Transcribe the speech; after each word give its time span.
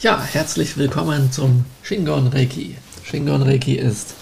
Ja, 0.00 0.22
herzlich 0.22 0.76
willkommen 0.76 1.32
zum 1.32 1.64
Shingon 1.82 2.28
Reiki. 2.28 2.76
Shingon 3.02 3.42
Reiki 3.42 3.74
ist 3.74 4.14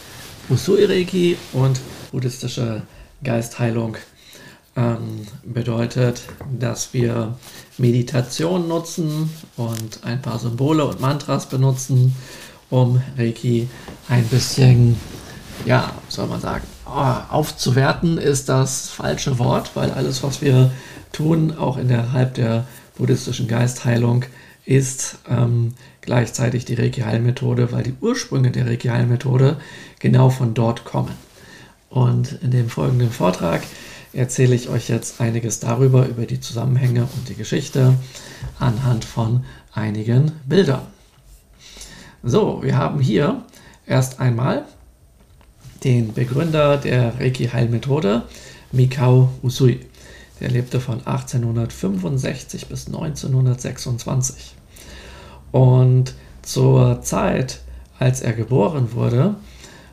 Usui 0.49 0.87
Reiki 0.87 1.37
und 1.53 1.81
buddhistische 2.11 2.81
Geistheilung. 3.23 3.99
Ähm, 4.75 5.27
bedeutet, 5.45 6.23
dass 6.59 6.95
wir 6.95 7.37
Meditation 7.77 8.69
nutzen 8.69 9.29
und 9.59 10.03
ein 10.03 10.23
paar 10.23 10.39
Symbole 10.39 10.83
und 10.83 11.03
Mantras 11.03 11.47
benutzen, 11.47 12.17
um 12.71 13.03
Reiki 13.19 13.69
ein 14.09 14.25
bisschen, 14.29 14.99
ja, 15.67 15.93
soll 16.09 16.29
man 16.29 16.41
sagen, 16.41 16.65
oh, 16.87 17.17
aufzuwerten 17.29 18.17
ist 18.17 18.49
das 18.49 18.89
falsche 18.89 19.39
Wort, 19.39 19.73
weil 19.75 19.91
alles, 19.91 20.23
was 20.23 20.41
wir 20.41 20.71
tun, 21.13 21.55
auch 21.55 21.77
innerhalb 21.77 22.33
der 22.33 22.67
buddhistischen 22.97 23.47
Geistheilung, 23.47 24.25
ist 24.67 25.19
ähm, 25.29 25.75
gleichzeitig 26.01 26.65
die 26.65 26.75
Reiki-Heilmethode, 26.75 27.73
weil 27.73 27.85
die 27.85 27.95
Ursprünge 28.01 28.51
der 28.51 28.67
Reiki-Heilmethode 28.67 29.57
genau 30.01 30.29
von 30.29 30.55
dort 30.55 30.85
kommen. 30.85 31.15
Und 31.89 32.39
in 32.43 32.51
dem 32.51 32.69
folgenden 32.69 33.11
Vortrag 33.11 33.63
erzähle 34.13 34.55
ich 34.55 34.69
euch 34.69 34.89
jetzt 34.89 35.21
einiges 35.21 35.61
darüber, 35.61 36.07
über 36.07 36.27
die 36.27 36.41
Zusammenhänge 36.41 37.03
und 37.03 37.29
die 37.29 37.35
Geschichte 37.35 37.95
anhand 38.59 39.05
von 39.05 39.45
einigen 39.73 40.33
Bildern. 40.47 40.83
So, 42.23 42.63
wir 42.63 42.77
haben 42.77 43.01
hier 43.01 43.45
erst 43.87 44.19
einmal 44.19 44.65
den 45.85 46.13
Begründer 46.13 46.77
der 46.77 47.21
Reiki-Heilmethode, 47.21 48.23
Mikao 48.73 49.31
Usui. 49.43 49.81
Der 50.41 50.51
lebte 50.51 50.81
von 50.81 51.07
1865 51.07 52.67
bis 52.67 52.89
1926. 52.89 54.56
Und 55.53 56.15
zur 56.43 57.03
Zeit, 57.03 57.61
als 57.99 58.21
er 58.21 58.33
geboren 58.33 58.93
wurde, 58.93 59.35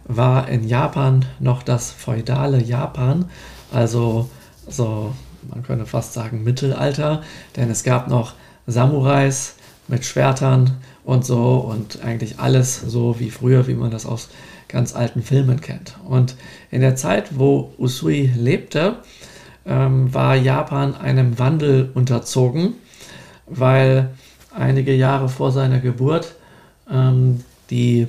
war 0.06 0.50
in 0.50 0.68
Japan 0.68 1.26
noch 1.40 1.64
das 1.64 1.92
feudale 1.92 2.62
Japan, 2.62 3.26
also 3.72 4.30
so, 4.68 5.14
man 5.50 5.64
könnte 5.64 5.86
fast 5.86 6.14
sagen 6.14 6.44
Mittelalter, 6.44 7.24
denn 7.56 7.70
es 7.70 7.84
gab 7.84 8.08
noch 8.08 8.34
Samurais 8.68 9.56
mit 9.88 10.06
Schwertern 10.06 10.78
und 11.04 11.26
so 11.26 11.56
und 11.58 12.04
eigentlich 12.04 12.40
alles 12.40 12.82
so 12.82 13.20
wie 13.20 13.30
früher, 13.30 13.68
wie 13.68 13.74
man 13.74 13.92
das 13.92 14.06
aus 14.06 14.30
ganz 14.68 14.96
alten 14.96 15.22
Filmen 15.22 15.62
kennt. 15.62 15.96
Und 16.06 16.36
in 16.72 16.82
der 16.82 16.96
Zeit, 16.96 17.38
wo 17.38 17.74
Usui 17.78 18.32
lebte, 18.36 18.98
ähm, 19.66 20.14
war 20.14 20.36
Japan 20.36 20.96
einem 20.96 21.40
Wandel 21.40 21.92
unterzogen, 21.94 22.76
weil 23.46 24.10
einige 24.56 24.94
Jahre 24.94 25.30
vor 25.30 25.52
seiner 25.52 25.80
Geburt 25.80 26.36
ähm, 26.90 27.44
die, 27.70 28.08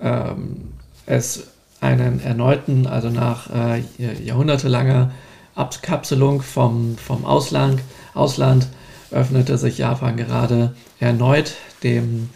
ähm, 0.00 0.72
es 1.06 1.48
einen 1.80 2.20
erneuten, 2.20 2.86
also 2.86 3.10
nach 3.10 3.50
äh, 3.50 3.82
jahrhundertelanger 4.24 5.10
Abkapselung 5.54 6.42
vom, 6.42 6.96
vom 6.96 7.24
Ausland, 7.24 7.80
Ausland 8.14 8.68
öffnete 9.10 9.58
sich 9.58 9.78
Japan 9.78 10.16
gerade 10.16 10.74
erneut 11.00 11.54
dem, 11.82 12.30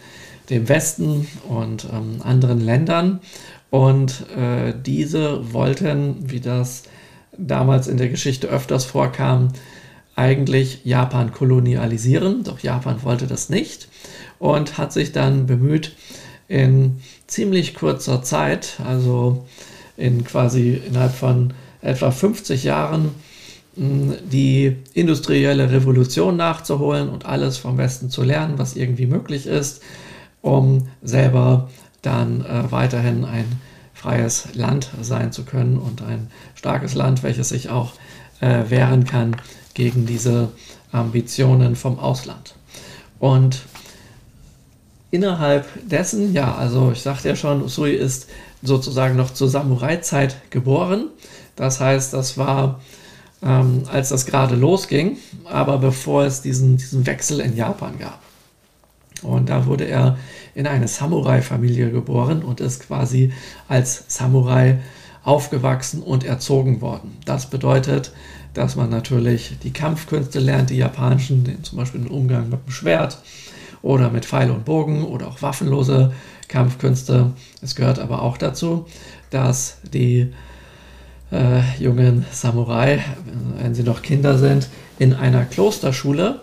dem 0.51 0.69
Westen 0.69 1.27
und 1.49 1.87
ähm, 1.93 2.21
anderen 2.23 2.61
Ländern. 2.61 3.21
Und 3.71 4.27
äh, 4.37 4.75
diese 4.85 5.53
wollten, 5.53 6.31
wie 6.31 6.41
das 6.41 6.85
damals 7.37 7.89
in 7.89 7.97
der 7.97 8.09
Geschichte 8.09 8.49
öfters 8.49 8.85
vorkam, 8.85 9.49
eigentlich 10.17 10.81
Japan 10.85 11.33
kolonialisieren, 11.33 12.43
doch 12.43 12.61
Japan 12.61 13.03
wollte 13.05 13.27
das 13.27 13.51
nicht 13.51 13.89
und 14.39 14.79
hat 14.79 14.93
sich 14.93 15.13
dann 15.13 15.47
bemüht, 15.47 15.95
in 16.49 17.01
ziemlich 17.27 17.75
kurzer 17.75 18.23
Zeit, 18.23 18.81
also 18.85 19.47
in 19.97 20.25
quasi 20.25 20.81
innerhalb 20.87 21.13
von 21.13 21.53
etwa 21.83 22.11
50 22.11 22.65
Jahren, 22.65 23.11
die 23.77 24.77
industrielle 24.95 25.71
Revolution 25.71 26.37
nachzuholen 26.37 27.11
und 27.11 27.27
alles 27.27 27.59
vom 27.59 27.77
Westen 27.77 28.09
zu 28.09 28.23
lernen, 28.23 28.59
was 28.59 28.75
irgendwie 28.75 29.07
möglich 29.07 29.47
ist, 29.47 29.83
um 30.41 30.89
selber 31.03 31.69
dann 32.01 32.43
äh, 32.43 32.71
weiterhin 32.71 33.27
ein 33.27 33.45
freies 33.93 34.55
Land 34.55 34.89
sein 35.03 35.31
zu 35.33 35.45
können 35.45 35.77
und 35.77 36.01
ein 36.01 36.29
starkes 36.55 36.95
Land, 36.95 37.23
welches 37.23 37.51
sich 37.51 37.69
auch 37.69 37.93
äh, 38.41 38.71
wehren 38.71 39.05
kann 39.05 39.37
gegen 39.77 40.07
diese 40.07 40.49
Ambitionen 40.91 41.77
vom 41.77 41.99
Ausland. 41.99 42.55
Und 43.19 43.61
innerhalb 45.11 45.67
dessen, 45.87 46.33
ja, 46.33 46.55
also 46.55 46.93
ich 46.93 47.03
sagte 47.03 47.29
ja 47.29 47.37
schon, 47.37 47.63
Usui 47.63 47.93
ist 47.93 48.27
sozusagen 48.63 49.17
noch 49.17 49.33
zur 49.35 49.51
Samurai-Zeit 49.51 50.51
geboren. 50.51 51.09
Das 51.57 51.79
heißt, 51.79 52.15
das 52.15 52.39
war, 52.39 52.81
ähm, 53.43 53.83
als 53.93 54.09
das 54.09 54.25
gerade 54.25 54.57
losging, 54.57 55.19
aber 55.45 55.77
bevor 55.77 56.25
es 56.25 56.41
diesen, 56.41 56.79
diesen 56.79 57.05
Wechsel 57.05 57.41
in 57.41 57.55
Japan 57.55 57.99
gab. 57.99 58.21
Und 59.23 59.51
da 59.51 59.67
wurde 59.67 59.85
er 59.85 60.17
in 60.55 60.67
eine 60.67 60.89
Samurai-Familie 60.89 61.91
geboren 61.91 62.43
und 62.43 62.61
ist 62.61 62.87
quasi 62.87 63.31
als 63.69 64.05
Samurai 64.09 64.79
aufgewachsen 65.27 66.03
und 66.03 66.25
erzogen 66.25 66.81
worden. 66.81 67.17
Das 67.25 67.51
bedeutet, 67.51 68.13
dass 68.55 68.77
man 68.77 68.91
natürlich 68.91 69.57
die 69.63 69.73
Kampfkünste 69.73 70.39
lernt, 70.39 70.71
die 70.71 70.77
japanischen, 70.77 71.59
zum 71.63 71.79
Beispiel 71.79 72.01
den 72.01 72.11
Umgang 72.11 72.49
mit 72.49 72.65
dem 72.65 72.71
Schwert 72.71 73.19
oder 73.83 74.09
mit 74.09 74.25
Pfeil 74.25 74.51
und 74.51 74.65
Bogen 74.65 75.05
oder 75.05 75.27
auch 75.27 75.43
waffenlose 75.43 76.13
Kampfkünste. 76.47 77.33
Es 77.61 77.75
gehört 77.75 77.99
aber 77.99 78.23
auch 78.23 78.39
dazu, 78.39 78.87
dass 79.31 79.79
die 79.93 80.33
äh, 81.33 81.61
jungen 81.81 82.25
Samurai, 82.31 83.05
wenn 83.61 83.75
sie 83.75 83.83
noch 83.83 84.03
Kinder 84.03 84.39
sind, 84.39 84.69
in 85.01 85.13
einer 85.13 85.45
Klosterschule 85.45 86.43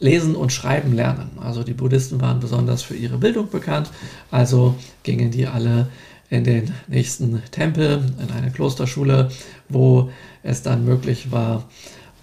lesen 0.00 0.36
und 0.36 0.52
schreiben 0.52 0.92
lernen. 0.92 1.30
Also 1.40 1.62
die 1.62 1.72
Buddhisten 1.72 2.20
waren 2.20 2.40
besonders 2.40 2.82
für 2.82 2.94
ihre 2.94 3.16
Bildung 3.16 3.48
bekannt, 3.48 3.90
also 4.30 4.74
gingen 5.02 5.30
die 5.30 5.46
alle 5.46 5.88
in 6.32 6.44
den 6.44 6.72
nächsten 6.88 7.42
Tempel, 7.50 8.10
in 8.18 8.34
eine 8.34 8.50
Klosterschule, 8.50 9.30
wo 9.68 10.10
es 10.42 10.62
dann 10.62 10.82
möglich 10.86 11.30
war, 11.30 11.68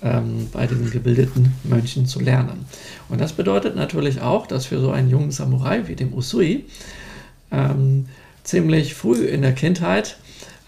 ähm, 0.01 0.49
bei 0.51 0.65
diesen 0.65 0.89
gebildeten 0.89 1.53
Mönchen 1.63 2.07
zu 2.07 2.19
lernen. 2.19 2.65
Und 3.07 3.21
das 3.21 3.33
bedeutet 3.33 3.75
natürlich 3.75 4.19
auch, 4.19 4.47
dass 4.47 4.65
für 4.65 4.79
so 4.79 4.89
einen 4.89 5.11
jungen 5.11 5.29
Samurai 5.29 5.87
wie 5.87 5.95
dem 5.95 6.11
Usui 6.11 6.65
ähm, 7.51 8.07
ziemlich 8.43 8.95
früh 8.95 9.25
in 9.25 9.43
der 9.43 9.53
Kindheit 9.53 10.17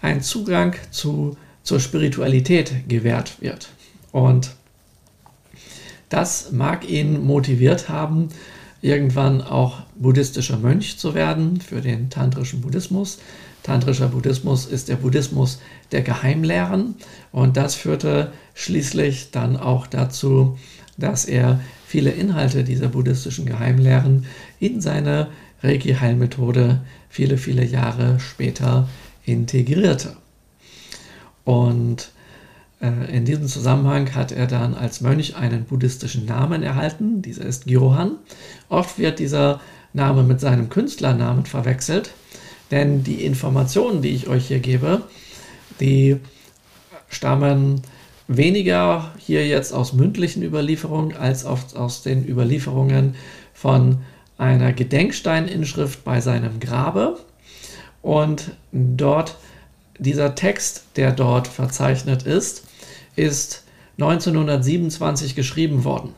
ein 0.02 0.22
Zugang 0.22 0.76
zu, 0.92 1.36
zur 1.64 1.80
Spiritualität 1.80 2.88
gewährt 2.88 3.42
wird. 3.42 3.70
Und 4.12 4.52
das 6.10 6.52
mag 6.52 6.88
ihn 6.88 7.24
motiviert 7.24 7.88
haben, 7.88 8.28
irgendwann 8.82 9.40
auch 9.40 9.80
buddhistischer 9.96 10.58
Mönch 10.58 10.98
zu 10.98 11.14
werden 11.14 11.60
für 11.60 11.80
den 11.80 12.10
tantrischen 12.10 12.60
Buddhismus. 12.60 13.18
Tantrischer 13.62 14.08
Buddhismus 14.08 14.66
ist 14.66 14.88
der 14.88 14.96
Buddhismus 14.96 15.60
der 15.92 16.02
Geheimlehren 16.02 16.96
und 17.30 17.56
das 17.56 17.76
führte 17.76 18.32
schließlich 18.54 19.30
dann 19.30 19.56
auch 19.56 19.86
dazu, 19.86 20.58
dass 20.98 21.24
er 21.24 21.60
viele 21.86 22.10
Inhalte 22.10 22.64
dieser 22.64 22.88
buddhistischen 22.88 23.46
Geheimlehren 23.46 24.26
in 24.58 24.80
seine 24.80 25.28
Reiki-Heilmethode 25.62 26.80
viele, 27.08 27.38
viele 27.38 27.64
Jahre 27.64 28.18
später 28.18 28.88
integrierte. 29.24 30.16
Und 31.44 32.10
in 32.82 33.24
diesem 33.24 33.46
Zusammenhang 33.46 34.12
hat 34.12 34.32
er 34.32 34.48
dann 34.48 34.74
als 34.74 35.00
Mönch 35.00 35.36
einen 35.36 35.64
buddhistischen 35.64 36.24
Namen 36.24 36.64
erhalten. 36.64 37.22
Dieser 37.22 37.44
ist 37.44 37.66
Gyohan. 37.66 38.16
Oft 38.68 38.98
wird 38.98 39.20
dieser 39.20 39.60
Name 39.92 40.24
mit 40.24 40.40
seinem 40.40 40.68
Künstlernamen 40.68 41.46
verwechselt, 41.46 42.10
denn 42.72 43.04
die 43.04 43.24
Informationen, 43.24 44.02
die 44.02 44.08
ich 44.10 44.26
euch 44.26 44.48
hier 44.48 44.58
gebe, 44.58 45.02
die 45.78 46.16
stammen 47.08 47.82
weniger 48.26 49.12
hier 49.16 49.46
jetzt 49.46 49.72
aus 49.72 49.92
mündlichen 49.92 50.42
Überlieferungen 50.42 51.16
als 51.16 51.44
aus 51.44 52.02
den 52.02 52.26
Überlieferungen 52.26 53.14
von 53.54 53.98
einer 54.38 54.72
Gedenksteininschrift 54.72 56.02
bei 56.02 56.20
seinem 56.20 56.58
Grabe. 56.58 57.20
Und 58.00 58.50
dort 58.72 59.36
dieser 60.00 60.34
Text, 60.34 60.84
der 60.96 61.12
dort 61.12 61.46
verzeichnet 61.46 62.24
ist, 62.24 62.64
ist 63.16 63.64
1927 63.98 65.34
geschrieben 65.34 65.84
worden. 65.84 66.14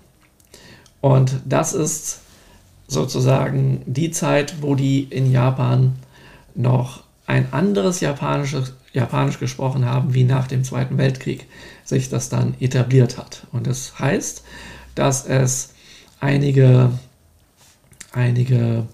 Und 1.00 1.36
das 1.44 1.72
ist 1.72 2.20
sozusagen 2.86 3.82
die 3.86 4.10
Zeit, 4.10 4.62
wo 4.62 4.74
die 4.74 5.02
in 5.04 5.30
Japan 5.30 5.96
noch 6.54 7.02
ein 7.26 7.52
anderes 7.52 8.00
Japanisches, 8.00 8.74
Japanisch 8.92 9.40
gesprochen 9.40 9.86
haben, 9.86 10.14
wie 10.14 10.24
nach 10.24 10.46
dem 10.46 10.62
Zweiten 10.62 10.98
Weltkrieg 10.98 11.46
sich 11.84 12.08
das 12.10 12.28
dann 12.28 12.54
etabliert 12.60 13.18
hat. 13.18 13.46
Und 13.50 13.66
das 13.66 13.98
heißt, 13.98 14.44
dass 14.94 15.26
es 15.26 15.74
einige 16.20 16.92
einige, 18.14 18.86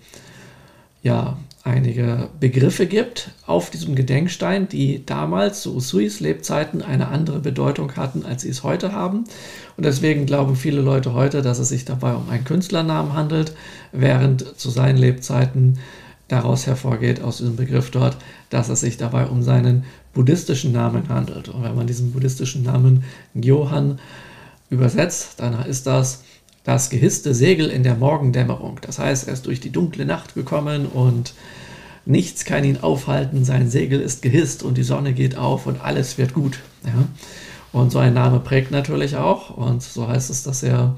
ja, 1.03 1.37
einige 1.63 2.29
Begriffe 2.39 2.87
gibt 2.87 3.31
auf 3.47 3.71
diesem 3.71 3.95
Gedenkstein, 3.95 4.69
die 4.69 5.05
damals 5.05 5.63
zu 5.63 5.75
Usuis 5.75 6.21
Lebzeiten 6.21 6.83
eine 6.83 7.09
andere 7.09 7.41
Bedeutung 7.41 7.97
hatten, 7.97 8.25
als 8.25 8.43
sie 8.43 8.49
es 8.49 8.63
heute 8.63 8.93
haben. 8.93 9.25
Und 9.77 9.85
deswegen 9.85 10.27
glauben 10.27 10.57
viele 10.57 10.81
Leute 10.81 11.13
heute, 11.13 11.43
dass 11.43 11.59
es 11.59 11.69
sich 11.69 11.85
dabei 11.85 12.15
um 12.15 12.29
einen 12.31 12.45
Künstlernamen 12.45 13.13
handelt, 13.13 13.55
während 13.93 14.59
zu 14.59 14.71
seinen 14.71 14.97
Lebzeiten 14.97 15.79
daraus 16.29 16.67
hervorgeht, 16.67 17.21
aus 17.23 17.39
diesem 17.39 17.57
Begriff 17.57 17.91
dort, 17.91 18.17
dass 18.51 18.69
es 18.69 18.81
sich 18.81 18.97
dabei 18.97 19.27
um 19.27 19.43
seinen 19.43 19.85
buddhistischen 20.15 20.73
Namen 20.73 21.09
handelt. 21.09 21.49
Und 21.49 21.63
wenn 21.63 21.75
man 21.75 21.87
diesen 21.87 22.13
buddhistischen 22.13 22.63
Namen 22.63 23.05
Johann 23.35 23.99
übersetzt, 24.71 25.41
dann 25.41 25.65
ist 25.67 25.87
das 25.87 26.23
das 26.71 26.89
gehisste 26.89 27.35
Segel 27.35 27.69
in 27.69 27.83
der 27.83 27.97
Morgendämmerung. 27.97 28.79
Das 28.83 29.01
heißt, 29.01 29.27
er 29.27 29.35
ist 29.35 29.47
durch 29.47 29.59
die 29.59 29.73
dunkle 29.73 30.05
Nacht 30.05 30.37
gekommen 30.37 30.87
und 30.87 31.35
nichts 32.07 32.45
kann 32.45 32.63
ihn 32.63 32.79
aufhalten. 32.81 33.45
Sein 33.45 33.69
Segel 33.69 34.01
ist 34.01 34.23
gehisst 34.23 34.63
und 34.63 34.79
die 34.79 34.85
Sonne 34.85 35.13
geht 35.13 35.37
auf 35.37 35.67
und 35.67 35.81
alles 35.83 36.17
wird 36.17 36.33
gut. 36.33 36.61
Ja? 36.85 37.09
Und 37.73 37.91
so 37.91 37.99
ein 37.99 38.15
Name 38.15 38.39
prägt 38.39 38.71
natürlich 38.71 39.17
auch. 39.17 39.51
Und 39.51 39.83
so 39.83 40.07
heißt 40.07 40.31
es, 40.31 40.45
dass 40.45 40.63
er 40.63 40.97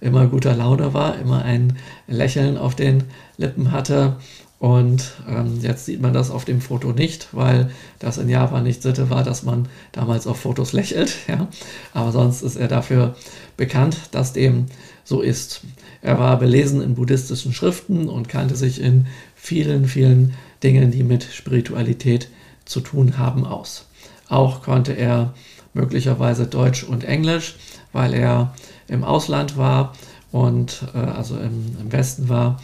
immer 0.00 0.26
guter 0.28 0.56
Laune 0.56 0.94
war, 0.94 1.18
immer 1.18 1.44
ein 1.44 1.76
Lächeln 2.06 2.56
auf 2.56 2.74
den 2.74 3.04
Lippen 3.36 3.70
hatte. 3.70 4.16
Und 4.58 5.12
ähm, 5.28 5.58
jetzt 5.60 5.84
sieht 5.84 6.00
man 6.00 6.14
das 6.14 6.30
auf 6.30 6.46
dem 6.46 6.62
Foto 6.62 6.92
nicht, 6.92 7.28
weil 7.32 7.70
das 7.98 8.16
in 8.16 8.30
Japan 8.30 8.62
nicht 8.62 8.80
Sitte 8.80 9.10
war, 9.10 9.24
dass 9.24 9.42
man 9.42 9.68
damals 9.90 10.26
auf 10.26 10.40
Fotos 10.40 10.72
lächelt. 10.72 11.16
Ja? 11.28 11.48
Aber 11.92 12.12
sonst 12.12 12.40
ist 12.40 12.56
er 12.56 12.68
dafür 12.68 13.14
bekannt, 13.58 13.96
dass 14.12 14.32
dem 14.32 14.66
so 15.04 15.20
ist. 15.20 15.62
Er 16.00 16.18
war 16.18 16.38
belesen 16.38 16.80
in 16.82 16.94
buddhistischen 16.94 17.52
Schriften 17.52 18.08
und 18.08 18.28
kannte 18.28 18.56
sich 18.56 18.80
in 18.80 19.06
vielen, 19.34 19.86
vielen 19.86 20.34
Dingen, 20.62 20.90
die 20.90 21.02
mit 21.02 21.24
Spiritualität 21.24 22.28
zu 22.64 22.80
tun 22.80 23.18
haben, 23.18 23.44
aus. 23.44 23.86
Auch 24.28 24.62
konnte 24.62 24.92
er 24.92 25.34
möglicherweise 25.74 26.46
Deutsch 26.46 26.84
und 26.84 27.04
Englisch, 27.04 27.56
weil 27.92 28.14
er 28.14 28.54
im 28.88 29.04
Ausland 29.04 29.56
war 29.56 29.94
und 30.30 30.84
äh, 30.94 30.98
also 30.98 31.36
im, 31.36 31.76
im, 31.80 31.92
Westen 31.92 32.28
war 32.28 32.60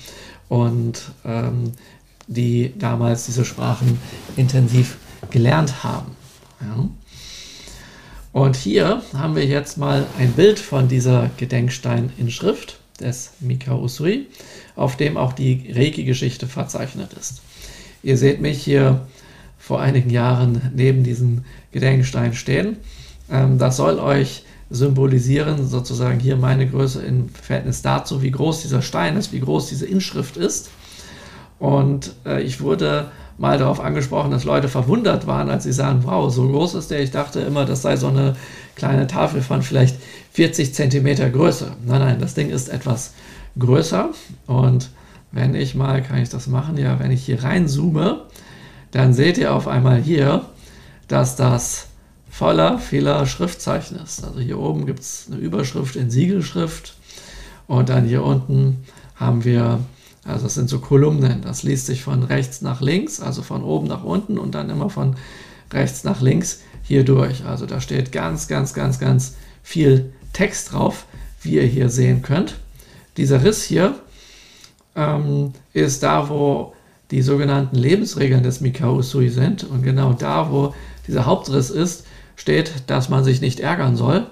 und 0.49 1.13
ähm, 1.25 1.73
die 2.27 2.73
damals 2.79 3.27
diese 3.27 3.45
Sprachen 3.45 3.99
intensiv 4.37 4.99
gelernt 5.31 5.83
haben. 5.85 6.17
Ja. 6.61 6.89
Und 8.39 8.55
hier 8.55 9.03
haben 9.15 9.35
wir 9.35 9.45
jetzt 9.45 9.79
mal 9.79 10.07
ein 10.17 10.31
Bild 10.31 10.61
von 10.61 10.87
dieser 10.87 11.29
Gedenkstein 11.39 12.13
in 12.19 12.31
Schrift 12.31 12.79
des 13.01 13.33
Mikao 13.41 13.83
Usui, 13.83 14.29
auf 14.77 14.97
dem 14.97 15.17
auch 15.17 15.33
die 15.33 15.73
Reiki-Geschichte 15.75 16.47
verzeichnet 16.47 17.15
ist. 17.15 17.43
Ihr 18.05 18.17
seht 18.17 18.41
mich 18.41 18.63
hier 18.63 19.09
vor 19.59 19.81
einigen 19.81 20.11
Jahren 20.11 20.71
neben 20.73 21.03
diesem 21.03 21.47
Gedenkstein 21.73 22.33
stehen. 22.33 22.77
Ähm, 23.29 23.59
das 23.59 23.77
soll 23.77 23.99
euch 23.99 24.45
symbolisieren, 24.71 25.67
sozusagen 25.67 26.21
hier 26.21 26.37
meine 26.37 26.69
Größe 26.69 27.03
im 27.03 27.31
Verhältnis 27.31 27.83
dazu, 27.83 28.23
wie 28.23 28.31
groß 28.31 28.63
dieser 28.63 28.83
Stein 28.83 29.17
ist, 29.17 29.33
wie 29.33 29.41
groß 29.41 29.69
diese 29.69 29.87
Inschrift 29.87 30.37
ist. 30.37 30.71
Und 31.59 32.15
äh, 32.25 32.41
ich 32.41 32.61
wurde 32.61 33.11
mal 33.39 33.57
darauf 33.57 33.81
angesprochen, 33.81 34.31
dass 34.31 34.45
Leute 34.45 34.69
verwundert 34.69 35.27
waren, 35.27 35.49
als 35.49 35.65
sie 35.65 35.73
sahen, 35.73 36.01
wow, 36.05 36.33
so 36.33 36.49
groß 36.49 36.75
ist 36.75 36.91
der. 36.91 37.03
Ich 37.03 37.13
dachte 37.13 37.41
immer, 37.41 37.65
das 37.65 37.83
sei 37.83 37.97
so 37.97 38.09
eine 38.09 38.37
kleine 38.75 39.07
Tafel 39.07 39.43
von 39.43 39.63
vielleicht 39.63 39.97
40 40.33 40.75
Zentimeter 40.75 41.31
Größe. 41.31 41.73
Nein, 41.87 42.01
nein, 42.01 42.21
das 42.21 42.35
Ding 42.35 42.51
ist 42.51 42.69
etwas 42.69 43.15
größer. 43.59 44.11
Und 44.47 44.91
wenn 45.31 45.55
ich 45.55 45.75
mal, 45.75 46.03
kann 46.03 46.21
ich 46.21 46.29
das 46.29 46.49
machen? 46.49 46.77
Ja, 46.77 46.99
wenn 46.99 47.11
ich 47.11 47.25
hier 47.25 47.43
reinzoome, 47.43 48.23
dann 48.91 49.15
seht 49.15 49.39
ihr 49.39 49.55
auf 49.55 49.69
einmal 49.69 50.01
hier, 50.01 50.47
dass 51.07 51.37
das 51.37 51.87
voller 52.31 52.79
vieler 52.79 53.27
Schriftzeichen 53.27 53.99
ist. 53.99 54.25
Also 54.25 54.41
hier 54.41 54.59
oben 54.59 54.87
gibt 54.87 55.01
es 55.01 55.27
eine 55.31 55.41
Überschrift 55.41 55.97
in 55.97 56.11
Siegelschrift 56.11 56.95
und 57.67 57.89
dann 57.89 58.05
hier 58.05 58.23
unten 58.23 58.85
haben 59.17 59.45
wir 59.45 59.81
also 60.29 60.45
das 60.45 60.55
sind 60.55 60.69
so 60.69 60.79
Kolumnen. 60.79 61.41
Das 61.43 61.63
liest 61.63 61.87
sich 61.87 62.03
von 62.03 62.23
rechts 62.23 62.61
nach 62.61 62.81
links, 62.81 63.21
also 63.21 63.43
von 63.43 63.63
oben 63.63 63.87
nach 63.87 64.05
unten 64.05 64.39
und 64.39 64.55
dann 64.55 64.71
immer 64.71 64.91
von 64.91 65.17
rechts 65.73 66.05
nach 66.05 66.21
links 66.21 66.61
hier 66.83 67.05
durch. 67.05 67.45
Also 67.45 67.67
da 67.67 67.81
steht 67.81 68.13
ganz, 68.13 68.47
ganz, 68.47 68.75
ganz, 68.75 68.99
ganz 68.99 69.37
viel 69.63 70.13
Text 70.33 70.73
drauf, 70.73 71.07
wie 71.43 71.55
ihr 71.55 71.65
hier 71.65 71.89
sehen 71.89 72.23
könnt. 72.23 72.57
Dieser 73.17 73.43
Riss 73.43 73.63
hier 73.63 73.95
ähm, 74.95 75.53
ist 75.73 76.03
da, 76.03 76.29
wo 76.29 76.75
die 77.11 77.23
sogenannten 77.23 77.77
Lebensregeln 77.77 78.43
des 78.43 78.61
Mikao 78.61 78.97
Usui 78.97 79.31
sind. 79.31 79.65
Und 79.65 79.83
genau 79.83 80.13
da, 80.13 80.51
wo 80.51 80.75
dieser 81.07 81.25
Hauptriss 81.25 81.71
ist, 81.71 82.05
steht, 82.37 82.73
dass 82.87 83.09
man 83.09 83.25
sich 83.25 83.41
nicht 83.41 83.61
ärgern 83.61 83.97
soll. 83.97 84.27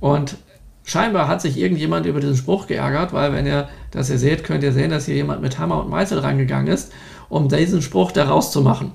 Und 0.00 0.36
scheinbar 0.86 1.28
hat 1.28 1.42
sich 1.42 1.58
irgendjemand 1.58 2.06
über 2.06 2.20
diesen 2.20 2.36
Spruch 2.36 2.66
geärgert, 2.66 3.12
weil 3.12 3.32
wenn 3.32 3.44
ihr 3.46 3.68
das 3.90 4.08
ihr 4.08 4.18
seht, 4.18 4.44
könnt 4.44 4.62
ihr 4.62 4.72
sehen, 4.72 4.90
dass 4.90 5.04
hier 5.04 5.16
jemand 5.16 5.42
mit 5.42 5.58
Hammer 5.58 5.80
und 5.80 5.90
Meißel 5.90 6.20
rangegangen 6.20 6.72
ist, 6.72 6.92
um 7.28 7.48
diesen 7.48 7.82
Spruch 7.82 8.12
da 8.12 8.24
rauszumachen. 8.24 8.92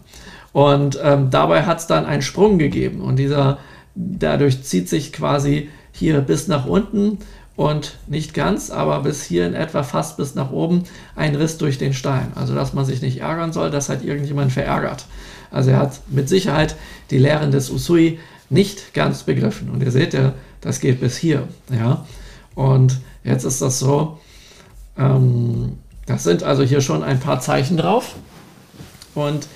Und 0.54 0.98
ähm, 1.04 1.30
dabei 1.30 1.64
hat 1.64 1.80
es 1.80 1.88
dann 1.88 2.06
einen 2.06 2.22
Sprung 2.24 2.58
gegeben 2.58 3.02
und 3.02 3.18
dieser 3.18 3.60
dadurch 3.94 4.64
zieht 4.64 4.90
sich 4.90 5.12
quasi 5.14 5.70
hier 5.92 6.22
bis 6.22 6.48
nach 6.48 6.66
unten 6.66 7.20
und 7.58 7.98
nicht 8.08 8.34
ganz, 8.34 8.72
aber 8.72 9.02
bis 9.02 9.24
hier 9.24 9.46
in 9.46 9.54
etwa 9.54 9.84
fast 9.84 10.16
bis 10.16 10.34
nach 10.34 10.52
oben 10.52 10.84
ein 11.16 11.36
Riss 11.36 11.58
durch 11.58 11.78
den 11.78 11.94
Stein. 11.94 12.32
Also 12.36 12.56
dass 12.56 12.74
man 12.74 12.86
sich 12.86 13.02
nicht 13.02 13.20
ärgern 13.20 13.52
soll, 13.52 13.70
das 13.70 13.90
hat 13.90 14.04
irgendjemand 14.04 14.54
verärgert. 14.54 15.06
Also 15.52 15.72
er 15.72 15.78
hat 15.78 16.00
mit 16.08 16.30
Sicherheit 16.30 16.76
die 17.12 17.18
Lehren 17.18 17.52
des 17.52 17.70
Usui 17.70 18.20
nicht 18.50 18.94
ganz 18.94 19.24
begriffen. 19.24 19.70
Und 19.70 19.84
ihr 19.84 19.92
seht 19.92 20.14
ja, 20.14 20.34
das 20.62 20.80
geht 20.80 21.00
bis 21.02 21.18
hier. 21.18 21.48
Ja? 21.72 22.06
Und 22.56 23.00
jetzt 23.24 23.44
ist 23.44 23.62
das 23.62 23.80
so, 23.80 24.20
ähm, 24.98 25.78
das 26.06 26.24
sind 26.24 26.44
also 26.44 26.64
hier 26.64 26.82
schon 26.82 27.04
ein 27.04 27.20
paar 27.20 27.40
Zeichen 27.40 27.78
drauf. 27.78 28.16
Und 29.14 29.48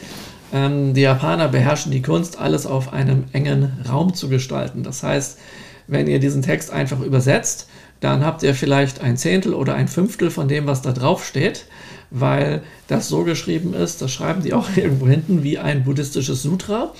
ähm, 0.53 0.93
die 0.93 1.01
Japaner 1.01 1.47
beherrschen 1.47 1.91
die 1.91 2.01
Kunst, 2.01 2.39
alles 2.39 2.65
auf 2.65 2.93
einem 2.93 3.25
engen 3.31 3.73
Raum 3.89 4.13
zu 4.13 4.29
gestalten. 4.29 4.83
Das 4.83 5.03
heißt, 5.03 5.39
wenn 5.87 6.07
ihr 6.07 6.19
diesen 6.19 6.41
Text 6.41 6.71
einfach 6.71 6.99
übersetzt, 6.99 7.67
dann 7.99 8.25
habt 8.25 8.43
ihr 8.43 8.55
vielleicht 8.55 9.01
ein 9.01 9.17
Zehntel 9.17 9.53
oder 9.53 9.75
ein 9.75 9.87
Fünftel 9.87 10.29
von 10.29 10.47
dem, 10.47 10.67
was 10.67 10.81
da 10.81 10.91
drauf 10.91 11.25
steht, 11.25 11.65
weil 12.11 12.61
das 12.87 13.07
so 13.07 13.23
geschrieben 13.23 13.73
ist, 13.73 14.01
das 14.01 14.11
schreiben 14.11 14.41
die 14.41 14.53
auch 14.55 14.67
irgendwo 14.75 15.07
hinten, 15.07 15.43
wie 15.43 15.57
ein 15.57 15.83
buddhistisches 15.83 16.43
Sutra, 16.43 16.93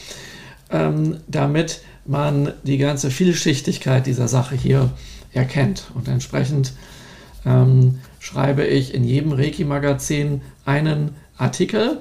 ähm, 0.71 1.17
damit 1.27 1.81
man 2.05 2.53
die 2.63 2.77
ganze 2.77 3.11
Vielschichtigkeit 3.11 4.05
dieser 4.05 4.27
Sache 4.27 4.55
hier 4.55 4.91
erkennt. 5.33 5.85
Und 5.93 6.07
entsprechend 6.07 6.73
ähm, 7.45 7.99
schreibe 8.19 8.65
ich 8.65 8.93
in 8.93 9.03
jedem 9.03 9.31
Reiki-Magazin 9.31 10.41
einen 10.65 11.15
Artikel 11.37 11.99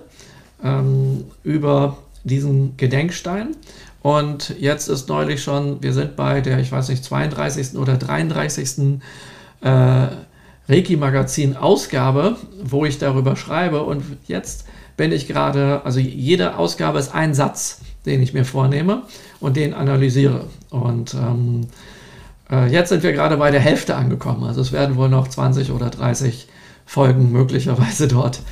ähm, 0.62 1.24
über 1.42 1.98
diesen 2.24 2.76
Gedenkstein. 2.76 3.56
Und 4.02 4.54
jetzt 4.58 4.88
ist 4.88 5.08
neulich 5.08 5.42
schon, 5.42 5.82
wir 5.82 5.92
sind 5.92 6.16
bei 6.16 6.40
der, 6.40 6.58
ich 6.58 6.70
weiß 6.70 6.88
nicht, 6.90 7.04
32. 7.04 7.76
oder 7.76 7.96
33. 7.96 9.00
Äh, 9.62 10.06
Reiki-Magazin-Ausgabe, 10.68 12.36
wo 12.62 12.84
ich 12.84 12.98
darüber 12.98 13.36
schreibe. 13.36 13.82
Und 13.82 14.02
jetzt 14.26 14.66
bin 14.96 15.12
ich 15.12 15.26
gerade, 15.26 15.82
also 15.84 16.00
jede 16.00 16.56
Ausgabe 16.56 16.98
ist 16.98 17.14
ein 17.14 17.34
Satz 17.34 17.80
den 18.06 18.22
ich 18.22 18.34
mir 18.34 18.44
vornehme 18.44 19.02
und 19.40 19.56
den 19.56 19.74
analysiere. 19.74 20.46
Und 20.70 21.14
ähm, 21.14 21.68
äh, 22.50 22.70
jetzt 22.70 22.90
sind 22.90 23.02
wir 23.02 23.12
gerade 23.12 23.36
bei 23.36 23.50
der 23.50 23.60
Hälfte 23.60 23.96
angekommen. 23.96 24.44
Also 24.44 24.60
es 24.60 24.72
werden 24.72 24.96
wohl 24.96 25.08
noch 25.08 25.28
20 25.28 25.70
oder 25.70 25.90
30 25.90 26.48
Folgen 26.86 27.32
möglicherweise 27.32 28.08
dort, 28.08 28.42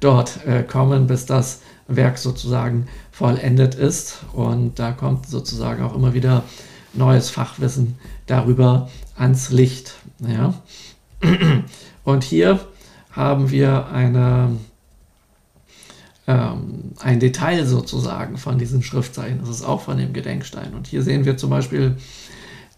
dort 0.00 0.44
äh, 0.46 0.62
kommen, 0.62 1.06
bis 1.06 1.26
das 1.26 1.60
Werk 1.88 2.18
sozusagen 2.18 2.86
vollendet 3.10 3.74
ist. 3.74 4.20
Und 4.32 4.78
da 4.78 4.92
kommt 4.92 5.26
sozusagen 5.26 5.82
auch 5.82 5.94
immer 5.94 6.14
wieder 6.14 6.44
neues 6.92 7.30
Fachwissen 7.30 7.96
darüber 8.26 8.88
ans 9.16 9.50
Licht. 9.50 9.94
Ja. 10.26 10.54
Und 12.04 12.24
hier 12.24 12.60
haben 13.12 13.50
wir 13.50 13.88
eine 13.88 14.56
ähm, 16.26 16.92
ein 17.00 17.20
Detail 17.20 17.66
sozusagen 17.66 18.36
von 18.36 18.58
diesen 18.58 18.82
Schriftzeichen. 18.82 19.40
Das 19.40 19.48
ist 19.48 19.64
auch 19.64 19.80
von 19.80 19.98
dem 19.98 20.12
Gedenkstein. 20.12 20.74
Und 20.74 20.86
hier 20.86 21.02
sehen 21.02 21.24
wir 21.24 21.36
zum 21.36 21.50
Beispiel 21.50 21.96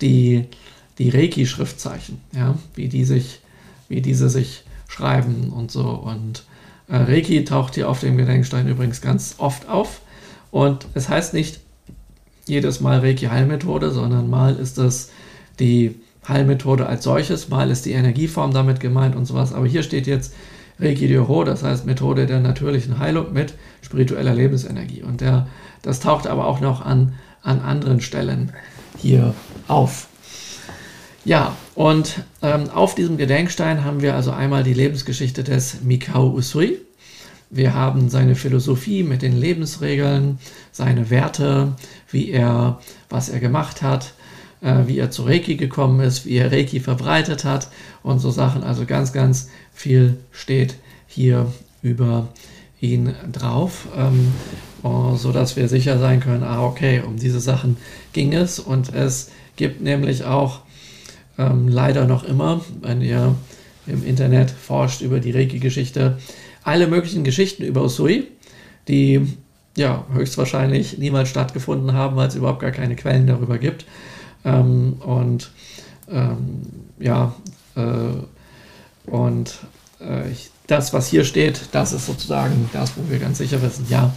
die, 0.00 0.46
die 0.99 1.11
Reiki-Schriftzeichen, 1.11 2.20
ja, 2.34 2.56
wie, 2.75 2.88
die 2.88 3.06
wie 3.88 4.00
diese 4.00 4.28
sich 4.28 4.64
schreiben 4.88 5.50
und 5.50 5.70
so. 5.70 5.88
Und 5.88 6.44
äh, 6.88 6.96
Reiki 6.96 7.44
taucht 7.44 7.75
hier 7.75 7.88
auf 7.88 8.00
dem 8.00 8.16
Gedenkstein 8.16 8.68
übrigens 8.68 9.00
ganz 9.00 9.37
oft 9.38 9.68
auf. 9.68 10.00
Und 10.50 10.87
es 10.94 11.08
heißt 11.08 11.34
nicht 11.34 11.61
jedes 12.46 12.80
Mal 12.80 13.00
Reiki-Heilmethode, 13.00 13.90
sondern 13.90 14.28
mal 14.28 14.56
ist 14.56 14.78
es 14.78 15.11
die 15.58 15.96
Heilmethode 16.26 16.87
als 16.87 17.04
solches, 17.04 17.49
mal 17.49 17.70
ist 17.70 17.84
die 17.84 17.92
Energieform 17.92 18.52
damit 18.52 18.80
gemeint 18.80 19.16
und 19.16 19.26
sowas. 19.26 19.52
Aber 19.52 19.66
hier 19.66 19.82
steht 19.82 20.06
jetzt 20.06 20.34
Reiki 20.79 21.07
Ryoho, 21.07 21.45
das 21.45 21.62
heißt 21.62 21.87
Methode 21.87 22.26
der 22.26 22.41
natürlichen 22.41 22.99
Heilung 22.99 23.33
mit 23.33 23.55
spiritueller 23.83 24.35
Lebensenergie. 24.35 25.02
Und 25.02 25.21
der, 25.21 25.47
das 25.83 26.00
taucht 26.00 26.26
aber 26.26 26.47
auch 26.47 26.61
noch 26.61 26.85
an, 26.85 27.14
an 27.43 27.61
anderen 27.61 28.00
Stellen 28.00 28.52
hier 28.99 29.35
auf. 29.69 30.09
Ja, 31.25 31.57
und 31.75 32.25
ähm, 32.43 32.69
auf 32.71 32.95
diesem 32.95 33.17
Gedenkstein 33.17 33.85
haben 33.85 34.02
wir 34.02 34.17
also 34.17 34.33
einmal 34.33 34.64
die 34.64 34.75
Lebensgeschichte 34.75 35.45
des 35.45 35.83
Mikao 35.83 36.33
Usui. 36.33 36.79
Wir 37.49 37.75
haben 37.75 38.09
seine 38.09 38.35
Philosophie 38.35 39.02
mit 39.02 39.23
den 39.23 39.37
Lebensregeln, 39.37 40.38
seine 40.73 41.11
Werte, 41.11 41.75
wie 42.11 42.31
er, 42.31 42.81
was 43.09 43.29
er 43.29 43.38
gemacht 43.38 43.83
hat, 43.83 44.14
äh, 44.62 44.87
wie 44.87 44.99
er 44.99 45.11
zu 45.11 45.25
Reiki 45.25 45.57
gekommen 45.57 46.00
ist, 46.00 46.25
wie 46.26 46.37
er 46.37 46.50
Reiki 46.50 46.81
verbreitet 46.81 47.45
hat 47.45 47.69
und 48.02 48.19
so 48.19 48.31
Sachen. 48.31 48.64
Also 48.64 48.85
ganz, 48.85 49.12
ganz 49.12 49.49
viel 49.75 50.19
steht 50.31 50.76
hier 51.07 51.52
über 51.83 52.29
ihn 52.81 53.14
drauf, 53.31 53.87
ähm, 53.97 54.33
oh, 54.83 55.14
so 55.14 55.33
dass 55.33 55.57
wir 55.57 55.69
sicher 55.69 55.99
sein 55.99 56.21
können, 56.21 56.43
ah 56.43 56.64
okay, 56.64 57.00
um 57.07 57.17
diese 57.17 57.41
Sachen 57.41 57.76
ging 58.12 58.33
es 58.33 58.59
und 58.59 58.93
es 58.93 59.31
gibt 59.57 59.81
nämlich 59.81 60.25
auch 60.25 60.61
ähm, 61.38 61.69
leider 61.69 62.07
noch 62.07 62.25
immer, 62.25 62.64
wenn 62.81 63.00
ihr 63.00 63.35
im 63.87 64.05
Internet 64.05 64.50
forscht 64.50 65.00
über 65.00 65.21
die 65.21 65.33
Reiki-Geschichte, 65.33 66.19
alle 66.64 66.87
möglichen 66.87 67.25
Geschichten 67.25 67.62
über 67.62 67.83
Usui, 67.85 68.29
die 68.88 69.26
ja 69.76 70.05
höchstwahrscheinlich 70.12 70.99
niemals 70.99 71.29
stattgefunden 71.29 71.93
haben, 71.93 72.17
weil 72.17 72.29
es 72.29 72.35
überhaupt 72.35 72.61
gar 72.61 72.71
keine 72.71 72.97
Quellen 72.97 73.26
darüber 73.26 73.59
gibt. 73.59 73.87
Ähm, 74.45 74.95
und 75.00 75.50
ähm, 76.11 76.62
ja, 76.99 77.35
äh, 77.75 77.81
und 79.06 79.59
äh, 80.00 80.30
ich, 80.30 80.50
das, 80.66 80.92
was 80.92 81.09
hier 81.09 81.25
steht, 81.25 81.68
das 81.73 81.92
ist 81.92 82.06
sozusagen 82.06 82.71
das, 82.73 82.97
wo 82.97 83.11
wir 83.11 83.18
ganz 83.18 83.38
sicher 83.38 83.61
wissen, 83.62 83.87
ja, 83.88 84.14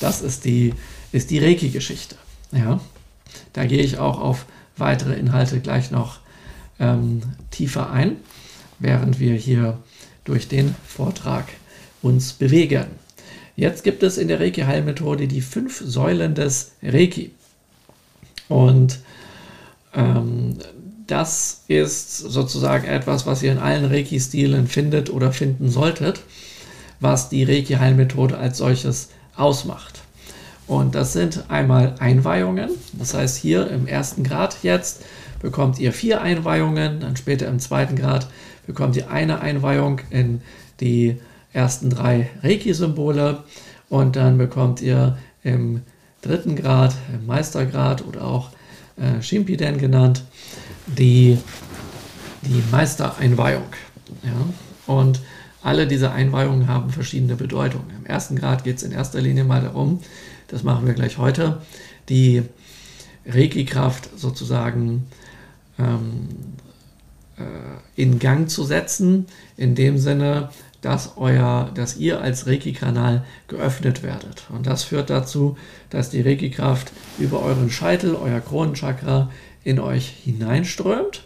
das 0.00 0.22
ist 0.22 0.44
die, 0.44 0.74
ist 1.12 1.30
die 1.30 1.38
Reiki-Geschichte. 1.38 2.16
Ja, 2.52 2.80
da 3.52 3.66
gehe 3.66 3.82
ich 3.82 3.98
auch 3.98 4.20
auf 4.20 4.46
weitere 4.76 5.14
Inhalte 5.14 5.60
gleich 5.60 5.90
noch 5.90 6.20
ähm, 6.78 7.20
tiefer 7.50 7.90
ein, 7.90 8.16
während 8.78 9.18
wir 9.18 9.34
hier 9.34 9.78
durch 10.24 10.48
den 10.48 10.74
Vortrag 10.86 11.46
uns 12.00 12.32
bewegen. 12.32 12.86
Jetzt 13.56 13.82
gibt 13.82 14.02
es 14.04 14.18
in 14.18 14.28
der 14.28 14.38
Reiki-Heilmethode 14.38 15.26
die 15.26 15.40
fünf 15.40 15.82
Säulen 15.84 16.34
des 16.34 16.72
Reiki. 16.82 17.32
Und 18.48 19.00
ähm, 19.94 20.58
das 21.08 21.64
ist 21.68 22.18
sozusagen 22.18 22.86
etwas, 22.86 23.26
was 23.26 23.42
ihr 23.42 23.50
in 23.50 23.58
allen 23.58 23.86
Reiki-Stilen 23.86 24.68
findet 24.68 25.10
oder 25.10 25.32
finden 25.32 25.68
solltet, 25.70 26.20
was 27.00 27.30
die 27.30 27.44
Reiki-Heilmethode 27.44 28.36
als 28.36 28.58
solches 28.58 29.08
ausmacht. 29.34 30.02
Und 30.66 30.94
das 30.94 31.14
sind 31.14 31.44
einmal 31.48 31.94
Einweihungen, 31.98 32.70
das 32.92 33.14
heißt 33.14 33.38
hier 33.38 33.70
im 33.70 33.86
ersten 33.86 34.22
Grad 34.22 34.58
jetzt 34.62 35.02
bekommt 35.40 35.78
ihr 35.78 35.92
vier 35.92 36.20
Einweihungen, 36.20 37.00
dann 37.00 37.16
später 37.16 37.48
im 37.48 37.58
zweiten 37.58 37.96
Grad 37.96 38.28
bekommt 38.66 38.96
ihr 38.96 39.10
eine 39.10 39.40
Einweihung 39.40 40.00
in 40.10 40.42
die 40.80 41.16
ersten 41.54 41.88
drei 41.88 42.28
Reiki-Symbole 42.42 43.44
und 43.88 44.16
dann 44.16 44.36
bekommt 44.36 44.82
ihr 44.82 45.16
im 45.42 45.82
dritten 46.20 46.54
Grad, 46.54 46.94
im 47.14 47.24
Meistergrad 47.26 48.04
oder 48.06 48.24
auch 48.24 48.50
äh, 48.96 49.22
Shimpiden 49.22 49.78
genannt, 49.78 50.24
die, 50.96 51.38
die 52.42 52.62
Meistereinweihung. 52.70 53.66
Ja? 54.22 54.92
Und 54.92 55.20
alle 55.62 55.86
diese 55.86 56.12
Einweihungen 56.12 56.68
haben 56.68 56.90
verschiedene 56.90 57.36
Bedeutungen. 57.36 57.90
Im 57.98 58.06
ersten 58.06 58.36
Grad 58.36 58.64
geht 58.64 58.76
es 58.78 58.82
in 58.82 58.92
erster 58.92 59.20
Linie 59.20 59.44
mal 59.44 59.60
darum, 59.60 60.00
das 60.46 60.62
machen 60.62 60.86
wir 60.86 60.94
gleich 60.94 61.18
heute, 61.18 61.60
die 62.08 62.42
Reiki-Kraft 63.26 64.08
sozusagen 64.16 65.06
ähm, 65.78 66.28
äh, 67.36 67.42
in 68.00 68.18
Gang 68.18 68.48
zu 68.48 68.64
setzen, 68.64 69.26
in 69.56 69.74
dem 69.74 69.98
Sinne, 69.98 70.48
dass, 70.80 71.16
euer, 71.16 71.70
dass 71.74 71.96
ihr 71.96 72.20
als 72.20 72.46
Reiki-Kanal 72.46 73.24
geöffnet 73.48 74.02
werdet. 74.02 74.44
Und 74.50 74.66
das 74.66 74.84
führt 74.84 75.10
dazu, 75.10 75.58
dass 75.90 76.10
die 76.10 76.22
Reiki-Kraft 76.22 76.92
über 77.18 77.42
euren 77.42 77.70
Scheitel, 77.70 78.14
euer 78.14 78.40
Kronenchakra, 78.40 79.30
in 79.68 79.78
euch 79.78 80.08
hineinströmt, 80.24 81.24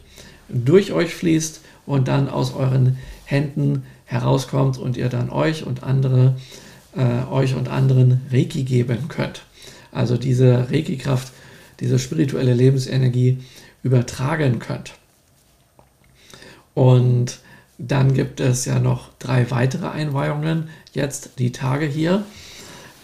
durch 0.49 0.93
euch 0.93 1.15
fließt 1.15 1.61
und 1.87 2.09
dann 2.09 2.29
aus 2.29 2.53
euren 2.53 2.99
Händen 3.25 3.85
herauskommt 4.05 4.79
und 4.79 4.97
ihr 4.97 5.09
dann 5.09 5.31
euch 5.31 5.65
und 5.65 5.85
andere, 5.85 6.35
äh, 6.97 7.25
euch 7.31 7.55
und 7.55 7.69
anderen 7.69 8.21
Reiki 8.33 8.65
geben 8.65 9.07
könnt. 9.07 9.43
Also 9.93 10.17
diese 10.17 10.71
Reiki-Kraft, 10.73 11.33
diese 11.79 12.01
spirituelle 12.01 12.53
Lebensenergie 12.53 13.39
übertragen 13.85 14.59
könnt. 14.59 14.95
Und 16.75 17.39
dann 17.79 18.13
gibt 18.13 18.41
es 18.41 18.65
ja 18.65 18.81
noch 18.81 19.11
drei 19.21 19.53
weitere 19.53 19.87
Einweihungen, 19.87 20.69
jetzt 20.95 21.39
die 21.39 21.53
Tage 21.53 21.87
hier 21.87 22.25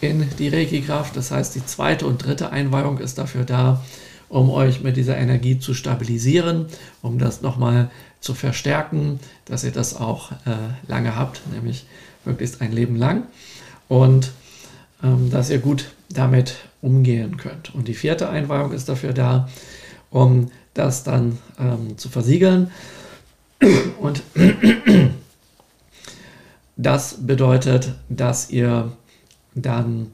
in 0.01 0.29
die 0.39 0.49
Reiki-Kraft. 0.49 1.17
Das 1.17 1.31
heißt, 1.31 1.55
die 1.55 1.65
zweite 1.65 2.07
und 2.07 2.25
dritte 2.25 2.51
Einweihung 2.51 2.99
ist 2.99 3.19
dafür 3.19 3.45
da, 3.45 3.85
um 4.29 4.51
euch 4.51 4.83
mit 4.83 4.97
dieser 4.97 5.17
Energie 5.17 5.59
zu 5.59 5.75
stabilisieren, 5.75 6.67
um 7.03 7.19
das 7.19 7.43
nochmal 7.43 7.91
zu 8.21 8.35
verstärken, 8.35 9.21
dass 9.45 9.65
ihr 9.65 9.71
das 9.71 9.97
auch 9.97 10.33
äh, 10.33 10.37
lange 10.87 11.17
habt, 11.17 11.41
nämlich 11.53 11.87
möglichst 12.25 12.61
ein 12.61 12.73
Leben 12.73 12.97
lang 12.97 13.25
und 13.89 14.33
ähm, 15.03 15.31
dass 15.31 15.51
ihr 15.51 15.59
gut 15.59 15.93
damit 16.11 16.57
umgehen 16.83 17.37
könnt. 17.37 17.75
Und 17.75 17.89
die 17.89 17.95
vierte 17.95 18.29
Einweihung 18.29 18.73
ist 18.73 18.89
dafür 18.89 19.13
da, 19.13 19.49
um 20.11 20.51
das 20.75 21.05
dann 21.05 21.39
ähm, 21.59 21.99
zu 21.99 22.09
versiegeln. 22.09 22.71
Und 24.01 24.23
das 26.77 27.27
bedeutet, 27.27 27.95
dass 28.09 28.51
ihr 28.51 28.93
dann 29.55 30.13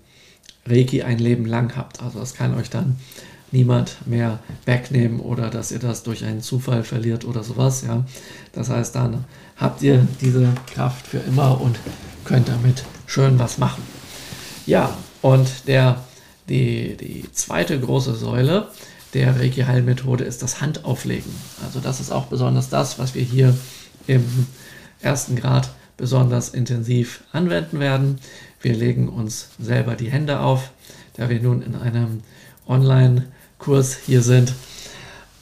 Reiki 0.67 1.03
ein 1.03 1.19
Leben 1.19 1.45
lang 1.45 1.77
habt. 1.77 2.03
Also 2.03 2.19
das 2.19 2.35
kann 2.35 2.55
euch 2.55 2.71
dann 2.71 2.97
niemand 3.55 4.07
mehr 4.07 4.41
wegnehmen 4.67 5.21
oder 5.21 5.49
dass 5.49 5.73
ihr 5.73 5.79
das 5.79 6.03
durch 6.03 6.25
einen 6.25 6.43
Zufall 6.43 6.83
verliert 6.83 7.25
oder 7.25 7.43
sowas. 7.43 7.83
Ja. 7.87 8.05
Das 8.53 8.69
heißt, 8.69 8.95
dann 8.95 9.25
habt 9.57 9.81
ihr 9.83 10.07
diese 10.21 10.49
Kraft 10.67 11.07
für 11.07 11.19
immer 11.19 11.61
und 11.61 11.79
könnt 12.25 12.49
damit 12.49 12.85
schön 13.07 13.39
was 13.39 13.57
machen. 13.57 13.83
Ja, 14.67 14.97
und 15.23 15.69
der, 15.69 16.03
die, 16.49 16.97
die 16.97 17.25
zweite 17.33 17.79
große 17.79 18.15
Säule 18.15 18.69
der 19.15 19.39
Reiki-Heilmethode 19.39 20.25
ist 20.25 20.43
das 20.43 20.61
Handauflegen. 20.61 21.33
Also 21.65 21.79
das 21.79 22.01
ist 22.01 22.11
auch 22.11 22.27
besonders 22.27 22.69
das, 22.69 22.99
was 22.99 23.15
wir 23.15 23.23
hier 23.23 23.57
im 24.09 24.25
ersten 25.01 25.37
Grad 25.37 25.71
besonders 25.97 26.49
intensiv 26.49 27.23
anwenden 27.31 27.79
werden. 27.79 28.19
Wir 28.61 28.75
legen 28.75 29.09
uns 29.09 29.51
selber 29.61 29.95
die 29.95 30.11
Hände 30.11 30.41
auf, 30.41 30.73
da 31.17 31.29
wir 31.29 31.41
nun 31.41 31.63
in 31.63 31.77
einem 31.77 32.23
Online-Kurs 33.55 33.97
hier 34.07 34.23
sind. 34.23 34.55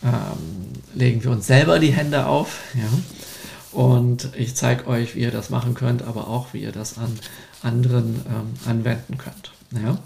Ähm, 0.04 0.73
legen 0.95 1.23
wir 1.23 1.31
uns 1.31 1.47
selber 1.47 1.78
die 1.78 1.92
Hände 1.92 2.26
auf. 2.26 2.61
Ja? 2.75 3.78
Und 3.78 4.31
ich 4.37 4.54
zeige 4.54 4.87
euch, 4.87 5.14
wie 5.14 5.21
ihr 5.21 5.31
das 5.31 5.50
machen 5.50 5.75
könnt, 5.75 6.02
aber 6.02 6.28
auch, 6.28 6.52
wie 6.52 6.62
ihr 6.62 6.73
das 6.73 6.99
an 6.99 7.19
anderen 7.62 8.21
ähm, 8.26 8.54
anwenden 8.69 9.19
könnt. 9.19 9.52
Ja? 9.83 9.99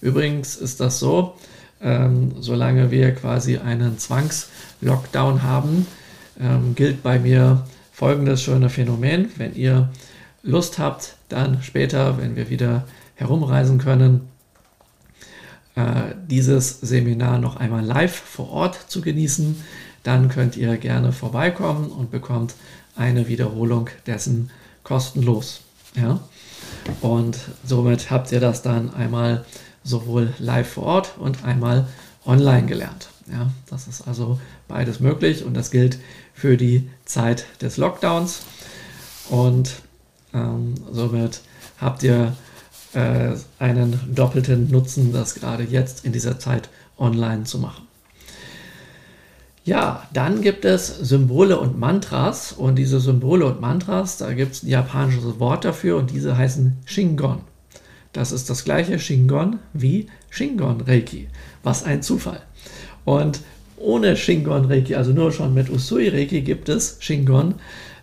Übrigens 0.00 0.56
ist 0.56 0.80
das 0.80 0.98
so, 0.98 1.34
ähm, 1.82 2.36
solange 2.40 2.90
wir 2.90 3.14
quasi 3.14 3.58
einen 3.58 3.98
Zwangslockdown 3.98 5.42
haben, 5.42 5.86
ähm, 6.40 6.74
gilt 6.74 7.02
bei 7.02 7.18
mir 7.18 7.66
folgendes 7.92 8.42
schöne 8.42 8.70
Phänomen. 8.70 9.30
Wenn 9.36 9.54
ihr 9.54 9.90
Lust 10.42 10.78
habt, 10.78 11.16
dann 11.28 11.62
später, 11.62 12.16
wenn 12.18 12.36
wir 12.36 12.48
wieder 12.48 12.84
herumreisen 13.16 13.78
können, 13.78 14.29
dieses 16.28 16.80
Seminar 16.80 17.38
noch 17.38 17.56
einmal 17.56 17.84
live 17.84 18.14
vor 18.14 18.50
Ort 18.50 18.86
zu 18.88 19.00
genießen, 19.00 19.62
dann 20.02 20.28
könnt 20.28 20.56
ihr 20.56 20.76
gerne 20.76 21.12
vorbeikommen 21.12 21.90
und 21.90 22.10
bekommt 22.10 22.54
eine 22.96 23.28
Wiederholung 23.28 23.88
dessen 24.06 24.50
kostenlos. 24.82 25.60
Ja? 25.94 26.20
Und 27.00 27.38
somit 27.64 28.10
habt 28.10 28.32
ihr 28.32 28.40
das 28.40 28.62
dann 28.62 28.94
einmal 28.94 29.44
sowohl 29.84 30.32
live 30.38 30.68
vor 30.68 30.84
Ort 30.84 31.18
und 31.18 31.44
einmal 31.44 31.86
online 32.24 32.66
gelernt. 32.66 33.08
Ja, 33.30 33.50
das 33.68 33.86
ist 33.86 34.06
also 34.08 34.40
beides 34.66 35.00
möglich 35.00 35.44
und 35.44 35.54
das 35.54 35.70
gilt 35.70 35.98
für 36.34 36.56
die 36.56 36.90
Zeit 37.04 37.46
des 37.62 37.76
Lockdowns. 37.76 38.40
Und 39.28 39.76
ähm, 40.34 40.74
somit 40.90 41.40
habt 41.80 42.02
ihr 42.02 42.36
äh, 42.94 43.32
einen 43.58 43.98
doppelten 44.14 44.70
Nutzen, 44.70 45.12
das 45.12 45.34
gerade 45.34 45.64
jetzt 45.64 46.04
in 46.04 46.12
dieser 46.12 46.38
Zeit 46.38 46.68
online 46.98 47.44
zu 47.44 47.58
machen. 47.58 47.86
Ja, 49.64 50.08
dann 50.12 50.40
gibt 50.40 50.64
es 50.64 50.88
Symbole 50.88 51.58
und 51.60 51.78
Mantras 51.78 52.52
und 52.52 52.76
diese 52.76 52.98
Symbole 52.98 53.44
und 53.44 53.60
Mantras, 53.60 54.16
da 54.16 54.32
gibt 54.32 54.54
es 54.54 54.62
ein 54.62 54.68
japanisches 54.68 55.38
Wort 55.38 55.64
dafür 55.64 55.96
und 55.98 56.10
diese 56.10 56.36
heißen 56.36 56.78
Shingon. 56.86 57.42
Das 58.12 58.32
ist 58.32 58.50
das 58.50 58.64
gleiche 58.64 58.98
Shingon 58.98 59.58
wie 59.72 60.06
Shingon 60.30 60.80
Reiki. 60.80 61.28
Was 61.62 61.84
ein 61.84 62.02
Zufall. 62.02 62.40
Und 63.04 63.40
ohne 63.76 64.16
Shingon 64.16 64.64
Reiki, 64.64 64.94
also 64.94 65.12
nur 65.12 65.30
schon 65.30 65.54
mit 65.54 65.70
Usui 65.70 66.08
Reiki, 66.08 66.40
gibt 66.40 66.68
es 66.68 66.96
Shingon 67.00 67.54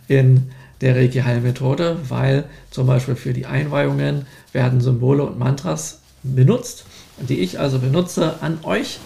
in 0.06 0.50
der 0.80 0.96
Reiki-Heilmethode, 0.96 1.96
weil 2.08 2.44
zum 2.70 2.86
Beispiel 2.86 3.16
für 3.16 3.32
die 3.32 3.46
Einweihungen 3.46 4.26
werden 4.52 4.80
Symbole 4.80 5.24
und 5.24 5.38
Mantras 5.38 6.00
benutzt, 6.22 6.84
die 7.18 7.40
ich 7.40 7.58
also 7.58 7.78
benutze 7.78 8.40
an 8.42 8.58
euch, 8.62 8.98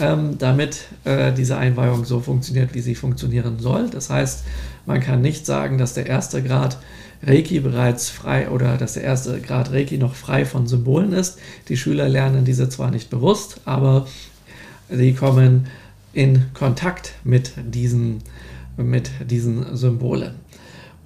ähm, 0.00 0.38
damit 0.38 0.86
äh, 1.04 1.32
diese 1.32 1.56
Einweihung 1.56 2.04
so 2.04 2.20
funktioniert, 2.20 2.74
wie 2.74 2.80
sie 2.80 2.94
funktionieren 2.94 3.58
soll. 3.58 3.90
Das 3.90 4.08
heißt, 4.08 4.44
man 4.86 5.00
kann 5.00 5.20
nicht 5.20 5.44
sagen, 5.44 5.78
dass 5.78 5.94
der 5.94 6.06
erste 6.06 6.42
Grad 6.42 6.78
Reiki 7.24 7.60
bereits 7.60 8.10
frei 8.10 8.48
oder 8.48 8.76
dass 8.76 8.94
der 8.94 9.04
erste 9.04 9.40
Grad 9.40 9.70
Reiki 9.70 9.98
noch 9.98 10.14
frei 10.14 10.44
von 10.44 10.66
Symbolen 10.66 11.12
ist. 11.12 11.38
Die 11.68 11.76
Schüler 11.76 12.08
lernen 12.08 12.44
diese 12.44 12.68
zwar 12.68 12.90
nicht 12.90 13.10
bewusst, 13.10 13.60
aber 13.64 14.06
sie 14.90 15.12
kommen 15.12 15.68
in 16.12 16.46
Kontakt 16.54 17.14
mit 17.22 17.52
diesen, 17.56 18.22
mit 18.76 19.10
diesen 19.30 19.76
Symbolen. 19.76 20.34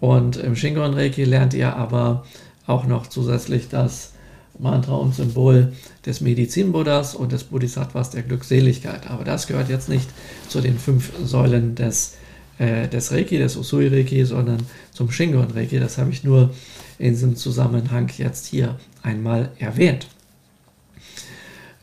Und 0.01 0.37
im 0.37 0.57
Shingon 0.57 0.95
Reiki 0.95 1.25
lernt 1.25 1.55
ihr 1.55 1.75
aber 1.75 2.25
auch 2.67 2.87
noch 2.87 3.07
zusätzlich 3.07 3.69
das 3.69 4.13
Mantra 4.59 4.95
und 4.95 5.15
Symbol 5.15 5.73
des 6.05 6.21
Medizin-Buddhas 6.21 7.15
und 7.15 7.33
des 7.33 7.45
Bodhisattvas 7.45 8.11
der 8.11 8.23
Glückseligkeit. 8.23 9.11
Aber 9.11 9.25
das 9.25 9.47
gehört 9.47 9.69
jetzt 9.69 9.89
nicht 9.89 10.09
zu 10.49 10.61
den 10.61 10.79
fünf 10.79 11.13
Säulen 11.25 11.75
des, 11.75 12.17
äh, 12.59 12.89
des 12.89 13.13
Reiki, 13.13 13.39
des 13.39 13.57
Usui 13.57 13.89
Reiki, 13.89 14.25
sondern 14.25 14.59
zum 14.93 15.11
Shingon 15.11 15.51
Reiki. 15.51 15.79
Das 15.79 15.99
habe 15.99 16.11
ich 16.11 16.25
nur 16.25 16.51
in 16.99 17.13
diesem 17.13 17.37
Zusammenhang 17.37 18.11
jetzt 18.17 18.47
hier 18.47 18.79
einmal 19.03 19.51
erwähnt. 19.59 20.09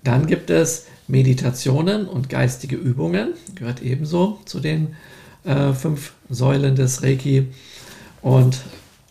Dann 0.04 0.28
gibt 0.28 0.50
es 0.50 0.88
Meditationen 1.08 2.08
und 2.08 2.30
geistige 2.30 2.76
Übungen, 2.76 3.34
gehört 3.56 3.82
ebenso 3.82 4.40
zu 4.46 4.60
den 4.60 4.96
äh, 5.44 5.74
fünf 5.74 6.14
Säulen 6.30 6.76
des 6.76 7.04
Reiki. 7.04 7.48
Und 8.24 8.62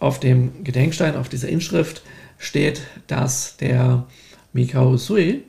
auf 0.00 0.18
dem 0.18 0.64
Gedenkstein, 0.64 1.14
auf 1.14 1.28
dieser 1.28 1.48
Inschrift, 1.48 2.02
steht, 2.38 2.80
dass 3.06 3.56
der 3.58 4.06
Mikao 4.52 4.96
Sui 4.96 5.44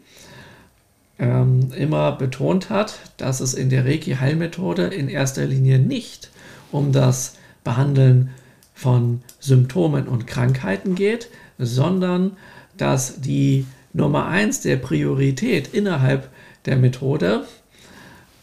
ähm, 1.18 1.72
immer 1.76 2.12
betont 2.12 2.70
hat, 2.70 3.00
dass 3.18 3.40
es 3.40 3.54
in 3.56 3.70
der 3.70 3.86
Reiki-Heilmethode 3.86 4.84
in 4.88 5.10
erster 5.10 5.46
Linie 5.46 5.80
nicht 5.80 6.30
um 6.72 6.92
das 6.92 7.38
Behandeln 7.64 8.30
von 8.74 9.22
Symptomen 9.40 10.08
und 10.08 10.28
Krankheiten 10.28 10.96
geht, 10.96 11.30
sondern 11.58 12.32
dass 12.78 13.22
die 13.22 13.66
Nummer 13.94 14.28
eins 14.28 14.62
der 14.62 14.78
Priorität 14.78 15.74
innerhalb 15.74 16.30
der 16.66 16.76
Methode, 16.76 17.46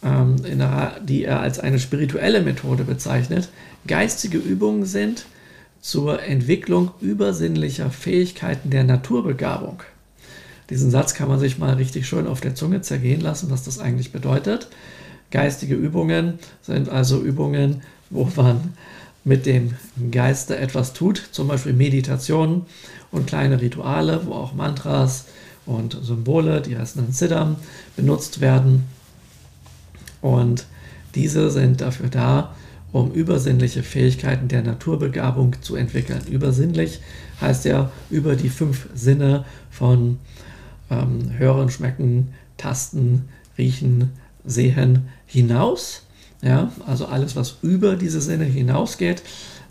ähm, 0.02 0.36
die 1.02 1.24
er 1.24 1.40
als 1.40 1.58
eine 1.58 1.78
spirituelle 1.78 2.40
Methode 2.40 2.84
bezeichnet, 2.84 3.50
geistige 3.86 4.38
Übungen 4.38 4.84
sind 4.84 5.26
zur 5.80 6.22
Entwicklung 6.22 6.90
übersinnlicher 7.00 7.90
Fähigkeiten 7.90 8.70
der 8.70 8.84
Naturbegabung. 8.84 9.82
Diesen 10.68 10.90
Satz 10.90 11.14
kann 11.14 11.28
man 11.28 11.40
sich 11.40 11.58
mal 11.58 11.74
richtig 11.74 12.06
schön 12.06 12.26
auf 12.26 12.40
der 12.40 12.54
Zunge 12.54 12.80
zergehen 12.82 13.20
lassen, 13.20 13.50
was 13.50 13.64
das 13.64 13.78
eigentlich 13.78 14.12
bedeutet. 14.12 14.68
Geistige 15.30 15.74
Übungen 15.74 16.38
sind 16.62 16.88
also 16.88 17.20
Übungen, 17.20 17.82
wo 18.10 18.28
man 18.36 18.74
mit 19.24 19.46
dem 19.46 19.74
Geiste 20.10 20.56
etwas 20.56 20.92
tut, 20.92 21.22
zum 21.32 21.48
Beispiel 21.48 21.72
Meditationen 21.72 22.62
und 23.10 23.26
kleine 23.26 23.60
Rituale, 23.60 24.22
wo 24.26 24.32
auch 24.32 24.54
Mantras 24.54 25.26
und 25.66 25.96
Symbole, 26.02 26.60
die 26.60 26.76
heißen 26.76 27.04
dann 27.04 27.12
Siddham, 27.12 27.56
benutzt 27.96 28.40
werden. 28.40 28.84
Und 30.20 30.66
diese 31.14 31.50
sind 31.50 31.80
dafür 31.80 32.08
da, 32.08 32.54
um 32.92 33.12
übersinnliche 33.12 33.82
Fähigkeiten 33.82 34.48
der 34.48 34.62
Naturbegabung 34.62 35.56
zu 35.62 35.76
entwickeln. 35.76 36.22
Übersinnlich 36.28 37.00
heißt 37.40 37.64
ja 37.64 37.90
über 38.10 38.36
die 38.36 38.48
fünf 38.48 38.88
Sinne 38.94 39.44
von 39.70 40.18
ähm, 40.90 41.38
Hören, 41.38 41.70
Schmecken, 41.70 42.34
Tasten, 42.56 43.28
Riechen, 43.56 44.10
Sehen 44.44 45.08
hinaus. 45.26 46.06
Ja, 46.42 46.72
also 46.86 47.06
alles, 47.06 47.36
was 47.36 47.58
über 47.62 47.96
diese 47.96 48.20
Sinne 48.20 48.44
hinausgeht, 48.44 49.22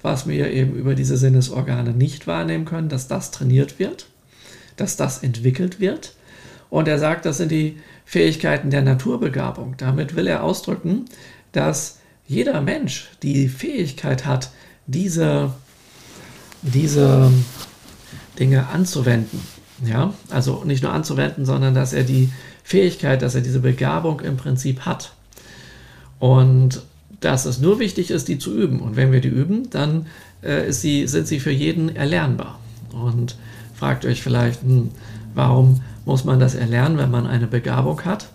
was 0.03 0.27
wir 0.27 0.51
eben 0.51 0.75
über 0.75 0.93
diese 0.93 1.17
Sinnesorgane 1.17 1.91
nicht 1.91 2.27
wahrnehmen 2.27 2.65
können, 2.65 2.89
dass 2.89 3.08
das 3.08 3.32
trainiert 3.32 3.79
wird, 3.79 4.05
dass 4.75 4.95
das 4.95 5.23
entwickelt 5.23 5.79
wird. 5.79 6.13
Und 6.69 6.88
er 6.88 6.99
sagt, 6.99 7.25
das 7.25 7.38
sind 7.38 7.51
die 7.51 7.77
Fähigkeiten 8.05 8.69
der 8.69 8.84
Naturbegabung. 8.84 9.75
Damit 9.77 10.15
will 10.15 10.27
er 10.27 10.43
ausdrücken, 10.43 11.05
dass 11.51 11.98
jeder 12.30 12.62
Mensch 12.62 13.10
die 13.24 13.50
Fähigkeit 13.50 14.26
hat, 14.26 14.52
diese, 14.86 15.52
diese 16.62 17.32
Dinge 18.38 18.68
anzuwenden. 18.68 19.42
Ja, 19.84 20.13
also 20.30 20.63
nicht 20.63 20.84
nur 20.84 20.94
anzuwenden, 20.94 21.46
sondern 21.46 21.74
dass 21.74 21.92
er 21.92 22.04
die 22.04 22.30
Fähigkeit, 22.63 23.24
dass 23.24 23.34
er 23.34 23.42
diese 23.42 23.60
Begabung 23.60 24.20
im 24.20 24.38
Prinzip 24.38 24.82
hat. 24.82 25.13
Und 26.20 26.84
dass 27.20 27.46
es 27.46 27.60
nur 27.60 27.80
wichtig 27.80 28.12
ist, 28.12 28.28
die 28.28 28.38
zu 28.38 28.56
üben. 28.56 28.80
Und 28.80 28.96
wenn 28.96 29.12
wir 29.12 29.22
die 29.22 29.30
üben, 29.30 29.70
dann 29.72 30.06
äh, 30.44 30.72
sie, 30.72 31.08
sind 31.08 31.28
sie 31.28 31.39
für 31.39 31.52
jeden 31.52 31.96
erlernbar. 31.96 32.60
Und 32.92 33.38
fragt 33.74 34.06
euch 34.06 34.22
vielleicht, 34.22 34.62
hm, 34.62 34.92
warum 35.34 35.82
muss 36.06 36.26
man 36.26 36.39
das 36.39 36.54
erlernen, 36.54 37.00
wenn 37.00 37.10
man 37.10 37.26
eine 37.26 37.48
Begabung 37.48 38.06
hat? 38.06 38.30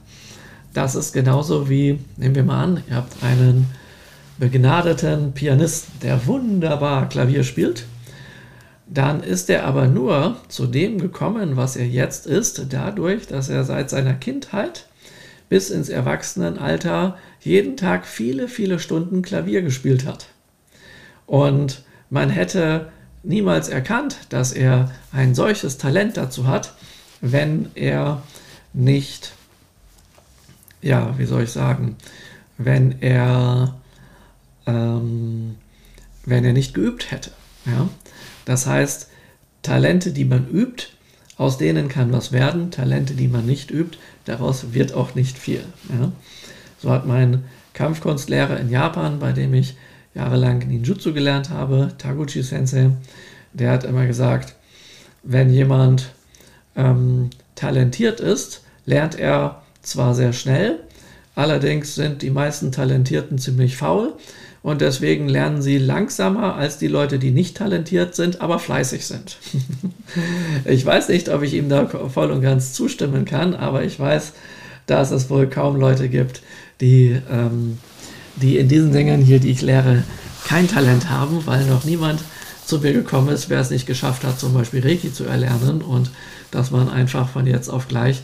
Das 0.73 0.97
ist 0.97 1.13
genauso 1.13 1.69
wie, 1.69 2.01
nehmen 2.17 2.35
wir 2.35 2.43
mal 2.43 2.65
an, 2.65 2.83
ihr 2.89 2.97
habt 2.97 3.23
einen 3.23 3.67
begnadeten 4.39 5.33
Pianisten, 5.33 6.01
der 6.01 6.27
wunderbar 6.27 7.09
Klavier 7.09 7.45
spielt, 7.45 7.87
dann 8.87 9.23
ist 9.23 9.49
er 9.49 9.65
aber 9.65 9.87
nur 9.87 10.37
zu 10.49 10.67
dem 10.67 10.99
gekommen, 10.99 11.57
was 11.57 11.77
er 11.77 11.87
jetzt 11.87 12.27
ist, 12.27 12.67
dadurch, 12.71 13.27
dass 13.27 13.49
er 13.49 13.65
seit 13.65 13.91
seiner 13.91 14.15
Kindheit 14.15 14.87
bis 15.49 15.71
ins 15.71 15.89
Erwachsenenalter 15.89 17.17
jeden 17.41 17.77
Tag 17.77 18.07
viele, 18.07 18.49
viele 18.49 18.79
Stunden 18.79 19.23
Klavier 19.23 19.63
gespielt 19.63 20.07
hat. 20.07 20.27
Und 21.27 21.83
man 22.11 22.31
hätte 22.31 22.91
niemals 23.23 23.69
erkannt, 23.69 24.19
dass 24.29 24.53
er 24.53 24.91
ein 25.13 25.35
solches 25.35 25.79
Talent 25.79 26.17
dazu 26.17 26.47
hat, 26.47 26.75
wenn 27.21 27.71
er 27.75 28.23
nicht, 28.73 29.33
ja, 30.83 31.15
wie 31.19 31.25
soll 31.25 31.45
ich 31.45 31.53
sagen, 31.53 31.97
wenn 32.59 33.01
er 33.01 33.75
ähm, 34.67 35.57
wenn 36.25 36.45
er 36.45 36.53
nicht 36.53 36.75
geübt 36.75 37.11
hätte. 37.11 37.31
Ja? 37.67 37.89
Das 38.45 38.67
heißt, 38.67 39.09
Talente, 39.63 40.13
die 40.13 40.25
man 40.25 40.49
übt, 40.49 40.89
aus 41.37 41.59
denen 41.59 41.89
kann 41.89 42.13
was 42.13 42.33
werden. 42.33 42.71
Talente, 42.71 43.15
die 43.15 43.29
man 43.29 43.47
nicht 43.47 43.71
übt, 43.71 43.99
daraus 44.25 44.73
wird 44.73 44.95
auch 44.95 45.15
nicht 45.15 45.39
viel. 45.39 45.65
Ja? 45.89 46.13
So 46.81 46.91
hat 46.91 47.07
mein 47.07 47.45
Kampfkunstlehrer 47.73 48.59
in 48.61 48.71
Japan, 48.71 49.19
bei 49.19 49.33
dem 49.33 49.55
ich 49.55 49.77
jahrelang 50.15 50.59
Ninjutsu 50.59 51.13
gelernt 51.13 51.51
habe, 51.51 51.93
Taguchi 51.99 52.43
Sensei, 52.43 52.91
der 53.53 53.73
hat 53.73 53.85
immer 53.85 54.07
gesagt, 54.07 54.55
wenn 55.23 55.51
jemand 55.51 56.13
ähm, 56.77 57.31
talentiert 57.55 58.21
ist, 58.21 58.63
lernt 58.87 59.19
er 59.19 59.63
zwar 59.83 60.15
sehr 60.15 60.33
schnell, 60.33 60.79
allerdings 61.35 61.95
sind 61.95 62.23
die 62.23 62.31
meisten 62.31 62.71
Talentierten 62.71 63.39
ziemlich 63.39 63.77
faul 63.77 64.15
und 64.65 64.81
deswegen 64.81 65.29
lernen 65.29 65.61
sie 65.61 65.77
langsamer 65.77 66.55
als 66.55 66.79
die 66.79 66.89
Leute, 66.89 67.19
die 67.19 67.33
nicht 67.33 67.55
talentiert 67.59 68.15
sind, 68.15 68.41
aber 68.41 68.59
fleißig 68.59 69.05
sind. 69.05 69.37
ich 70.65 70.87
weiß 70.87 71.11
nicht, 71.11 71.29
ob 71.29 71.43
ich 71.43 71.53
ihm 71.53 71.69
da 71.69 71.87
voll 71.87 72.31
und 72.31 72.41
ganz 72.41 72.73
zustimmen 72.73 73.27
kann, 73.27 73.55
aber 73.55 73.85
ich 73.85 74.01
weiß, 74.01 74.33
dass 74.87 75.11
es 75.11 75.29
wohl 75.29 75.49
kaum 75.49 75.77
Leute 75.77 76.09
gibt, 76.09 76.41
die, 76.81 77.21
ähm, 77.31 77.77
die 78.37 78.57
in 78.57 78.69
diesen 78.69 78.91
Dingen 78.93 79.21
hier, 79.21 79.39
die 79.39 79.51
ich 79.51 79.61
lehre, 79.61 80.03
kein 80.47 80.67
Talent 80.67 81.11
haben, 81.11 81.45
weil 81.45 81.67
noch 81.67 81.85
niemand 81.85 82.25
zu 82.65 82.79
mir 82.79 82.95
gekommen 82.95 83.29
ist, 83.29 83.51
wer 83.51 83.61
es 83.61 83.69
nicht 83.69 83.87
geschafft 83.87 84.25
hat, 84.25 84.41
zum 84.41 84.55
Beispiel 84.55 84.81
Reiki 84.81 85.13
zu 85.13 85.25
erlernen 85.25 85.83
und 85.83 86.11
dass 86.51 86.71
man 86.71 86.89
einfach 86.89 87.29
von 87.29 87.47
jetzt 87.47 87.69
auf 87.69 87.87
gleich 87.87 88.23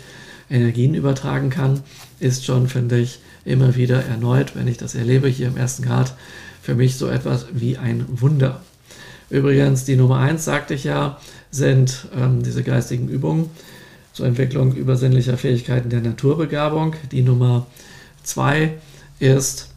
Energien 0.48 0.94
übertragen 0.94 1.50
kann, 1.50 1.82
ist 2.18 2.46
schon, 2.46 2.66
finde 2.66 2.98
ich, 2.98 3.18
immer 3.44 3.76
wieder 3.76 4.04
erneut, 4.04 4.54
wenn 4.54 4.68
ich 4.68 4.76
das 4.76 4.94
erlebe 4.94 5.28
hier 5.28 5.48
im 5.48 5.56
ersten 5.56 5.82
Grad, 5.82 6.14
für 6.62 6.74
mich 6.74 6.96
so 6.96 7.08
etwas 7.08 7.46
wie 7.52 7.78
ein 7.78 8.04
Wunder. 8.08 8.60
Übrigens, 9.30 9.84
die 9.84 9.96
Nummer 9.96 10.18
eins 10.18 10.44
sagte 10.44 10.74
ich 10.74 10.84
ja, 10.84 11.18
sind 11.50 12.08
ähm, 12.16 12.42
diese 12.42 12.62
geistigen 12.62 13.08
Übungen 13.08 13.50
zur 14.12 14.26
Entwicklung 14.26 14.74
übersinnlicher 14.74 15.36
Fähigkeiten 15.36 15.88
der 15.88 16.00
Naturbegabung. 16.00 16.94
Die 17.12 17.22
Nummer 17.22 17.66
zwei 18.22 18.74
ist 19.18 19.68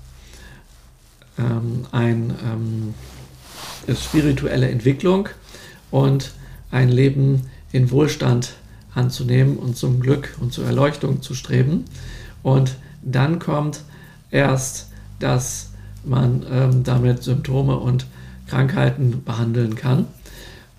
ähm, 1.38 1.86
ein 1.92 2.34
ähm, 2.44 2.94
ist 3.88 4.04
spirituelle 4.04 4.70
Entwicklung 4.70 5.30
und 5.92 6.32
ein 6.72 6.90
Leben 6.90 7.50
in 7.72 7.92
Wohlstand 7.92 8.54
anzunehmen 8.96 9.58
und 9.58 9.78
zum 9.78 10.00
Glück 10.00 10.36
und 10.40 10.54
zur 10.54 10.66
Erleuchtung 10.66 11.22
zu 11.22 11.34
streben. 11.34 11.86
Und 12.44 12.76
dann 13.06 13.40
kommt 13.40 13.82
erst, 14.32 14.90
dass 15.20 15.72
man 16.04 16.46
ähm, 16.52 16.84
damit 16.84 17.24
Symptome 17.24 17.78
und 17.78 18.06
Krankheiten 18.48 19.24
behandeln 19.24 19.76
kann. 19.76 20.08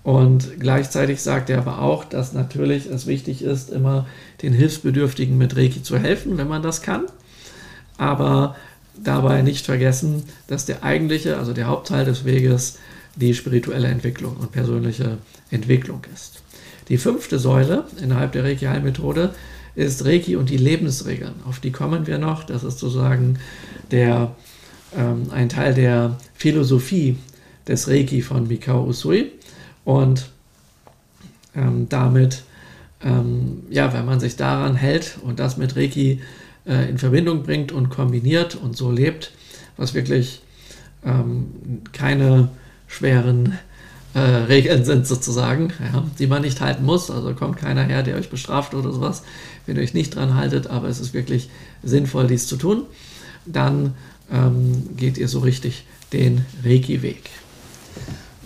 Und 0.03 0.59
gleichzeitig 0.59 1.21
sagt 1.21 1.49
er 1.49 1.57
aber 1.57 1.81
auch, 1.81 2.05
dass 2.05 2.33
natürlich 2.33 2.85
es 2.85 3.07
wichtig 3.07 3.41
ist, 3.41 3.71
immer 3.71 4.05
den 4.43 4.53
Hilfsbedürftigen 4.53 5.35
mit 5.35 5.55
Reiki 5.57 5.81
zu 5.81 5.97
helfen, 5.97 6.37
wenn 6.37 6.47
man 6.47 6.61
das 6.61 6.83
kann. 6.83 7.05
Aber 7.97 8.55
dabei 9.03 9.41
nicht 9.41 9.65
vergessen, 9.65 10.23
dass 10.47 10.65
der 10.65 10.83
eigentliche, 10.83 11.37
also 11.37 11.53
der 11.53 11.67
Hauptteil 11.67 12.05
des 12.05 12.23
Weges, 12.23 12.77
die 13.15 13.33
spirituelle 13.33 13.87
Entwicklung 13.87 14.35
und 14.37 14.51
persönliche 14.51 15.17
Entwicklung 15.49 16.01
ist. 16.13 16.41
Die 16.89 16.97
fünfte 16.97 17.39
Säule 17.39 17.85
innerhalb 18.01 18.33
der 18.33 18.43
Reiki-Heilmethode 18.43 19.33
ist 19.75 20.05
Reiki 20.05 20.35
und 20.35 20.49
die 20.49 20.57
Lebensregeln. 20.57 21.33
Auf 21.45 21.59
die 21.59 21.71
kommen 21.71 22.07
wir 22.07 22.17
noch. 22.17 22.43
Das 22.43 22.63
ist 22.63 22.79
sozusagen 22.79 23.39
der, 23.91 24.35
ähm, 24.95 25.27
ein 25.31 25.49
Teil 25.49 25.73
der 25.73 26.17
Philosophie 26.33 27.17
des 27.67 27.87
Reiki 27.87 28.21
von 28.21 28.47
Mikao 28.47 28.85
Usui. 28.85 29.31
Und 29.83 30.29
ähm, 31.55 31.87
damit, 31.89 32.43
ähm, 33.03 33.63
ja, 33.69 33.93
wenn 33.93 34.05
man 34.05 34.19
sich 34.19 34.35
daran 34.35 34.75
hält 34.75 35.17
und 35.21 35.39
das 35.39 35.57
mit 35.57 35.75
Reiki 35.75 36.21
äh, 36.65 36.89
in 36.89 36.97
Verbindung 36.97 37.43
bringt 37.43 37.71
und 37.71 37.89
kombiniert 37.89 38.55
und 38.55 38.75
so 38.75 38.91
lebt, 38.91 39.31
was 39.77 39.93
wirklich 39.93 40.41
ähm, 41.05 41.81
keine 41.91 42.49
schweren 42.87 43.57
äh, 44.15 44.19
Regeln 44.19 44.85
sind 44.85 45.05
sozusagen, 45.05 45.73
ja, 45.79 46.03
die 46.17 46.27
man 46.27 46.41
nicht 46.41 46.61
halten 46.61 46.85
muss. 46.85 47.11
Also 47.11 47.33
kommt 47.35 47.57
keiner 47.57 47.83
her, 47.83 48.01
der 48.01 48.15
euch 48.15 48.29
bestraft 48.29 48.73
oder 48.73 48.91
sowas, 48.91 49.23
wenn 49.65 49.75
ihr 49.75 49.83
euch 49.83 49.93
nicht 49.93 50.15
dran 50.15 50.35
haltet, 50.35 50.67
aber 50.67 50.87
es 50.87 50.99
ist 50.99 51.13
wirklich 51.13 51.49
sinnvoll, 51.83 52.25
dies 52.25 52.47
zu 52.47 52.55
tun. 52.55 52.83
Dann 53.45 53.93
ähm, 54.31 54.95
geht 54.95 55.17
ihr 55.17 55.27
so 55.27 55.39
richtig 55.39 55.85
den 56.13 56.45
Reiki-Weg. 56.63 57.29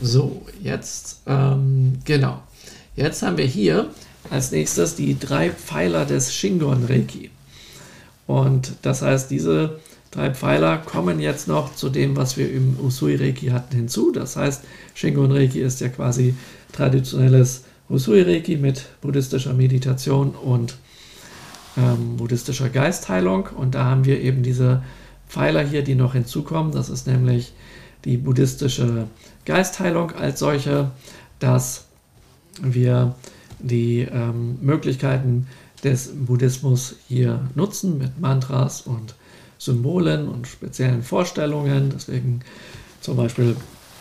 So, 0.02 0.46
jetzt, 0.62 1.22
ähm, 1.28 2.00
genau. 2.04 2.42
Jetzt 2.96 3.22
haben 3.22 3.38
wir 3.38 3.46
hier 3.46 3.90
als 4.32 4.52
nächstes 4.52 4.96
die 4.96 5.20
drei 5.20 5.52
Pfeiler 5.52 6.06
des 6.06 6.34
Shingon 6.34 6.86
Reiki. 6.86 7.30
Und 8.26 8.74
das 8.82 9.04
heißt, 9.04 9.30
diese 9.30 9.80
drei 10.12 10.34
Pfeiler 10.34 10.78
kommen 10.78 11.19
jetzt 11.19 11.48
noch 11.48 11.76
zu 11.76 11.89
dem, 11.89 12.15
was 12.15 12.38
wir 12.38 12.52
im 12.52 12.80
Usui 12.80 13.15
Reiki 13.15 13.48
hatten, 13.48 13.76
hinzu. 13.76 14.12
Das 14.12 14.36
heißt, 14.36 14.63
Shingon 14.95 15.32
Reiki 15.32 15.62
ist 15.62 15.82
ja 15.82 15.89
quasi 15.89 16.36
traditionelles 16.72 17.63
Usui 17.89 18.22
Reiki 18.22 18.58
mit 18.58 18.86
buddhistischer 19.02 19.54
Meditation 19.54 20.32
und 20.32 20.78
ähm, 21.78 22.17
buddhistischer 22.17 22.69
Geistheilung. 22.69 23.50
Und 23.56 23.76
da 23.76 23.86
haben 23.86 24.06
wir 24.06 24.19
eben 24.22 24.43
diese 24.43 24.84
Pfeiler 25.28 25.63
hier, 25.63 25.84
die 25.84 25.95
noch 25.95 26.13
hinzukommen. 26.13 26.72
Das 26.72 26.89
ist 26.89 27.08
nämlich 27.08 27.54
die 28.06 28.17
buddhistische 28.17 29.08
Geistheilung 29.45 30.12
als 30.12 30.39
solche, 30.39 30.91
dass 31.39 31.86
wir 32.62 33.15
die 33.60 34.02
ähm, 34.12 34.58
Möglichkeiten 34.62 35.48
des 35.84 36.12
Buddhismus 36.13 36.95
hier 37.08 37.48
nutzen 37.56 37.98
mit 37.98 38.19
Mantras 38.19 38.82
und 38.82 39.15
Symbolen 39.60 40.28
und 40.28 40.48
speziellen 40.48 41.04
Vorstellungen. 41.04 41.91
Deswegen 41.93 42.39
zum 43.02 43.17
Beispiel 43.17 43.56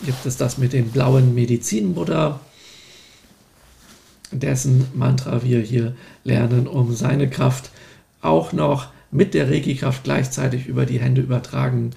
gibt 0.06 0.24
es 0.24 0.38
das 0.38 0.56
mit 0.56 0.72
dem 0.72 0.90
blauen 0.90 1.34
Medizin-Buddha, 1.34 2.40
dessen 4.30 4.86
Mantra 4.94 5.42
wir 5.42 5.60
hier 5.60 5.94
lernen, 6.24 6.66
um 6.66 6.94
seine 6.94 7.28
Kraft 7.28 7.70
auch 8.22 8.52
noch 8.52 8.88
mit 9.10 9.34
der 9.34 9.50
Reiki-Kraft 9.50 10.04
gleichzeitig 10.04 10.66
über 10.66 10.86
die 10.86 11.00
Hände 11.00 11.20
übertragen 11.20 11.90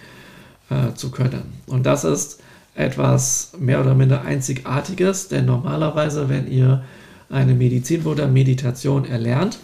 äh, 0.69 0.93
zu 0.95 1.11
können. 1.11 1.53
Und 1.67 1.85
das 1.85 2.03
ist 2.03 2.41
etwas 2.73 3.51
mehr 3.59 3.81
oder 3.81 3.95
minder 3.95 4.23
Einzigartiges, 4.23 5.27
denn 5.27 5.45
normalerweise, 5.45 6.29
wenn 6.29 6.49
ihr 6.49 6.83
eine 7.29 7.53
Medizin- 7.53 8.05
oder 8.05 8.27
Meditation 8.27 9.05
erlernt, 9.05 9.59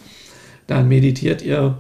dann 0.67 0.87
meditiert 0.87 1.41
ihr 1.41 1.77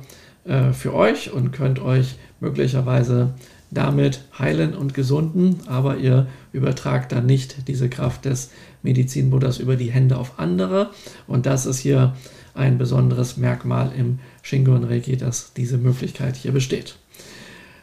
äh, 0.47 0.73
für 0.73 0.93
euch 0.93 1.31
und 1.31 1.51
könnt 1.51 1.79
euch 1.79 2.15
möglicherweise 2.39 3.33
damit 3.69 4.21
heilen 4.39 4.73
und 4.75 4.93
gesunden, 4.93 5.59
aber 5.67 5.97
ihr 5.97 6.27
übertragt 6.53 7.11
dann 7.11 7.25
nicht 7.25 7.67
diese 7.67 7.89
Kraft 7.89 8.25
des 8.25 8.51
Medizinbuddhas 8.81 9.57
über 9.57 9.75
die 9.75 9.91
Hände 9.91 10.17
auf 10.17 10.39
andere. 10.39 10.91
Und 11.27 11.45
das 11.45 11.65
ist 11.65 11.79
hier 11.79 12.15
ein 12.53 12.77
besonderes 12.77 13.35
Merkmal 13.37 13.91
im 13.97 14.19
Shingon 14.41 14.85
Reiki, 14.85 15.17
dass 15.17 15.53
diese 15.53 15.77
Möglichkeit 15.77 16.37
hier 16.37 16.53
besteht. 16.53 16.95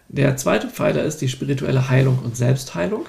Der 0.08 0.36
zweite 0.36 0.68
Pfeiler 0.68 1.04
ist 1.04 1.20
die 1.20 1.28
spirituelle 1.28 1.90
Heilung 1.90 2.18
und 2.24 2.36
Selbstheilung. 2.36 3.06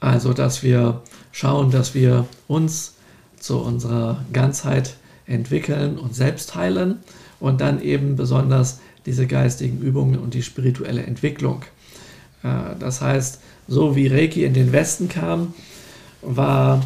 Also, 0.00 0.32
dass 0.32 0.62
wir 0.62 1.02
schauen, 1.32 1.70
dass 1.70 1.94
wir 1.94 2.26
uns 2.48 2.94
zu 3.38 3.58
unserer 3.60 4.24
Ganzheit 4.32 4.96
entwickeln 5.26 5.98
und 5.98 6.14
selbst 6.14 6.54
heilen 6.54 7.00
und 7.44 7.60
dann 7.60 7.82
eben 7.82 8.16
besonders 8.16 8.80
diese 9.04 9.26
geistigen 9.26 9.78
Übungen 9.82 10.18
und 10.18 10.32
die 10.32 10.42
spirituelle 10.42 11.02
Entwicklung. 11.02 11.60
Äh, 12.42 12.48
das 12.80 13.02
heißt, 13.02 13.38
so 13.68 13.96
wie 13.96 14.06
Reiki 14.06 14.44
in 14.44 14.54
den 14.54 14.72
Westen 14.72 15.10
kam, 15.10 15.52
war 16.22 16.82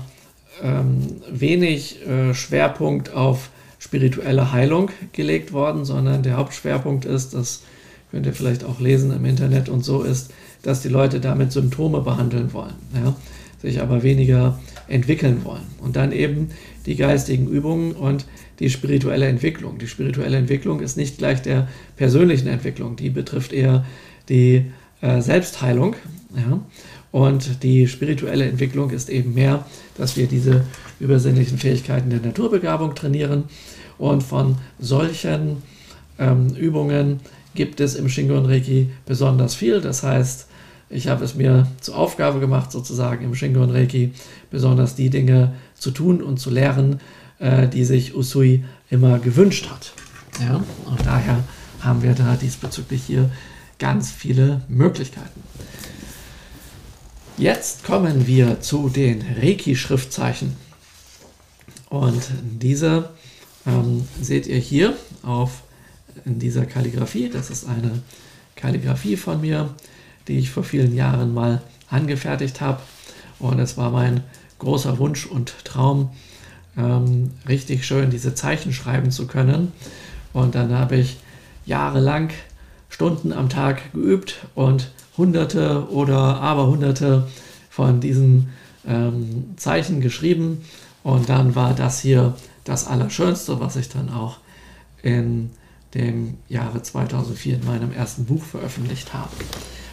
ähm, 0.60 1.22
wenig 1.30 2.04
äh, 2.04 2.34
Schwerpunkt 2.34 3.14
auf 3.14 3.50
spirituelle 3.78 4.50
Heilung 4.50 4.90
gelegt 5.12 5.52
worden, 5.52 5.84
sondern 5.84 6.24
der 6.24 6.36
Hauptschwerpunkt 6.36 7.04
ist, 7.04 7.34
das 7.34 7.62
könnt 8.10 8.26
ihr 8.26 8.34
vielleicht 8.34 8.64
auch 8.64 8.80
lesen 8.80 9.12
im 9.12 9.24
Internet 9.26 9.68
und 9.68 9.84
so 9.84 10.02
ist, 10.02 10.32
dass 10.62 10.82
die 10.82 10.88
Leute 10.88 11.20
damit 11.20 11.52
Symptome 11.52 12.00
behandeln 12.00 12.52
wollen, 12.52 12.74
ja, 12.92 13.14
sich 13.62 13.80
aber 13.80 14.02
weniger 14.02 14.58
entwickeln 14.88 15.44
wollen. 15.44 15.68
Und 15.80 15.94
dann 15.94 16.10
eben 16.10 16.50
die 16.84 16.96
geistigen 16.96 17.46
Übungen 17.46 17.92
und 17.92 18.24
die 18.58 18.70
spirituelle 18.70 19.26
Entwicklung. 19.26 19.78
Die 19.78 19.86
spirituelle 19.86 20.36
Entwicklung 20.36 20.80
ist 20.80 20.96
nicht 20.96 21.18
gleich 21.18 21.42
der 21.42 21.68
persönlichen 21.96 22.48
Entwicklung, 22.48 22.96
die 22.96 23.10
betrifft 23.10 23.52
eher 23.52 23.84
die 24.28 24.66
äh, 25.00 25.20
Selbstheilung. 25.20 25.94
Ja? 26.36 26.60
Und 27.10 27.62
die 27.62 27.88
spirituelle 27.88 28.46
Entwicklung 28.46 28.90
ist 28.90 29.08
eben 29.08 29.34
mehr, 29.34 29.64
dass 29.96 30.16
wir 30.16 30.26
diese 30.26 30.64
übersinnlichen 31.00 31.58
Fähigkeiten 31.58 32.10
der 32.10 32.20
Naturbegabung 32.20 32.94
trainieren. 32.94 33.44
Und 33.96 34.22
von 34.22 34.56
solchen 34.78 35.62
ähm, 36.18 36.48
Übungen 36.54 37.20
gibt 37.54 37.80
es 37.80 37.94
im 37.94 38.08
Shingon 38.08 38.46
Reiki 38.46 38.90
besonders 39.06 39.54
viel. 39.54 39.80
Das 39.80 40.02
heißt, 40.02 40.48
ich 40.90 41.08
habe 41.08 41.24
es 41.24 41.34
mir 41.34 41.66
zur 41.80 41.96
Aufgabe 41.96 42.40
gemacht, 42.40 42.72
sozusagen 42.72 43.24
im 43.24 43.34
Shingon 43.34 43.70
Reiki 43.70 44.12
besonders 44.50 44.94
die 44.94 45.10
Dinge 45.10 45.54
zu 45.74 45.90
tun 45.90 46.22
und 46.22 46.38
zu 46.38 46.50
lehren, 46.50 47.00
äh, 47.38 47.68
die 47.68 47.84
sich 47.84 48.14
Usui 48.14 48.64
immer 48.90 49.18
gewünscht 49.18 49.68
hat. 49.70 49.92
Ja? 50.40 50.64
Und 50.84 51.06
daher 51.06 51.44
haben 51.80 52.02
wir 52.02 52.14
da 52.14 52.36
diesbezüglich 52.36 53.04
hier 53.04 53.30
ganz 53.78 54.10
viele 54.10 54.62
Möglichkeiten. 54.68 55.42
Jetzt 57.36 57.84
kommen 57.84 58.26
wir 58.26 58.60
zu 58.60 58.88
den 58.88 59.24
Reiki-Schriftzeichen. 59.40 60.56
Und 61.88 62.22
diese 62.42 63.10
ähm, 63.66 64.06
seht 64.20 64.46
ihr 64.46 64.58
hier 64.58 64.96
auf 65.22 65.62
in 66.24 66.38
dieser 66.38 66.66
Kalligrafie. 66.66 67.30
Das 67.30 67.50
ist 67.50 67.66
eine 67.68 68.02
Kalligrafie 68.56 69.16
von 69.16 69.40
mir, 69.40 69.74
die 70.26 70.38
ich 70.38 70.50
vor 70.50 70.64
vielen 70.64 70.94
Jahren 70.94 71.32
mal 71.32 71.62
angefertigt 71.88 72.60
habe. 72.60 72.82
Und 73.38 73.60
es 73.60 73.76
war 73.76 73.90
mein 73.90 74.24
großer 74.58 74.98
Wunsch 74.98 75.26
und 75.26 75.54
Traum, 75.64 76.10
ähm, 76.78 77.32
richtig 77.48 77.86
schön 77.86 78.10
diese 78.10 78.34
Zeichen 78.34 78.72
schreiben 78.72 79.10
zu 79.10 79.26
können. 79.26 79.72
Und 80.32 80.54
dann 80.54 80.72
habe 80.72 80.96
ich 80.96 81.18
jahrelang 81.66 82.30
Stunden 82.88 83.32
am 83.32 83.48
Tag 83.48 83.92
geübt 83.92 84.46
und 84.54 84.92
hunderte 85.16 85.90
oder 85.90 86.40
aber 86.40 86.68
hunderte 86.68 87.26
von 87.68 88.00
diesen 88.00 88.50
ähm, 88.86 89.54
Zeichen 89.56 90.00
geschrieben. 90.00 90.64
Und 91.02 91.28
dann 91.28 91.54
war 91.54 91.74
das 91.74 92.00
hier 92.00 92.34
das 92.64 92.86
Allerschönste, 92.86 93.60
was 93.60 93.76
ich 93.76 93.88
dann 93.88 94.10
auch 94.10 94.38
in 95.02 95.50
dem 95.94 96.38
Jahre 96.48 96.82
2004 96.82 97.56
in 97.56 97.66
meinem 97.66 97.92
ersten 97.92 98.24
Buch 98.26 98.42
veröffentlicht 98.42 99.14
habe. 99.14 99.30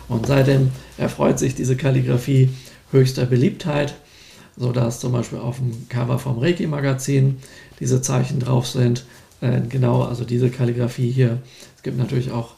Und 0.07 0.27
seitdem 0.27 0.71
erfreut 0.97 1.39
sich 1.39 1.55
diese 1.55 1.75
Kalligrafie 1.75 2.49
höchster 2.91 3.25
Beliebtheit, 3.25 3.95
sodass 4.57 4.99
zum 4.99 5.11
Beispiel 5.11 5.39
auf 5.39 5.57
dem 5.57 5.87
Cover 5.89 6.19
vom 6.19 6.39
Reiki-Magazin 6.39 7.37
diese 7.79 8.01
Zeichen 8.01 8.39
drauf 8.39 8.67
sind. 8.67 9.05
Äh, 9.41 9.61
genau, 9.67 10.03
also 10.03 10.23
diese 10.23 10.49
Kalligrafie 10.49 11.11
hier. 11.11 11.41
Es 11.75 11.83
gibt 11.83 11.97
natürlich 11.97 12.31
auch 12.31 12.53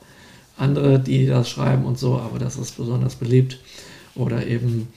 andere, 0.57 0.99
die 0.99 1.25
das 1.25 1.49
schreiben 1.49 1.85
und 1.85 1.97
so, 1.97 2.17
aber 2.17 2.39
das 2.39 2.57
ist 2.57 2.77
besonders 2.77 3.15
beliebt. 3.15 3.59
Oder 4.15 4.45
eben 4.47 4.87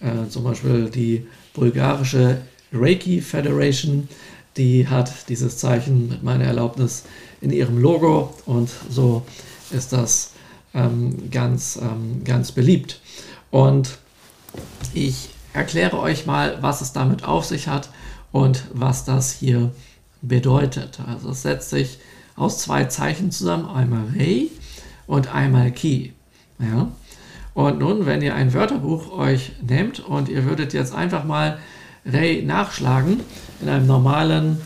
äh, 0.00 0.28
zum 0.28 0.44
Beispiel 0.44 0.90
die 0.90 1.26
bulgarische 1.54 2.38
Reiki 2.72 3.20
Federation, 3.20 4.08
die 4.56 4.86
hat 4.86 5.28
dieses 5.28 5.58
Zeichen 5.58 6.08
mit 6.08 6.22
meiner 6.22 6.44
Erlaubnis 6.44 7.04
in 7.40 7.50
ihrem 7.50 7.78
Logo 7.78 8.34
und 8.46 8.68
so 8.90 9.22
ist 9.70 9.92
das 9.92 10.32
ähm, 10.74 11.30
ganz, 11.30 11.78
ähm, 11.80 12.22
ganz 12.24 12.52
beliebt. 12.52 13.00
Und 13.50 13.98
ich 14.94 15.30
erkläre 15.52 15.98
euch 15.98 16.26
mal, 16.26 16.58
was 16.60 16.80
es 16.80 16.92
damit 16.92 17.24
auf 17.24 17.44
sich 17.44 17.68
hat 17.68 17.90
und 18.32 18.64
was 18.72 19.04
das 19.04 19.32
hier 19.32 19.70
bedeutet. 20.22 20.98
Also 21.06 21.30
es 21.30 21.42
setzt 21.42 21.70
sich 21.70 21.98
aus 22.36 22.58
zwei 22.58 22.84
Zeichen 22.84 23.30
zusammen, 23.30 23.68
einmal 23.68 24.04
Rei 24.16 24.46
und 25.06 25.34
einmal 25.34 25.70
Ki. 25.72 26.12
Ja? 26.58 26.88
Und 27.54 27.80
nun, 27.80 28.06
wenn 28.06 28.22
ihr 28.22 28.34
ein 28.34 28.54
Wörterbuch 28.54 29.12
euch 29.12 29.52
nehmt 29.60 30.00
und 30.00 30.28
ihr 30.28 30.44
würdet 30.44 30.72
jetzt 30.72 30.94
einfach 30.94 31.24
mal 31.24 31.58
Rei 32.06 32.42
nachschlagen 32.46 33.20
in 33.60 33.68
einem 33.68 33.86
normalen 33.86 34.60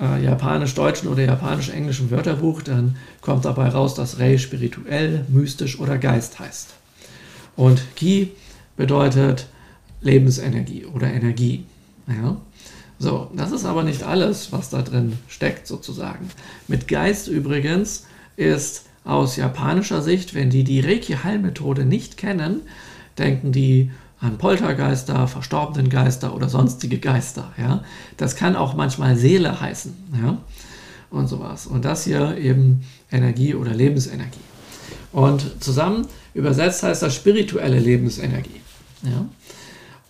äh, 0.00 0.24
japanisch-deutschen 0.24 1.08
oder 1.08 1.24
japanisch-englischen 1.24 2.10
Wörterbuch, 2.10 2.62
dann 2.62 2.96
kommt 3.20 3.44
dabei 3.44 3.68
raus, 3.68 3.94
dass 3.94 4.18
Rei 4.18 4.38
spirituell, 4.38 5.26
mystisch 5.28 5.78
oder 5.78 5.98
Geist 5.98 6.38
heißt. 6.38 6.70
Und 7.56 7.82
Ki 7.96 8.32
bedeutet 8.76 9.46
Lebensenergie 10.02 10.86
oder 10.86 11.12
Energie. 11.12 11.64
Ja? 12.08 12.36
So, 12.98 13.30
das 13.34 13.50
ist 13.52 13.64
aber 13.64 13.82
nicht 13.82 14.02
alles, 14.02 14.52
was 14.52 14.70
da 14.70 14.82
drin 14.82 15.18
steckt, 15.28 15.66
sozusagen. 15.66 16.28
Mit 16.68 16.86
Geist 16.86 17.28
übrigens 17.28 18.06
ist 18.36 18.86
aus 19.04 19.36
japanischer 19.36 20.02
Sicht, 20.02 20.34
wenn 20.34 20.50
die 20.50 20.64
die 20.64 20.80
Reiki-Heilmethode 20.80 21.84
nicht 21.84 22.16
kennen, 22.16 22.60
denken 23.18 23.50
die 23.50 23.90
an 24.20 24.38
Poltergeister, 24.38 25.26
verstorbenen 25.26 25.88
Geister 25.88 26.34
oder 26.34 26.48
sonstige 26.48 26.98
Geister. 26.98 27.52
Ja? 27.58 27.82
Das 28.16 28.36
kann 28.36 28.54
auch 28.54 28.74
manchmal 28.74 29.16
Seele 29.16 29.60
heißen. 29.60 29.92
Ja? 30.22 30.38
Und 31.10 31.26
sowas. 31.26 31.66
Und 31.66 31.84
das 31.84 32.04
hier 32.04 32.38
eben 32.38 32.84
Energie 33.10 33.54
oder 33.54 33.74
Lebensenergie. 33.74 34.38
Und 35.10 35.62
zusammen 35.62 36.06
übersetzt 36.34 36.84
heißt 36.84 37.02
das 37.02 37.14
spirituelle 37.16 37.80
Lebensenergie. 37.80 38.60
Ja? 39.02 39.26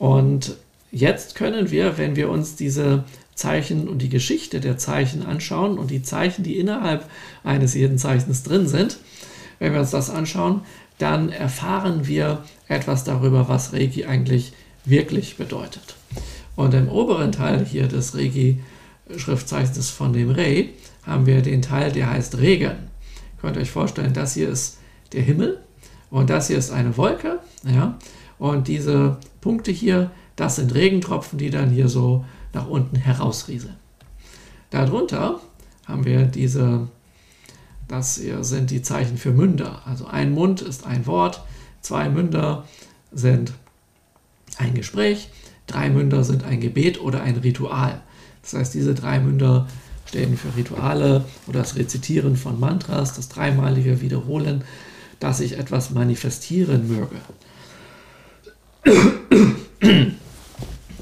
Und 0.02 0.56
jetzt 0.90 1.36
können 1.36 1.70
wir, 1.70 1.96
wenn 1.96 2.16
wir 2.16 2.28
uns 2.28 2.56
diese 2.56 3.04
Zeichen 3.36 3.86
und 3.86 4.02
die 4.02 4.08
Geschichte 4.08 4.58
der 4.58 4.76
Zeichen 4.76 5.24
anschauen 5.24 5.78
und 5.78 5.92
die 5.92 6.02
Zeichen, 6.02 6.42
die 6.42 6.58
innerhalb 6.58 7.08
eines 7.44 7.74
jeden 7.74 7.98
Zeichens 7.98 8.42
drin 8.42 8.66
sind, 8.66 8.98
wenn 9.60 9.72
wir 9.72 9.78
uns 9.78 9.92
das 9.92 10.10
anschauen, 10.10 10.62
dann 10.98 11.28
erfahren 11.28 12.08
wir 12.08 12.42
etwas 12.66 13.04
darüber, 13.04 13.48
was 13.48 13.72
Reiki 13.72 14.04
eigentlich 14.04 14.54
wirklich 14.84 15.36
bedeutet. 15.36 15.94
Und 16.56 16.74
im 16.74 16.88
oberen 16.88 17.30
Teil 17.30 17.64
hier 17.64 17.86
des 17.86 18.16
Reiki-Schriftzeichens 18.16 19.90
von 19.90 20.12
dem 20.12 20.32
Rei 20.32 20.70
haben 21.06 21.26
wir 21.26 21.42
den 21.42 21.62
Teil, 21.62 21.92
der 21.92 22.10
heißt 22.10 22.38
Regen. 22.38 22.64
Ihr 22.72 23.40
könnt 23.40 23.56
euch 23.56 23.70
vorstellen, 23.70 24.14
das 24.14 24.34
hier 24.34 24.48
ist 24.48 24.78
der 25.12 25.22
Himmel 25.22 25.60
und 26.10 26.28
das 26.28 26.48
hier 26.48 26.58
ist 26.58 26.72
eine 26.72 26.96
Wolke. 26.96 27.38
Ja? 27.64 27.96
Und 28.40 28.66
diese 28.66 29.18
Punkte 29.42 29.70
hier, 29.70 30.10
das 30.36 30.56
sind 30.56 30.74
Regentropfen, 30.74 31.36
die 31.36 31.50
dann 31.50 31.68
hier 31.68 31.88
so 31.88 32.24
nach 32.54 32.66
unten 32.66 32.96
herausrieseln. 32.96 33.76
Darunter 34.70 35.40
haben 35.84 36.06
wir 36.06 36.24
diese, 36.24 36.88
das 37.88 38.16
hier 38.16 38.44
sind 38.44 38.70
die 38.70 38.80
Zeichen 38.80 39.18
für 39.18 39.32
Münder. 39.32 39.82
Also 39.84 40.06
ein 40.06 40.32
Mund 40.32 40.62
ist 40.62 40.86
ein 40.86 41.06
Wort, 41.06 41.42
zwei 41.82 42.08
Münder 42.08 42.64
sind 43.10 43.52
ein 44.56 44.74
Gespräch, 44.74 45.28
drei 45.66 45.90
Münder 45.90 46.24
sind 46.24 46.44
ein 46.44 46.60
Gebet 46.60 47.00
oder 47.00 47.22
ein 47.22 47.36
Ritual. 47.36 48.00
Das 48.40 48.54
heißt, 48.54 48.74
diese 48.74 48.94
drei 48.94 49.20
Münder 49.20 49.66
stehen 50.06 50.36
für 50.36 50.56
Rituale 50.56 51.24
oder 51.46 51.60
das 51.60 51.76
Rezitieren 51.76 52.36
von 52.36 52.60
Mantras, 52.60 53.14
das 53.14 53.28
dreimalige 53.28 54.00
Wiederholen, 54.00 54.62
dass 55.20 55.40
ich 55.40 55.58
etwas 55.58 55.90
manifestieren 55.90 56.88
möge. 56.88 57.16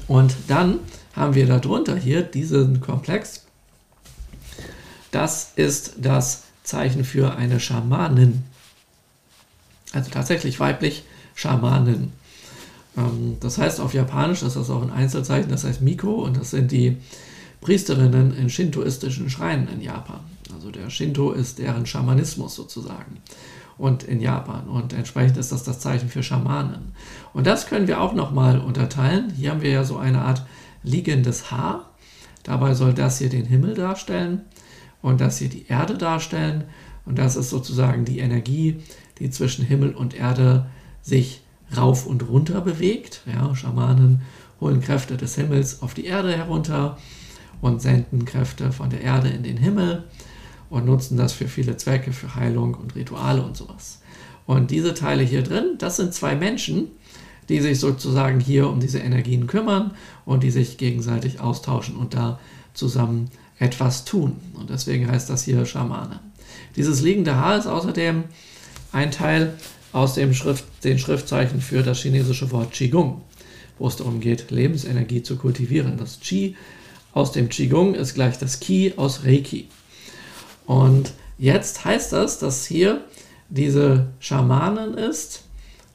Und 0.07 0.35
dann 0.47 0.79
haben 1.15 1.35
wir 1.35 1.47
darunter 1.47 1.95
hier 1.95 2.21
diesen 2.21 2.81
Komplex. 2.81 3.45
Das 5.11 5.51
ist 5.55 5.93
das 5.97 6.43
Zeichen 6.63 7.03
für 7.03 7.35
eine 7.35 7.59
Schamanin. 7.59 8.43
Also 9.93 10.09
tatsächlich 10.09 10.59
weiblich 10.59 11.03
Schamanin. 11.35 12.13
Ähm, 12.97 13.37
das 13.39 13.57
heißt 13.57 13.79
auf 13.79 13.93
Japanisch, 13.93 14.41
das 14.41 14.55
ist 14.55 14.69
auch 14.69 14.81
ein 14.81 14.91
Einzelzeichen, 14.91 15.49
das 15.49 15.63
heißt 15.63 15.81
Miko 15.81 16.23
und 16.23 16.37
das 16.37 16.51
sind 16.51 16.71
die 16.71 16.97
Priesterinnen 17.61 18.35
in 18.35 18.49
shintoistischen 18.49 19.29
Schreinen 19.29 19.67
in 19.67 19.81
Japan. 19.81 20.21
Also 20.53 20.71
der 20.71 20.89
Shinto 20.89 21.31
ist 21.31 21.59
deren 21.59 21.85
Schamanismus 21.85 22.55
sozusagen 22.55 23.17
und 23.81 24.03
in 24.03 24.21
Japan. 24.21 24.67
Und 24.67 24.93
entsprechend 24.93 25.37
ist 25.37 25.51
das 25.51 25.63
das 25.63 25.79
Zeichen 25.79 26.07
für 26.07 26.21
Schamanen. 26.21 26.93
Und 27.33 27.47
das 27.47 27.65
können 27.65 27.87
wir 27.87 27.99
auch 27.99 28.13
nochmal 28.13 28.59
unterteilen. 28.59 29.33
Hier 29.35 29.49
haben 29.49 29.63
wir 29.63 29.71
ja 29.71 29.83
so 29.83 29.97
eine 29.97 30.21
Art 30.21 30.45
liegendes 30.83 31.49
Haar. 31.49 31.89
Dabei 32.43 32.75
soll 32.75 32.93
das 32.93 33.17
hier 33.17 33.29
den 33.29 33.45
Himmel 33.45 33.73
darstellen 33.73 34.41
und 35.01 35.19
das 35.19 35.39
hier 35.39 35.49
die 35.49 35.65
Erde 35.67 35.97
darstellen. 35.97 36.65
Und 37.05 37.17
das 37.17 37.35
ist 37.35 37.49
sozusagen 37.49 38.05
die 38.05 38.19
Energie, 38.19 38.83
die 39.17 39.31
zwischen 39.31 39.65
Himmel 39.65 39.95
und 39.95 40.13
Erde 40.13 40.67
sich 41.01 41.41
rauf 41.75 42.05
und 42.05 42.29
runter 42.29 42.61
bewegt. 42.61 43.21
Ja, 43.25 43.55
Schamanen 43.55 44.21
holen 44.59 44.81
Kräfte 44.81 45.17
des 45.17 45.33
Himmels 45.33 45.81
auf 45.81 45.95
die 45.95 46.05
Erde 46.05 46.37
herunter 46.37 46.99
und 47.61 47.81
senden 47.81 48.25
Kräfte 48.25 48.71
von 48.71 48.91
der 48.91 49.01
Erde 49.01 49.29
in 49.29 49.41
den 49.41 49.57
Himmel 49.57 50.03
und 50.71 50.85
nutzen 50.85 51.17
das 51.17 51.33
für 51.33 51.47
viele 51.47 51.77
Zwecke, 51.77 52.13
für 52.13 52.33
Heilung 52.33 52.73
und 52.73 52.95
Rituale 52.95 53.43
und 53.43 53.55
sowas. 53.55 53.99
Und 54.47 54.71
diese 54.71 54.95
Teile 54.95 55.21
hier 55.21 55.43
drin, 55.43 55.75
das 55.77 55.97
sind 55.97 56.13
zwei 56.13 56.35
Menschen, 56.35 56.87
die 57.49 57.59
sich 57.59 57.79
sozusagen 57.79 58.39
hier 58.39 58.67
um 58.69 58.79
diese 58.79 58.99
Energien 58.99 59.45
kümmern 59.45 59.91
und 60.25 60.43
die 60.43 60.49
sich 60.49 60.77
gegenseitig 60.77 61.39
austauschen 61.39 61.97
und 61.97 62.13
da 62.13 62.39
zusammen 62.73 63.29
etwas 63.59 64.05
tun. 64.05 64.37
Und 64.53 64.69
deswegen 64.69 65.11
heißt 65.11 65.29
das 65.29 65.43
hier 65.43 65.65
Schamane. 65.65 66.19
Dieses 66.77 67.01
liegende 67.01 67.35
Haar 67.35 67.57
ist 67.57 67.67
außerdem 67.67 68.23
ein 68.93 69.11
Teil 69.11 69.53
aus 69.91 70.13
dem 70.13 70.33
Schrift, 70.33 70.63
den 70.85 70.97
Schriftzeichen 70.97 71.59
für 71.59 71.83
das 71.83 71.99
chinesische 71.99 72.49
Wort 72.51 72.71
Qigong, 72.71 73.21
wo 73.77 73.87
es 73.87 73.97
darum 73.97 74.21
geht, 74.21 74.51
Lebensenergie 74.51 75.21
zu 75.21 75.35
kultivieren. 75.35 75.97
Das 75.97 76.21
Qi 76.21 76.55
aus 77.13 77.33
dem 77.33 77.49
Qigong 77.49 77.93
ist 77.93 78.13
gleich 78.13 78.37
das 78.37 78.61
Qi 78.61 78.93
aus 78.95 79.25
Reiki. 79.25 79.67
Und 80.71 81.11
jetzt 81.37 81.83
heißt 81.83 82.13
das, 82.13 82.39
dass 82.39 82.65
hier 82.65 83.03
diese 83.49 84.07
Schamanin 84.19 84.93
ist, 84.93 85.43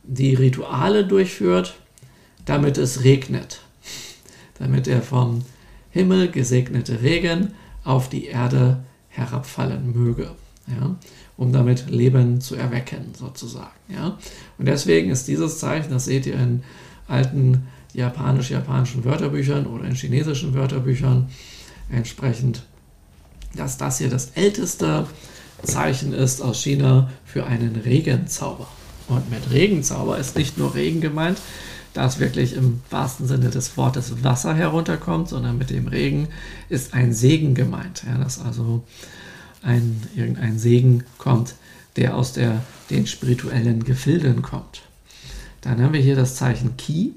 die 0.03 0.35
Rituale 0.35 1.07
durchführt, 1.07 1.77
damit 2.45 2.77
es 2.77 3.03
regnet. 3.03 3.62
Damit 4.59 4.87
er 4.87 5.01
vom 5.01 5.47
Himmel 5.91 6.31
gesegnete 6.31 7.01
Regen 7.01 7.55
auf 7.85 8.11
die 8.11 8.27
Erde 8.27 8.85
herabfallen 9.09 9.95
möge. 9.95 10.33
Ja, 10.67 10.97
um 11.39 11.55
damit 11.55 11.89
Leben 11.89 12.43
zu 12.43 12.55
erwecken, 12.55 13.15
sozusagen. 13.19 13.79
Ja. 13.89 14.19
Und 14.59 14.67
deswegen 14.69 15.09
ist 15.11 15.27
dieses 15.27 15.59
Zeichen, 15.59 15.91
das 15.91 16.05
seht 16.05 16.27
ihr 16.27 16.35
in 16.35 16.62
alten 17.09 17.67
japanisch-japanischen 17.95 19.07
Wörterbüchern 19.07 19.67
oder 19.67 19.85
in 19.85 19.95
chinesischen 19.95 20.53
Wörterbüchern, 20.53 21.31
entsprechend 21.91 22.67
dass 23.55 23.77
das 23.79 23.99
hier 23.99 24.11
das 24.11 24.31
älteste 24.35 25.07
Zeichen 25.63 26.13
ist 26.13 26.43
aus 26.43 26.63
China 26.63 27.11
für 27.25 27.47
einen 27.47 27.77
Regenzauber. 27.77 28.69
Und 29.09 29.31
mit 29.31 29.51
Regenzauber 29.51 30.19
ist 30.19 30.37
nicht 30.37 30.59
nur 30.59 30.75
Regen 30.75 31.01
gemeint, 31.01 31.39
dass 31.95 32.19
wirklich 32.19 32.55
im 32.55 32.83
wahrsten 32.91 33.27
Sinne 33.27 33.49
des 33.49 33.77
Wortes 33.77 34.23
Wasser 34.23 34.55
herunterkommt, 34.55 35.29
sondern 35.29 35.57
mit 35.57 35.71
dem 35.71 35.89
Regen 35.89 36.29
ist 36.69 36.93
ein 36.93 37.15
Segen 37.15 37.55
gemeint. 37.55 38.05
Ja, 38.07 38.19
dass 38.19 38.39
also 38.39 38.85
ein, 39.63 40.03
irgendein 40.15 40.59
Segen 40.59 41.05
kommt, 41.19 41.55
der 41.97 42.17
aus 42.17 42.33
der, 42.33 42.63
den 42.91 43.07
spirituellen 43.07 43.85
Gefilden 43.85 44.43
kommt. 44.43 44.83
Dann 45.63 45.81
haben 45.81 45.95
wir 45.95 46.01
hier 46.01 46.17
das 46.17 46.37
Zeichen 46.37 46.77
Ki. 46.77 47.15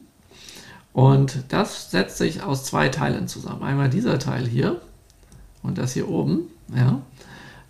Und 0.93 1.43
das 1.49 1.91
setzt 1.91 2.17
sich 2.17 2.41
aus 2.41 2.63
zwei 2.63 2.89
Teilen 2.89 3.27
zusammen. 3.27 3.63
Einmal 3.63 3.89
dieser 3.89 4.17
Teil 4.17 4.47
hier, 4.47 4.81
und 5.63 5.77
das 5.77 5.93
hier 5.93 6.09
oben, 6.09 6.41
ja, 6.75 7.01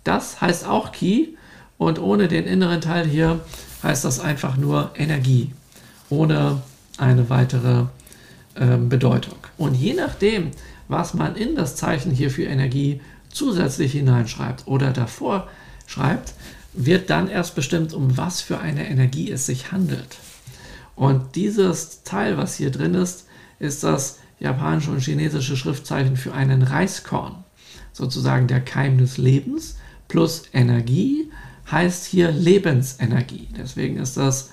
das 0.04 0.40
heißt 0.40 0.66
auch 0.66 0.92
Key 0.92 1.28
und 1.78 1.98
ohne 1.98 2.28
den 2.28 2.44
inneren 2.44 2.80
Teil 2.80 3.06
hier 3.06 3.40
heißt 3.82 4.04
das 4.04 4.20
einfach 4.20 4.56
nur 4.56 4.90
Energie, 4.96 5.52
ohne 6.08 6.62
eine 6.98 7.30
weitere 7.30 7.84
äh, 8.54 8.76
Bedeutung. 8.76 9.38
Und 9.56 9.74
je 9.74 9.94
nachdem, 9.94 10.50
was 10.88 11.14
man 11.14 11.36
in 11.36 11.54
das 11.54 11.76
Zeichen 11.76 12.10
hier 12.10 12.30
für 12.30 12.44
Energie 12.44 13.00
zusätzlich 13.30 13.92
hineinschreibt 13.92 14.66
oder 14.66 14.90
davor 14.90 15.48
schreibt, 15.86 16.34
wird 16.72 17.10
dann 17.10 17.28
erst 17.28 17.54
bestimmt, 17.54 17.92
um 17.94 18.16
was 18.16 18.40
für 18.40 18.58
eine 18.58 18.88
Energie 18.88 19.30
es 19.30 19.46
sich 19.46 19.72
handelt. 19.72 20.18
Und 20.94 21.34
dieses 21.34 22.02
Teil, 22.02 22.36
was 22.36 22.56
hier 22.56 22.70
drin 22.70 22.94
ist, 22.94 23.26
ist 23.58 23.82
das 23.84 24.18
japanische 24.38 24.90
und 24.90 25.00
chinesische 25.00 25.56
Schriftzeichen 25.56 26.16
für 26.16 26.34
einen 26.34 26.62
Reiskorn. 26.62 27.44
Sozusagen 27.92 28.46
der 28.46 28.60
Keim 28.60 28.98
des 28.98 29.18
Lebens 29.18 29.76
plus 30.08 30.44
Energie 30.52 31.30
heißt 31.70 32.04
hier 32.06 32.30
Lebensenergie. 32.30 33.48
Deswegen 33.56 33.96
ist 33.98 34.16
das, 34.16 34.50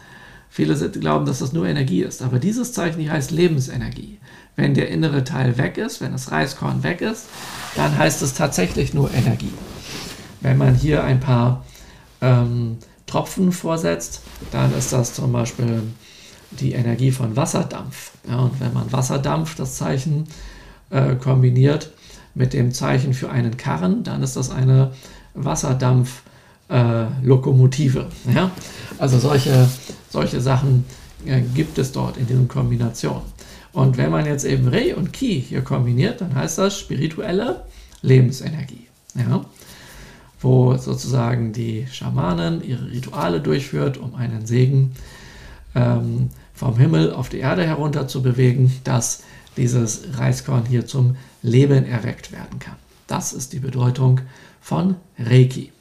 viele 0.49 0.75
glauben, 0.91 1.25
dass 1.25 1.39
das 1.39 1.53
nur 1.53 1.67
Energie 1.67 2.03
ist. 2.03 2.21
Aber 2.21 2.39
dieses 2.39 2.73
Zeichen 2.73 3.01
hier 3.01 3.11
heißt 3.11 3.31
Lebensenergie. 3.31 4.19
Wenn 4.55 4.73
der 4.73 4.89
innere 4.89 5.23
Teil 5.23 5.57
weg 5.57 5.77
ist, 5.77 6.01
wenn 6.01 6.11
das 6.11 6.31
Reiskorn 6.31 6.83
weg 6.83 7.01
ist, 7.01 7.25
dann 7.75 7.97
heißt 7.97 8.21
es 8.21 8.33
tatsächlich 8.33 8.93
nur 8.93 9.13
Energie. 9.13 9.53
Wenn 10.41 10.57
man 10.57 10.75
hier 10.75 11.03
ein 11.03 11.19
paar 11.19 11.65
ähm, 12.21 12.77
Tropfen 13.05 13.51
vorsetzt, 13.51 14.21
dann 14.51 14.75
ist 14.75 14.93
das 14.93 15.13
zum 15.13 15.31
Beispiel 15.31 15.83
die 16.51 16.73
Energie 16.73 17.11
von 17.11 17.35
Wasserdampf. 17.35 18.11
Ja, 18.27 18.39
und 18.39 18.59
wenn 18.59 18.73
man 18.73 18.91
Wasserdampf, 18.91 19.55
das 19.55 19.75
Zeichen, 19.75 20.27
äh, 20.89 21.15
kombiniert 21.15 21.91
mit 22.37 22.53
dem 22.53 22.71
Zeichen 22.71 23.13
für 23.13 23.29
einen 23.29 23.57
Karren, 23.57 24.03
dann 24.03 24.23
ist 24.23 24.37
das 24.37 24.49
eine 24.51 24.91
Wasserdampf-Lokomotive. 25.33 28.07
Äh, 28.29 28.31
ja? 28.35 28.51
Also 28.99 29.19
solche, 29.19 29.67
solche 30.09 30.39
Sachen 30.39 30.85
äh, 31.25 31.41
gibt 31.41 31.77
es 31.79 31.91
dort 31.91 32.15
in 32.17 32.27
diesen 32.27 32.47
Kombinationen. 32.47 33.23
Und 33.73 33.97
wenn 33.97 34.11
man 34.11 34.25
jetzt 34.25 34.45
eben 34.45 34.67
Re 34.67 34.95
und 34.95 35.11
Ki 35.13 35.41
hier 35.41 35.61
kombiniert, 35.61 36.21
dann 36.21 36.35
heißt 36.35 36.59
das 36.59 36.79
spirituelle 36.79 37.63
Lebensenergie. 38.01 38.87
Ja? 39.15 39.43
Wo 40.39 40.77
sozusagen 40.77 41.51
die 41.53 41.87
Schamanen 41.91 42.63
ihre 42.63 42.91
Rituale 42.91 43.41
durchführt, 43.41 43.97
um 43.97 44.13
einen 44.15 44.45
Segen 44.45 44.93
ähm, 45.75 46.29
vom 46.53 46.77
Himmel 46.77 47.11
auf 47.11 47.27
die 47.29 47.39
Erde 47.39 47.65
herunter 47.65 48.07
zu 48.07 48.21
bewegen, 48.21 48.71
dass 48.83 49.23
dieses 49.57 50.17
Reiskorn 50.17 50.65
hier 50.65 50.85
zum 50.85 51.17
Leben 51.41 51.85
erweckt 51.85 52.31
werden 52.31 52.59
kann. 52.59 52.75
Das 53.07 53.33
ist 53.33 53.53
die 53.53 53.59
Bedeutung 53.59 54.21
von 54.61 54.95
Reiki. 55.17 55.71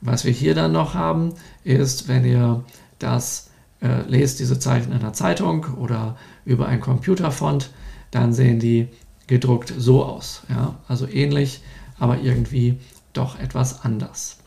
Was 0.00 0.24
wir 0.24 0.32
hier 0.32 0.54
dann 0.54 0.72
noch 0.72 0.94
haben, 0.94 1.34
ist, 1.64 2.08
wenn 2.08 2.24
ihr 2.24 2.64
das 2.98 3.50
äh, 3.80 4.02
lest, 4.08 4.40
diese 4.40 4.58
Zeichen 4.58 4.92
in 4.92 5.00
der 5.00 5.12
Zeitung 5.12 5.64
oder 5.76 6.16
über 6.44 6.66
ein 6.66 6.80
Computerfont, 6.80 7.70
dann 8.10 8.32
sehen 8.32 8.58
die 8.58 8.88
gedruckt 9.26 9.72
so 9.76 10.04
aus. 10.04 10.42
Ja? 10.48 10.76
Also 10.88 11.08
ähnlich, 11.08 11.62
aber 11.98 12.18
irgendwie 12.18 12.78
doch 13.12 13.38
etwas 13.38 13.84
anders. 13.84 14.38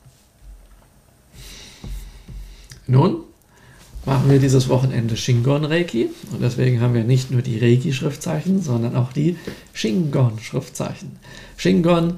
Nun, 2.88 3.24
machen 4.06 4.30
wir 4.30 4.40
dieses 4.40 4.70
Wochenende 4.70 5.18
Shingon 5.18 5.66
Reiki. 5.66 6.10
Und 6.32 6.42
deswegen 6.42 6.82
haben 6.82 6.94
wir 6.94 7.04
nicht 7.04 7.32
nur 7.32 7.42
die 7.42 7.58
Reiki-Schriftzeichen, 7.60 8.62
sondern 8.62 8.96
auch 8.96 9.12
die 9.12 9.38
Shingon-Schriftzeichen. 9.74 11.18
Shingon, 11.58 12.16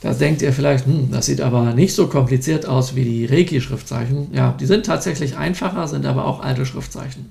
da 0.00 0.14
denkt 0.14 0.42
ihr 0.42 0.52
vielleicht, 0.52 0.86
hm, 0.86 1.10
das 1.10 1.26
sieht 1.26 1.40
aber 1.40 1.74
nicht 1.74 1.94
so 1.94 2.06
kompliziert 2.06 2.66
aus 2.66 2.94
wie 2.94 3.04
die 3.04 3.26
Reiki-Schriftzeichen. 3.26 4.28
Ja, 4.32 4.54
die 4.58 4.66
sind 4.66 4.86
tatsächlich 4.86 5.36
einfacher, 5.36 5.88
sind 5.88 6.06
aber 6.06 6.26
auch 6.26 6.40
alte 6.40 6.64
Schriftzeichen. 6.64 7.30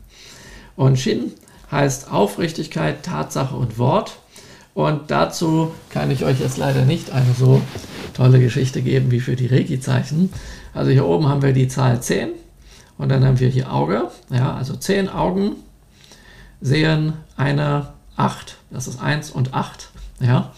Und 0.76 1.00
Shin 1.00 1.32
heißt 1.72 2.12
Aufrichtigkeit, 2.12 3.04
Tatsache 3.04 3.56
und 3.56 3.78
Wort. 3.78 4.18
Und 4.74 5.12
dazu 5.12 5.72
kann 5.90 6.12
ich 6.12 6.26
euch 6.26 6.40
jetzt 6.40 6.58
leider 6.58 6.84
nicht 6.84 7.12
eine 7.12 7.34
so 7.38 7.62
tolle 8.14 8.40
Geschichte 8.40 8.82
geben 8.82 9.12
wie 9.12 9.20
für 9.20 9.36
die 9.36 9.48
Reiki-Zeichen. 9.48 10.32
Also 10.74 10.92
hier 10.92 11.06
oben 11.06 11.28
haben 11.28 11.44
wir 11.44 11.54
die 11.54 11.68
Zahl 11.68 12.02
10 12.02 12.30
und 13.04 13.10
dann 13.10 13.26
haben 13.26 13.42
wir 13.42 13.50
hier 13.50 13.70
Auge, 13.70 14.10
ja, 14.30 14.56
also 14.56 14.78
zehn 14.78 15.10
Augen 15.10 15.58
sehen 16.62 17.16
eine 17.36 17.90
8. 18.16 18.56
Das 18.72 18.88
ist 18.88 19.02
1 19.02 19.30
und 19.32 19.54
8. 19.54 19.90
Ja. 20.22 20.54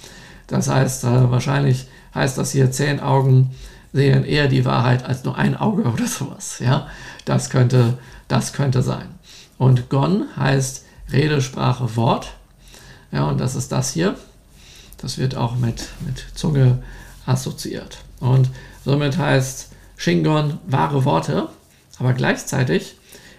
Das 0.45 0.69
heißt, 0.69 1.05
äh, 1.05 1.31
wahrscheinlich 1.31 1.87
heißt 2.13 2.37
das 2.37 2.51
hier, 2.51 2.69
zehn 2.69 2.99
Augen 2.99 3.55
sehen 3.93 4.23
eher 4.23 4.47
die 4.47 4.63
Wahrheit 4.63 5.03
als 5.05 5.23
nur 5.23 5.35
ein 5.35 5.57
Auge 5.57 5.83
oder 5.91 6.05
sowas. 6.05 6.59
Ja. 6.59 6.85
Das, 7.25 7.49
könnte, 7.49 7.97
das 8.27 8.53
könnte 8.53 8.83
sein. 8.83 9.07
Und 9.57 9.89
Gon 9.89 10.25
heißt 10.37 10.85
Rede, 11.11 11.41
Sprache, 11.41 11.95
Wort. 11.95 12.33
Ja, 13.11 13.27
und 13.27 13.39
das 13.39 13.55
ist 13.55 13.71
das 13.71 13.91
hier. 13.91 14.13
Das 14.99 15.17
wird 15.17 15.35
auch 15.35 15.55
mit, 15.55 15.87
mit 16.05 16.23
Zunge 16.35 16.83
assoziiert. 17.25 17.97
Und 18.19 18.51
somit 18.83 19.17
heißt 19.17 19.69
Shingon 19.97 20.59
wahre 20.67 21.05
Worte. 21.05 21.49
Aber 21.99 22.13
gleichzeitig 22.13 22.97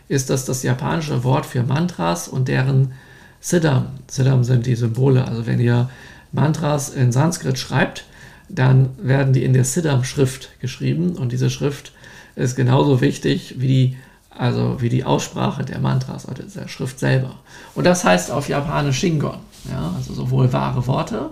ist 0.08 0.30
das 0.30 0.44
das 0.44 0.62
japanische 0.62 1.24
Wort 1.24 1.46
für 1.46 1.62
Mantras 1.62 2.28
und 2.28 2.48
deren 2.48 2.92
Siddham. 3.40 3.86
Siddham 4.08 4.44
sind 4.44 4.66
die 4.66 4.76
Symbole. 4.76 5.26
Also 5.26 5.46
wenn 5.46 5.60
ihr 5.60 5.88
Mantras 6.32 6.90
in 6.90 7.12
Sanskrit 7.12 7.58
schreibt, 7.58 8.04
dann 8.48 8.90
werden 8.98 9.32
die 9.32 9.44
in 9.44 9.52
der 9.52 9.64
Siddham-Schrift 9.64 10.60
geschrieben 10.60 11.16
und 11.16 11.32
diese 11.32 11.50
Schrift 11.50 11.92
ist 12.36 12.54
genauso 12.54 13.00
wichtig 13.00 13.56
wie 13.58 13.66
die, 13.66 13.96
also 14.30 14.80
wie 14.80 14.88
die 14.88 15.04
Aussprache 15.04 15.64
der 15.64 15.80
Mantras 15.80 16.28
oder 16.28 16.42
der 16.42 16.68
Schrift 16.68 16.98
selber. 16.98 17.36
Und 17.74 17.84
das 17.84 18.04
heißt 18.04 18.30
auf 18.30 18.48
Japanisch 18.48 18.98
Shingon, 18.98 19.38
ja, 19.70 19.94
also 19.96 20.14
sowohl 20.14 20.52
wahre 20.52 20.86
Worte 20.86 21.30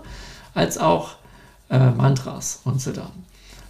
als 0.55 0.79
auch 0.79 1.17
äh, 1.71 1.91
Mantras 1.91 2.61
und 2.65 2.81
Siddham. 2.81 3.13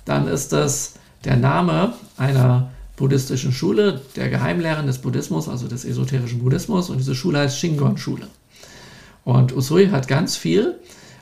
Dann 0.05 0.29
ist 0.29 0.53
es 0.53 0.95
der 1.25 1.37
Name 1.37 1.95
einer 2.17 2.71
buddhistischen 2.97 3.53
Schule, 3.53 4.01
der 4.17 4.29
Geheimlehren 4.29 4.87
des 4.87 4.99
Buddhismus, 4.99 5.49
also 5.49 5.67
des 5.67 5.85
esoterischen 5.85 6.41
Buddhismus. 6.41 6.91
Und 6.91 6.99
diese 6.99 7.15
Schule 7.15 7.41
heißt 7.41 7.59
Shingon-Schule. 7.59 8.29
Und 9.25 9.57
Usui 9.57 9.89
hat 9.89 10.07
ganz 10.07 10.37
viel 10.37 10.75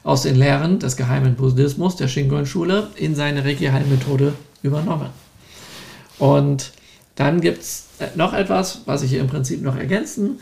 aus 0.04 0.22
den 0.22 0.34
Lehren 0.34 0.78
des 0.78 0.96
geheimen 0.96 1.36
Buddhismus, 1.36 1.96
der 1.96 2.08
Shingon-Schule, 2.08 2.88
in 2.96 3.14
seine 3.14 3.44
Reiki-Heilmethode 3.44 4.34
übernommen. 4.62 5.10
Und 6.18 6.72
dann 7.14 7.40
gibt 7.40 7.62
es 7.62 7.86
äh, 7.98 8.08
noch 8.16 8.32
etwas, 8.32 8.82
was 8.86 9.02
ich 9.02 9.10
hier 9.10 9.20
im 9.20 9.28
Prinzip 9.28 9.62
noch 9.62 9.76
ergänzen 9.76 10.40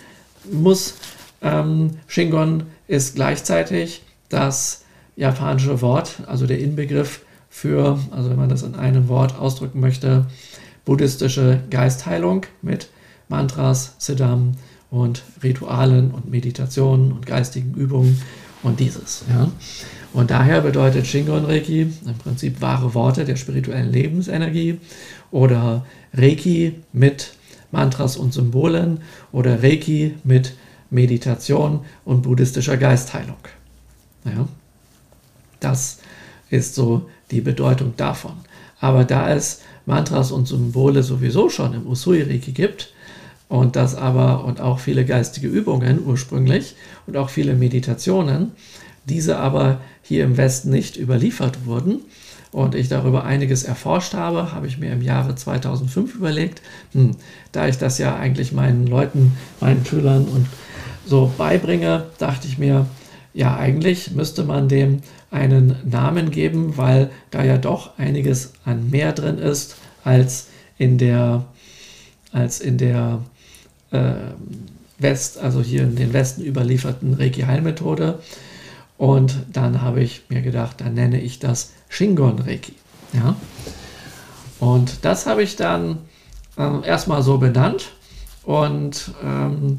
muss. 0.50 0.94
Ähm, 1.42 1.98
Shingon 2.06 2.64
ist 2.88 3.14
gleichzeitig 3.14 4.02
das 4.28 4.84
japanische 5.16 5.80
Wort, 5.82 6.16
also 6.26 6.46
der 6.46 6.58
Inbegriff 6.58 7.20
für, 7.50 7.98
also 8.10 8.30
wenn 8.30 8.38
man 8.38 8.48
das 8.48 8.62
in 8.62 8.74
einem 8.74 9.08
Wort 9.08 9.36
ausdrücken 9.38 9.80
möchte, 9.80 10.26
buddhistische 10.90 11.60
Geistheilung 11.70 12.46
mit 12.62 12.88
Mantras, 13.28 13.94
Siddham 13.98 14.54
und 14.90 15.22
Ritualen 15.40 16.10
und 16.10 16.28
Meditationen 16.28 17.12
und 17.12 17.26
geistigen 17.26 17.74
Übungen 17.74 18.20
und 18.64 18.80
dieses. 18.80 19.24
Ja. 19.30 19.52
Und 20.12 20.32
daher 20.32 20.62
bedeutet 20.62 21.06
Shingon 21.06 21.44
Reiki 21.44 21.82
im 21.82 22.18
Prinzip 22.18 22.60
wahre 22.60 22.92
Worte 22.92 23.24
der 23.24 23.36
spirituellen 23.36 23.92
Lebensenergie 23.92 24.80
oder 25.30 25.86
Reiki 26.12 26.74
mit 26.92 27.34
Mantras 27.70 28.16
und 28.16 28.34
Symbolen 28.34 28.98
oder 29.30 29.62
Reiki 29.62 30.16
mit 30.24 30.56
Meditation 30.90 31.84
und 32.04 32.22
buddhistischer 32.22 32.76
Geistheilung. 32.76 33.38
Ja. 34.24 34.48
Das 35.60 35.98
ist 36.48 36.74
so 36.74 37.08
die 37.30 37.42
Bedeutung 37.42 37.94
davon. 37.96 38.32
Aber 38.80 39.04
da 39.04 39.32
es 39.32 39.60
Mantras 39.90 40.30
und 40.30 40.46
Symbole 40.46 41.02
sowieso 41.02 41.50
schon 41.50 41.74
im 41.74 41.86
Usui-Reiki 41.86 42.52
gibt 42.52 42.92
und 43.48 43.74
das 43.74 43.96
aber 43.96 44.44
und 44.44 44.60
auch 44.60 44.78
viele 44.78 45.04
geistige 45.04 45.48
Übungen 45.48 46.00
ursprünglich 46.06 46.76
und 47.06 47.16
auch 47.16 47.28
viele 47.28 47.54
Meditationen, 47.54 48.52
diese 49.06 49.38
aber 49.38 49.80
hier 50.02 50.24
im 50.24 50.36
Westen 50.36 50.70
nicht 50.70 50.96
überliefert 50.96 51.66
wurden 51.66 52.02
und 52.52 52.76
ich 52.76 52.88
darüber 52.88 53.24
einiges 53.24 53.64
erforscht 53.64 54.14
habe, 54.14 54.52
habe 54.52 54.68
ich 54.68 54.78
mir 54.78 54.92
im 54.92 55.02
Jahre 55.02 55.34
2005 55.34 56.14
überlegt, 56.14 56.62
hm, 56.92 57.16
da 57.50 57.66
ich 57.66 57.76
das 57.76 57.98
ja 57.98 58.16
eigentlich 58.16 58.52
meinen 58.52 58.86
Leuten, 58.86 59.36
meinen 59.60 59.84
Schülern 59.84 60.26
und 60.26 60.46
so 61.04 61.32
beibringe, 61.36 62.06
dachte 62.18 62.46
ich 62.46 62.58
mir, 62.58 62.86
ja, 63.34 63.56
eigentlich 63.56 64.12
müsste 64.12 64.44
man 64.44 64.68
dem 64.68 65.02
einen 65.30 65.76
Namen 65.84 66.30
geben, 66.30 66.76
weil 66.76 67.10
da 67.30 67.44
ja 67.44 67.58
doch 67.58 67.98
einiges 67.98 68.52
an 68.64 68.90
mehr 68.90 69.12
drin 69.12 69.38
ist 69.38 69.76
als 70.04 70.48
in 70.78 70.98
der, 70.98 71.44
als 72.32 72.60
in 72.60 72.78
der 72.78 73.20
äh, 73.90 74.14
West, 74.98 75.38
also 75.38 75.62
hier 75.62 75.82
in 75.82 75.96
den 75.96 76.12
Westen 76.12 76.44
überlieferten 76.44 77.14
Reiki-Heilmethode. 77.14 78.18
Und 78.98 79.34
dann 79.52 79.80
habe 79.80 80.02
ich 80.02 80.24
mir 80.28 80.42
gedacht, 80.42 80.80
dann 80.80 80.94
nenne 80.94 81.20
ich 81.20 81.38
das 81.38 81.72
Shingon 81.88 82.38
Reiki. 82.38 82.74
Ja? 83.12 83.36
Und 84.58 85.04
das 85.04 85.26
habe 85.26 85.42
ich 85.42 85.56
dann 85.56 85.98
äh, 86.58 86.86
erstmal 86.86 87.22
so 87.22 87.38
benannt 87.38 87.92
und 88.44 89.12
ähm, 89.24 89.78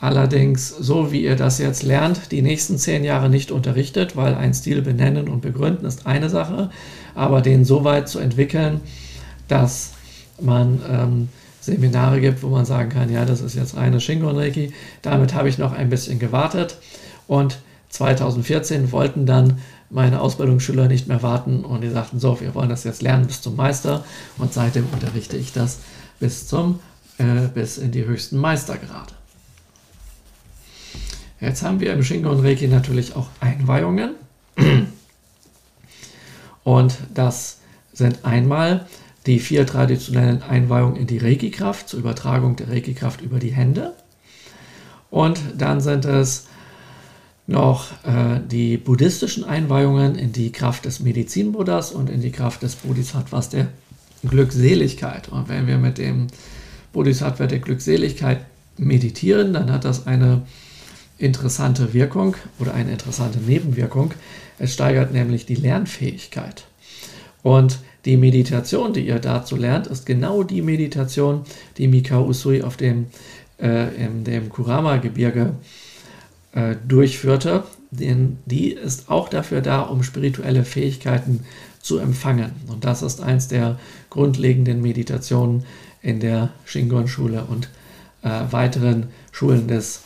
allerdings 0.00 0.68
so, 0.68 1.12
wie 1.12 1.22
ihr 1.22 1.36
das 1.36 1.58
jetzt 1.58 1.82
lernt, 1.82 2.30
die 2.30 2.42
nächsten 2.42 2.76
zehn 2.76 3.04
Jahre 3.04 3.30
nicht 3.30 3.50
unterrichtet, 3.50 4.16
weil 4.16 4.34
ein 4.34 4.52
Stil 4.52 4.82
benennen 4.82 5.28
und 5.28 5.40
begründen 5.40 5.86
ist 5.86 6.06
eine 6.06 6.28
Sache, 6.28 6.70
aber 7.14 7.40
den 7.40 7.64
so 7.64 7.84
weit 7.84 8.08
zu 8.08 8.18
entwickeln, 8.18 8.80
dass 9.48 9.92
man 10.40 10.80
ähm, 10.88 11.28
Seminare 11.60 12.20
gibt, 12.20 12.42
wo 12.42 12.48
man 12.48 12.64
sagen 12.64 12.88
kann, 12.88 13.10
ja, 13.10 13.24
das 13.24 13.40
ist 13.40 13.54
jetzt 13.54 13.76
reine 13.76 14.00
Shingon-Reiki. 14.00 14.72
Damit 15.02 15.34
habe 15.34 15.48
ich 15.48 15.58
noch 15.58 15.72
ein 15.72 15.90
bisschen 15.90 16.18
gewartet 16.18 16.76
und 17.26 17.58
2014 17.90 18.90
wollten 18.90 19.26
dann 19.26 19.58
meine 19.90 20.20
Ausbildungsschüler 20.20 20.88
nicht 20.88 21.06
mehr 21.06 21.22
warten 21.22 21.64
und 21.64 21.82
die 21.82 21.90
sagten, 21.90 22.18
so, 22.18 22.40
wir 22.40 22.54
wollen 22.54 22.70
das 22.70 22.84
jetzt 22.84 23.02
lernen 23.02 23.26
bis 23.26 23.42
zum 23.42 23.56
Meister 23.56 24.04
und 24.38 24.52
seitdem 24.52 24.86
unterrichte 24.92 25.36
ich 25.36 25.52
das 25.52 25.80
bis 26.18 26.46
zum 26.46 26.80
äh, 27.18 27.48
bis 27.54 27.78
in 27.78 27.92
die 27.92 28.04
höchsten 28.04 28.38
Meistergrade. 28.38 29.12
Jetzt 31.40 31.62
haben 31.62 31.80
wir 31.80 31.92
im 31.92 32.02
Shingon 32.02 32.40
Reiki 32.40 32.68
natürlich 32.68 33.16
auch 33.16 33.28
Einweihungen. 33.40 34.14
Und 36.64 36.96
das 37.12 37.58
sind 37.92 38.24
einmal 38.24 38.86
die 39.26 39.38
vier 39.38 39.66
traditionellen 39.66 40.42
Einweihungen 40.42 40.96
in 40.96 41.06
die 41.06 41.18
Reiki-Kraft 41.18 41.88
zur 41.88 42.00
Übertragung 42.00 42.56
der 42.56 42.68
Reiki-Kraft 42.68 43.20
über 43.20 43.38
die 43.38 43.52
Hände. 43.52 43.94
Und 45.10 45.40
dann 45.56 45.80
sind 45.80 46.04
es 46.04 46.46
noch 47.46 47.90
äh, 48.04 48.40
die 48.50 48.76
buddhistischen 48.76 49.44
Einweihungen 49.44 50.14
in 50.16 50.32
die 50.32 50.52
Kraft 50.52 50.84
des 50.84 51.00
Medizin-Buddhas 51.00 51.92
und 51.92 52.08
in 52.08 52.20
die 52.20 52.32
Kraft 52.32 52.62
des 52.62 52.76
Bodhisattvas 52.76 53.48
der 53.50 53.68
Glückseligkeit. 54.28 55.28
Und 55.28 55.48
wenn 55.48 55.66
wir 55.66 55.78
mit 55.78 55.98
dem 55.98 56.28
Bodhisattva 56.92 57.46
der 57.46 57.58
Glückseligkeit 57.58 58.44
meditieren, 58.78 59.52
dann 59.52 59.72
hat 59.72 59.84
das 59.84 60.06
eine 60.06 60.42
interessante 61.18 61.92
Wirkung 61.92 62.36
oder 62.58 62.74
eine 62.74 62.92
interessante 62.92 63.38
Nebenwirkung. 63.38 64.14
Es 64.58 64.74
steigert 64.74 65.12
nämlich 65.12 65.46
die 65.46 65.54
Lernfähigkeit. 65.54 66.64
Und 67.42 67.78
die 68.04 68.16
Meditation, 68.16 68.92
die 68.92 69.06
ihr 69.06 69.18
dazu 69.18 69.56
lernt, 69.56 69.86
ist 69.86 70.06
genau 70.06 70.42
die 70.42 70.62
Meditation, 70.62 71.42
die 71.78 71.88
Mikao 71.88 72.26
Usui 72.26 72.62
auf 72.62 72.76
dem, 72.76 73.06
äh, 73.60 73.94
in 73.94 74.24
dem 74.24 74.48
Kurama-Gebirge 74.48 75.54
äh, 76.52 76.74
durchführte. 76.86 77.62
Denn 77.90 78.38
die 78.46 78.72
ist 78.72 79.10
auch 79.10 79.28
dafür 79.28 79.60
da, 79.60 79.82
um 79.82 80.02
spirituelle 80.02 80.64
Fähigkeiten 80.64 81.44
zu 81.80 81.98
empfangen. 81.98 82.52
Und 82.68 82.84
das 82.84 83.02
ist 83.02 83.20
eins 83.20 83.48
der 83.48 83.78
grundlegenden 84.10 84.80
Meditationen 84.80 85.64
in 86.00 86.18
der 86.18 86.50
Shingon-Schule 86.64 87.44
und 87.44 87.68
äh, 88.22 88.40
weiteren 88.50 89.08
Schulen 89.30 89.68
des 89.68 90.00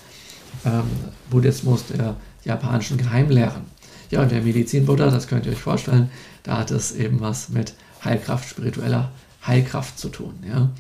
ähm, 0.65 0.85
Buddhismus, 1.31 1.87
der 1.87 2.17
japanischen 2.45 2.99
Geheimlehren. 2.99 3.63
Ja, 4.11 4.23
und 4.23 4.31
der 4.31 4.43
Medizin-Buddha, 4.43 5.11
das 5.11 5.29
könnt 5.29 5.47
ihr 5.47 5.53
euch 5.53 5.59
vorstellen, 5.59 6.11
da 6.43 6.59
hat 6.59 6.71
es 6.71 6.95
eben 6.95 7.21
was 7.21 7.49
mit 7.49 7.75
Heilkraft, 8.07 8.49
spiritueller 8.49 9.11
Heilkraft 9.47 9.99
zu 9.99 10.09
tun. 10.09 10.35
Ja. 10.49 10.71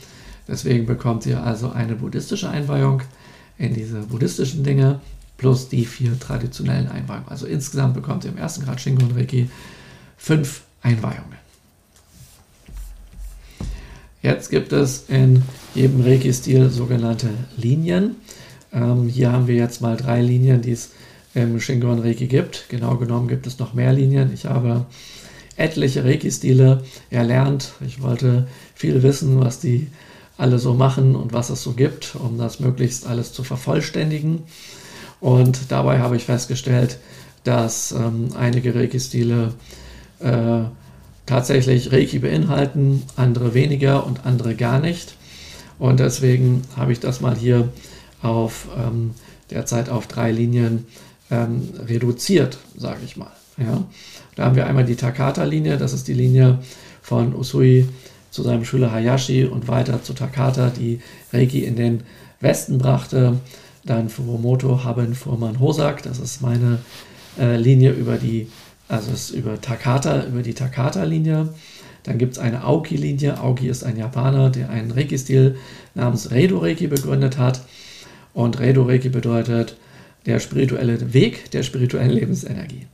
Deswegen 0.49 0.87
bekommt 0.87 1.27
ihr 1.27 1.43
also 1.43 1.70
eine 1.70 1.97
buddhistische 1.97 2.49
Einweihung 2.49 3.03
in 3.59 3.74
diese 3.74 4.01
buddhistischen 4.01 4.64
Dinge 4.64 5.01
plus 5.37 5.68
die 5.68 5.85
vier 5.85 6.18
traditionellen 6.18 6.89
Einweihungen. 6.89 7.29
Also 7.29 7.47
insgesamt 7.47 7.95
bekommt 7.95 8.24
ihr 8.24 8.31
im 8.31 8.39
ersten 8.39 8.64
Grad 8.64 8.81
Shingon 8.81 9.12
Reiki 9.12 9.51
fünf 10.16 10.62
Einweihungen. 10.83 11.37
Jetzt 14.22 14.51
gibt 14.51 14.72
es 14.72 15.05
in 15.09 15.43
jedem 15.74 16.01
Reiki-Stil 16.01 16.70
sogenannte 16.70 17.29
Linien. 17.57 18.16
Ähm, 18.72 19.09
hier 19.09 19.31
haben 19.31 19.47
wir 19.47 19.55
jetzt 19.55 19.81
mal 19.81 19.97
drei 19.97 20.20
Linien, 20.20 20.62
die 20.62 20.72
es 20.72 20.91
im 21.35 21.61
Shingon 21.61 22.01
Reiki 22.01 22.27
gibt. 22.27 22.64
Genau 22.68 22.97
genommen 22.97 23.29
gibt 23.29 23.47
es 23.47 23.59
noch 23.59 23.74
mehr 23.74 23.93
Linien. 23.93 24.33
Ich 24.33 24.47
habe 24.47 24.87
etliche 25.57 26.04
Reiki-Stile 26.04 26.84
erlernt. 27.11 27.72
Ich 27.86 28.02
wollte 28.02 28.46
viel 28.74 29.02
wissen, 29.02 29.40
was 29.40 29.61
die 29.61 29.88
alle 30.38 30.59
so 30.59 30.74
machen 30.74 31.16
und 31.16 31.32
was 31.32 31.50
es 31.50 31.62
so 31.62 31.72
gibt, 31.72 32.14
um 32.16 32.38
das 32.38 32.61
möglichst 32.61 33.07
alles 33.07 33.32
zu 33.32 33.42
vervollständigen. 33.42 34.42
Und 35.20 35.70
dabei 35.70 36.00
habe 36.00 36.16
ich 36.16 36.24
festgestellt, 36.24 36.98
dass 37.44 37.92
ähm, 37.92 38.28
einige 38.36 38.74
Reiki-Stile 38.74 39.54
äh, 40.20 40.64
tatsächlich 41.26 41.92
Reiki 41.92 42.18
beinhalten, 42.18 43.02
andere 43.16 43.54
weniger 43.54 44.07
und 44.07 44.26
andere 44.26 44.54
gar 44.54 44.78
nicht. 44.78 45.16
Und 45.78 46.00
deswegen 46.00 46.62
habe 46.76 46.92
ich 46.92 47.00
das 47.00 47.20
mal 47.20 47.36
hier 47.36 47.68
auf 48.22 48.68
ähm, 48.76 49.12
derzeit 49.50 49.88
auf 49.88 50.07
drei 50.07 50.32
Linien 50.32 50.86
ähm, 51.30 51.70
reduziert, 51.86 52.59
sage 52.76 53.00
ich 53.04 53.16
mal. 53.16 53.32
Ja. 53.59 53.84
Da 54.34 54.44
haben 54.44 54.57
wir 54.57 54.66
einmal 54.66 54.84
die 54.84 54.96
Takata-Linie, 54.96 55.78
das 55.78 55.92
ist 55.92 56.09
die 56.09 56.14
Linie 56.14 56.59
von 57.02 57.34
Usui 57.34 57.88
zu 58.30 58.42
seinem 58.42 58.64
Schüler 58.64 58.92
Hayashi 58.92 59.44
und 59.44 59.68
weiter 59.68 60.02
zu 60.02 60.12
Takata, 60.12 60.70
die 60.70 61.00
Reiki 61.32 61.64
in 61.64 61.76
den 61.76 62.02
Westen 62.40 62.78
brachte. 62.78 63.38
Dann 63.84 64.09
Furumoto 64.09 64.84
Haben 64.84 65.14
Fuhrmann 65.14 65.61
Hosak, 65.61 66.02
das 66.02 66.18
ist 66.18 66.42
meine 66.42 66.80
äh, 67.38 67.57
Linie 67.57 67.92
über 67.92 68.16
die 68.16 68.48
also 68.88 69.12
ist 69.12 69.30
über 69.30 69.61
Takata, 69.61 70.26
über 70.26 70.42
die 70.42 70.54
Takata-Linie. 70.54 71.48
Dann 72.04 72.18
gibt 72.18 72.34
es 72.34 72.38
eine 72.38 72.62
Aoki-Linie. 72.62 73.38
Aoki 73.38 73.68
ist 73.68 73.82
ein 73.82 73.96
Japaner, 73.96 74.50
der 74.50 74.70
einen 74.70 74.92
Reiki-Stil 74.92 75.57
namens 75.94 76.30
Redo 76.30 76.59
Reiki 76.59 76.86
begründet 76.86 77.36
hat. 77.36 77.62
Und 78.32 78.61
Redo 78.61 78.84
Reiki 78.84 79.09
bedeutet 79.09 79.76
der 80.24 80.38
spirituelle 80.38 81.12
Weg 81.12 81.50
der 81.50 81.62
spirituellen 81.62 82.11
Lebensenergie. 82.11 82.86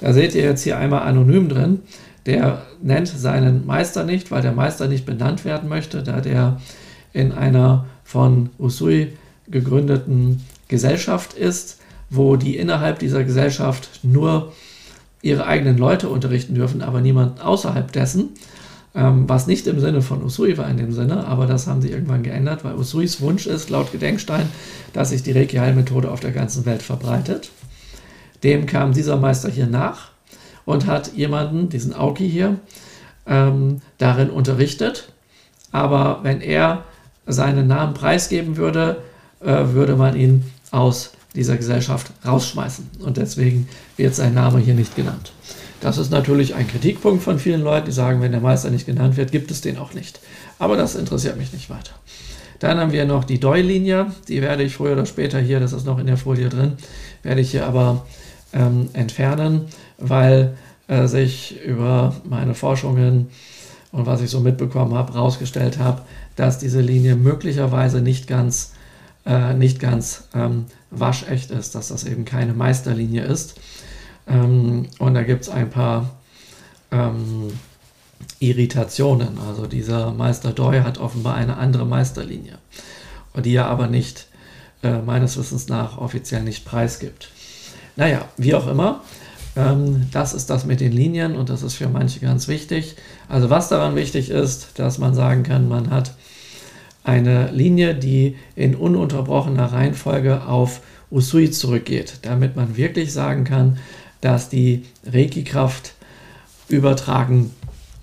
Da 0.00 0.12
seht 0.12 0.34
ihr 0.34 0.42
jetzt 0.42 0.62
hier 0.62 0.78
einmal 0.78 1.02
anonym 1.02 1.48
drin. 1.48 1.80
Der 2.26 2.62
nennt 2.82 3.08
seinen 3.08 3.66
Meister 3.66 4.04
nicht, 4.04 4.30
weil 4.30 4.42
der 4.42 4.52
Meister 4.52 4.86
nicht 4.86 5.06
benannt 5.06 5.44
werden 5.44 5.68
möchte, 5.68 6.02
da 6.02 6.20
der 6.20 6.60
in 7.12 7.32
einer 7.32 7.86
von 8.04 8.50
Usui 8.58 9.12
gegründeten 9.50 10.42
Gesellschaft 10.68 11.32
ist, 11.34 11.78
wo 12.10 12.36
die 12.36 12.56
innerhalb 12.56 12.98
dieser 12.98 13.24
Gesellschaft 13.24 14.00
nur 14.02 14.52
ihre 15.22 15.46
eigenen 15.46 15.78
Leute 15.78 16.08
unterrichten 16.08 16.54
dürfen, 16.54 16.82
aber 16.82 17.00
niemand 17.00 17.40
außerhalb 17.40 17.90
dessen. 17.92 18.30
Ähm, 18.94 19.28
was 19.28 19.46
nicht 19.46 19.66
im 19.66 19.80
Sinne 19.80 20.00
von 20.00 20.22
Usui 20.22 20.56
war 20.56 20.68
in 20.70 20.76
dem 20.76 20.92
Sinne, 20.92 21.26
aber 21.26 21.46
das 21.46 21.66
haben 21.66 21.82
sie 21.82 21.90
irgendwann 21.90 22.22
geändert, 22.22 22.64
weil 22.64 22.74
Usuis 22.76 23.20
Wunsch 23.20 23.46
ist, 23.46 23.68
laut 23.68 23.92
Gedenkstein, 23.92 24.48
dass 24.92 25.10
sich 25.10 25.22
die 25.22 25.32
Reiki-Heilmethode 25.32 26.10
auf 26.10 26.20
der 26.20 26.32
ganzen 26.32 26.64
Welt 26.64 26.82
verbreitet. 26.82 27.50
Dem 28.42 28.66
kam 28.66 28.92
dieser 28.92 29.16
Meister 29.16 29.50
hier 29.50 29.66
nach 29.66 30.10
und 30.64 30.86
hat 30.86 31.14
jemanden, 31.14 31.68
diesen 31.68 31.94
Aoki 31.94 32.28
hier, 32.28 32.58
ähm, 33.26 33.80
darin 33.98 34.30
unterrichtet. 34.30 35.12
Aber 35.72 36.20
wenn 36.22 36.40
er 36.40 36.84
seinen 37.26 37.66
Namen 37.66 37.94
preisgeben 37.94 38.56
würde, 38.56 39.02
äh, 39.40 39.64
würde 39.72 39.96
man 39.96 40.16
ihn 40.16 40.44
aus 40.70 41.12
dieser 41.34 41.56
Gesellschaft 41.56 42.10
rausschmeißen. 42.26 42.90
Und 43.00 43.16
deswegen 43.16 43.68
wird 43.96 44.14
sein 44.14 44.34
Name 44.34 44.58
hier 44.58 44.74
nicht 44.74 44.96
genannt. 44.96 45.32
Das 45.80 45.98
ist 45.98 46.10
natürlich 46.10 46.54
ein 46.54 46.66
Kritikpunkt 46.66 47.22
von 47.22 47.38
vielen 47.38 47.62
Leuten, 47.62 47.86
die 47.86 47.92
sagen, 47.92 48.20
wenn 48.20 48.32
der 48.32 48.40
Meister 48.40 48.70
nicht 48.70 48.86
genannt 48.86 49.16
wird, 49.16 49.30
gibt 49.30 49.50
es 49.50 49.60
den 49.60 49.78
auch 49.78 49.94
nicht. 49.94 50.20
Aber 50.58 50.76
das 50.76 50.96
interessiert 50.96 51.36
mich 51.36 51.52
nicht 51.52 51.70
weiter. 51.70 51.92
Dann 52.58 52.78
haben 52.78 52.90
wir 52.90 53.04
noch 53.04 53.22
die 53.22 53.38
Doi-Linie. 53.38 54.06
Die 54.26 54.42
werde 54.42 54.64
ich 54.64 54.74
früher 54.74 54.92
oder 54.92 55.06
später 55.06 55.38
hier, 55.38 55.60
das 55.60 55.72
ist 55.72 55.86
noch 55.86 55.98
in 55.98 56.06
der 56.06 56.16
Folie 56.16 56.48
drin, 56.48 56.72
werde 57.22 57.40
ich 57.40 57.52
hier 57.52 57.66
aber 57.66 58.04
ähm, 58.52 58.88
entfernen, 58.92 59.66
weil 59.98 60.56
äh, 60.86 61.06
sich 61.06 61.60
über 61.64 62.14
meine 62.24 62.54
Forschungen 62.54 63.28
und 63.92 64.06
was 64.06 64.20
ich 64.20 64.30
so 64.30 64.40
mitbekommen 64.40 64.94
habe, 64.94 65.14
herausgestellt 65.14 65.78
habe, 65.78 66.02
dass 66.36 66.58
diese 66.58 66.80
Linie 66.80 67.16
möglicherweise 67.16 68.00
nicht 68.00 68.26
ganz 68.26 68.72
äh, 69.28 69.52
nicht 69.54 69.78
ganz 69.78 70.24
ähm, 70.34 70.66
waschecht 70.90 71.50
ist, 71.50 71.74
dass 71.74 71.88
das 71.88 72.04
eben 72.04 72.24
keine 72.24 72.54
Meisterlinie 72.54 73.24
ist. 73.24 73.60
Ähm, 74.26 74.86
und 74.98 75.14
da 75.14 75.22
gibt 75.22 75.42
es 75.42 75.48
ein 75.50 75.70
paar 75.70 76.10
ähm, 76.90 77.52
Irritationen. 78.38 79.38
Also 79.46 79.66
dieser 79.66 80.12
Meister 80.12 80.52
Doi 80.52 80.80
hat 80.80 80.98
offenbar 80.98 81.34
eine 81.34 81.58
andere 81.58 81.84
Meisterlinie, 81.84 82.58
die 83.36 83.54
er 83.54 83.66
aber 83.66 83.86
nicht, 83.86 84.28
äh, 84.82 85.02
meines 85.02 85.36
Wissens 85.36 85.68
nach, 85.68 85.98
offiziell 85.98 86.42
nicht 86.42 86.64
preisgibt. 86.64 87.30
Naja, 87.98 88.28
wie 88.36 88.54
auch 88.54 88.68
immer, 88.68 89.02
ähm, 89.56 90.06
das 90.12 90.32
ist 90.32 90.50
das 90.50 90.64
mit 90.64 90.78
den 90.78 90.92
Linien 90.92 91.34
und 91.34 91.50
das 91.50 91.64
ist 91.64 91.74
für 91.74 91.88
manche 91.88 92.20
ganz 92.20 92.46
wichtig. 92.46 92.94
Also 93.28 93.50
was 93.50 93.68
daran 93.68 93.96
wichtig 93.96 94.30
ist, 94.30 94.78
dass 94.78 94.98
man 94.98 95.14
sagen 95.14 95.42
kann, 95.42 95.68
man 95.68 95.90
hat 95.90 96.14
eine 97.02 97.50
Linie, 97.50 97.96
die 97.96 98.36
in 98.54 98.76
ununterbrochener 98.76 99.72
Reihenfolge 99.72 100.46
auf 100.46 100.80
Usui 101.10 101.50
zurückgeht, 101.50 102.20
damit 102.22 102.54
man 102.54 102.76
wirklich 102.76 103.12
sagen 103.12 103.42
kann, 103.42 103.78
dass 104.20 104.48
die 104.48 104.84
Reiki-Kraft 105.04 105.94
übertragen 106.68 107.50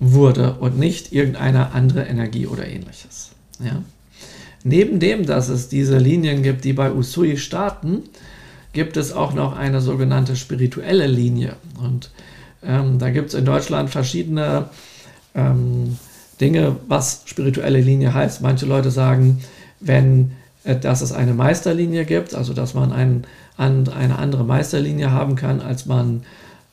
wurde 0.01 0.55
und 0.55 0.77
nicht 0.77 1.13
irgendeine 1.13 1.71
andere 1.71 2.03
Energie 2.03 2.47
oder 2.47 2.67
ähnliches. 2.67 3.31
Ja. 3.63 3.81
Neben 4.65 4.99
dem, 4.99 5.25
dass 5.25 5.47
es 5.47 5.69
diese 5.69 5.99
Linien 5.99 6.43
gibt, 6.43 6.65
die 6.65 6.73
bei 6.73 6.91
Usui 6.91 7.37
starten, 7.37 8.03
gibt 8.75 8.97
es 8.97 9.11
auch 9.11 9.33
noch 9.33 9.57
eine 9.57 9.81
sogenannte 9.81 10.35
spirituelle 10.35 11.07
Linie. 11.07 11.55
Und 11.81 12.11
ähm, 12.61 12.99
da 12.99 13.09
gibt 13.09 13.29
es 13.29 13.33
in 13.33 13.45
Deutschland 13.45 13.89
verschiedene 13.89 14.69
ähm, 15.33 15.97
Dinge, 16.39 16.75
was 16.87 17.23
spirituelle 17.25 17.79
Linie 17.79 18.13
heißt. 18.13 18.41
Manche 18.41 18.67
Leute 18.67 18.91
sagen, 18.91 19.41
wenn 19.79 20.33
äh, 20.65 20.75
dass 20.75 21.01
es 21.01 21.13
eine 21.13 21.33
Meisterlinie 21.33 22.05
gibt, 22.05 22.35
also 22.35 22.53
dass 22.53 22.73
man 22.73 22.91
ein, 22.91 23.25
an, 23.55 23.87
eine 23.87 24.19
andere 24.19 24.43
Meisterlinie 24.43 25.11
haben 25.11 25.35
kann, 25.35 25.61
als 25.61 25.85
man 25.85 26.23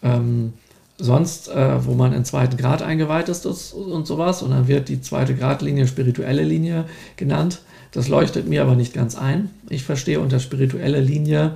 ähm, 0.03 0.55
sonst, 0.99 1.49
äh, 1.49 1.87
wo 1.87 1.95
man 1.95 2.13
in 2.13 2.25
zweiten 2.25 2.57
Grad 2.57 2.83
eingeweiht 2.83 3.29
ist 3.29 3.47
und 3.47 4.07
sowas. 4.07 4.43
Und 4.43 4.51
dann 4.51 4.67
wird 4.67 4.89
die 4.89 5.01
zweite 5.01 5.35
Gradlinie 5.35 5.87
spirituelle 5.87 6.43
Linie 6.43 6.85
genannt. 7.17 7.61
Das 7.93 8.09
leuchtet 8.09 8.49
mir 8.49 8.63
aber 8.63 8.75
nicht 8.75 8.95
ganz 8.95 9.17
ein. 9.17 9.51
Ich 9.69 9.85
verstehe 9.85 10.19
unter 10.19 10.41
spirituelle 10.41 11.01
Linie 11.01 11.53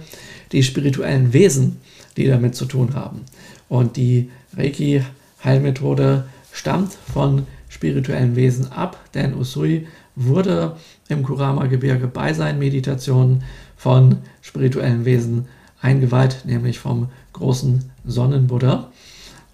die 0.53 0.63
spirituellen 0.63 1.33
Wesen, 1.33 1.81
die 2.17 2.27
damit 2.27 2.55
zu 2.55 2.67
tun 2.67 2.95
haben. 2.95 3.23
Und 3.69 3.97
die 3.97 4.31
Reiki-Heilmethode 4.57 6.25
stammt 6.53 6.95
von 7.13 7.47
spirituellen 7.69 8.37
Wesen 8.37 8.73
ab, 8.73 8.99
denn 9.15 9.35
Usui 9.35 9.87
wurde 10.15 10.77
im 11.09 11.23
Kurama-Gebirge 11.23 12.07
bei 12.07 12.33
seinen 12.33 12.59
Meditationen 12.59 13.43
von 13.77 14.19
spirituellen 14.41 15.05
Wesen 15.05 15.47
eingeweiht, 15.81 16.45
nämlich 16.45 16.79
vom 16.79 17.11
großen 17.35 17.91
Sonnenbuddha. 18.07 18.91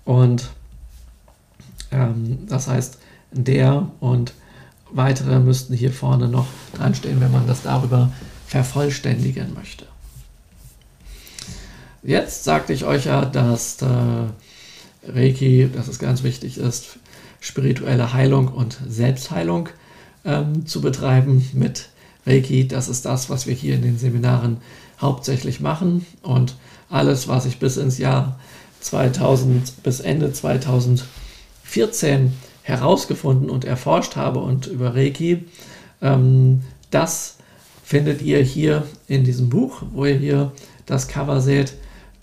Und 0.04 0.50
ähm, 1.90 2.46
das 2.48 2.68
heißt, 2.68 2.98
der 3.32 3.90
und 4.00 4.34
weitere 4.90 5.40
müssten 5.40 5.74
hier 5.74 5.90
vorne 5.90 6.28
noch 6.28 6.46
dran 6.74 6.94
stehen, 6.94 7.20
wenn 7.20 7.32
man 7.32 7.46
das 7.46 7.62
darüber 7.62 8.12
vervollständigen 8.46 9.54
möchte. 9.54 9.86
Jetzt 12.02 12.42
sagte 12.42 12.72
ich 12.72 12.84
euch 12.84 13.04
ja, 13.04 13.24
dass 13.24 13.80
äh, 13.80 13.86
Reiki, 15.06 15.70
dass 15.72 15.86
es 15.86 16.00
ganz 16.00 16.24
wichtig 16.24 16.58
ist, 16.58 16.98
spirituelle 17.40 18.12
Heilung 18.12 18.48
und 18.48 18.76
Selbstheilung 18.88 19.68
ähm, 20.24 20.66
zu 20.66 20.80
betreiben 20.80 21.48
mit 21.52 21.90
Reiki. 22.26 22.66
Das 22.66 22.88
ist 22.88 23.04
das, 23.04 23.30
was 23.30 23.46
wir 23.46 23.54
hier 23.54 23.76
in 23.76 23.82
den 23.82 23.98
Seminaren 23.98 24.56
hauptsächlich 25.00 25.60
machen. 25.60 26.04
Und 26.22 26.56
alles, 26.90 27.28
was 27.28 27.46
ich 27.46 27.60
bis 27.60 27.76
ins 27.76 27.98
Jahr 27.98 28.40
2000, 28.80 29.84
bis 29.84 30.00
Ende 30.00 30.32
2014 30.32 32.32
herausgefunden 32.62 33.48
und 33.48 33.64
erforscht 33.64 34.16
habe 34.16 34.40
und 34.40 34.66
über 34.66 34.96
Reiki, 34.96 35.44
ähm, 36.00 36.62
das 36.90 37.36
findet 37.84 38.22
ihr 38.22 38.40
hier 38.40 38.88
in 39.06 39.22
diesem 39.22 39.50
Buch, 39.50 39.82
wo 39.92 40.04
ihr 40.04 40.16
hier 40.16 40.50
das 40.86 41.06
Cover 41.06 41.40
seht, 41.40 41.74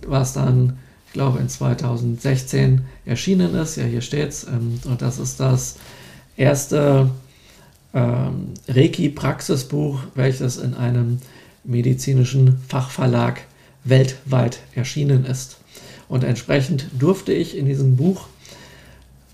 was 0.08 0.34
dann, 0.34 0.78
ich 1.08 1.14
glaube, 1.14 1.40
in 1.40 1.50
2016 1.50 2.82
erschienen 3.06 3.56
ist. 3.56 3.76
Ja, 3.78 3.84
hier 3.84 4.02
steht 4.02 4.30
es. 4.30 4.44
Ähm, 4.46 4.80
und 4.86 5.02
das 5.02 5.20
ist 5.20 5.40
das 5.40 5.76
erste 6.38 7.10
ähm, 7.94 8.54
Reiki-Praxisbuch, 8.68 10.00
welches 10.16 10.58
in 10.58 10.74
einem 10.74 11.20
medizinischen 11.64 12.62
Fachverlag 12.68 13.42
weltweit 13.84 14.60
erschienen 14.76 15.26
ist. 15.26 15.58
Und 16.08 16.24
entsprechend 16.24 16.88
durfte 16.98 17.34
ich 17.34 17.58
in 17.58 17.66
diesem 17.66 17.96
Buch 17.96 18.28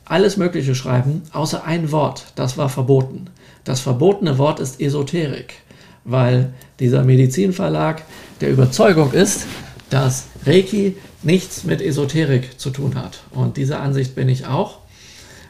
alles 0.06 0.38
Mögliche 0.38 0.76
schreiben, 0.76 1.24
außer 1.32 1.66
ein 1.66 1.92
Wort, 1.92 2.28
das 2.36 2.58
war 2.58 2.70
verboten. 2.70 3.28
Das 3.64 3.80
verbotene 3.80 4.38
Wort 4.38 4.60
ist 4.60 4.80
Esoterik, 4.80 5.56
weil 6.04 6.54
dieser 6.80 7.04
Medizinverlag 7.04 8.04
der 8.40 8.52
Überzeugung 8.52 9.12
ist, 9.14 9.48
dass 9.90 10.26
Reiki 10.46 10.98
nichts 11.24 11.64
mit 11.64 11.82
Esoterik 11.82 12.60
zu 12.60 12.70
tun 12.70 12.96
hat. 12.96 13.24
Und 13.32 13.58
dieser 13.58 13.82
Ansicht 13.82 14.16
bin 14.16 14.30
ich 14.30 14.46
auch. 14.48 14.80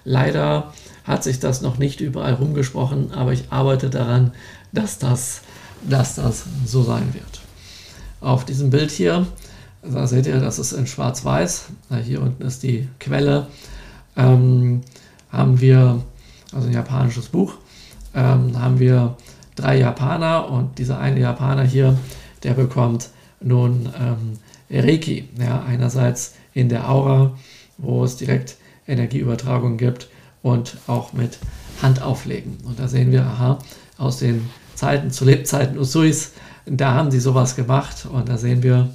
Leider 0.03 0.73
hat 1.03 1.23
sich 1.23 1.39
das 1.39 1.61
noch 1.61 1.77
nicht 1.77 2.01
überall 2.01 2.33
rumgesprochen, 2.33 3.11
aber 3.11 3.33
ich 3.33 3.51
arbeite 3.51 3.89
daran, 3.89 4.31
dass 4.71 4.97
das, 4.97 5.41
dass 5.87 6.15
das 6.15 6.45
so 6.65 6.83
sein 6.83 7.13
wird. 7.13 7.41
Auf 8.21 8.45
diesem 8.45 8.69
Bild 8.71 8.91
hier, 8.91 9.27
da 9.83 10.07
seht 10.07 10.25
ihr, 10.25 10.39
das 10.39 10.59
ist 10.59 10.73
in 10.73 10.87
Schwarz-Weiß. 10.87 11.65
Hier 12.03 12.21
unten 12.21 12.43
ist 12.43 12.63
die 12.63 12.87
Quelle. 12.99 13.47
Ähm, 14.17 14.81
haben 15.29 15.59
wir, 15.61 16.01
also 16.53 16.67
ein 16.67 16.73
japanisches 16.73 17.27
Buch, 17.27 17.55
ähm, 18.15 18.59
haben 18.59 18.79
wir 18.79 19.15
drei 19.55 19.77
Japaner 19.77 20.49
und 20.49 20.77
dieser 20.79 20.99
eine 20.99 21.19
Japaner 21.19 21.63
hier, 21.63 21.97
der 22.43 22.53
bekommt 22.53 23.09
nun 23.41 23.89
ähm, 23.99 24.39
Reiki. 24.69 25.29
Ja, 25.39 25.63
einerseits 25.63 26.35
in 26.53 26.69
der 26.69 26.89
Aura, 26.89 27.37
wo 27.77 28.03
es 28.03 28.17
direkt 28.17 28.57
Energieübertragung 28.87 29.77
gibt 29.77 30.09
und 30.41 30.77
auch 30.87 31.13
mit 31.13 31.39
Hand 31.81 32.01
auflegen. 32.01 32.57
Und 32.65 32.79
da 32.79 32.87
sehen 32.87 33.11
wir, 33.11 33.23
aha, 33.23 33.59
aus 33.97 34.17
den 34.17 34.49
Zeiten, 34.75 35.11
zu 35.11 35.25
Lebzeiten 35.25 35.77
Usuis, 35.77 36.33
da 36.65 36.93
haben 36.93 37.11
sie 37.11 37.19
sowas 37.19 37.55
gemacht 37.55 38.07
und 38.11 38.27
da 38.29 38.37
sehen 38.37 38.63
wir, 38.63 38.89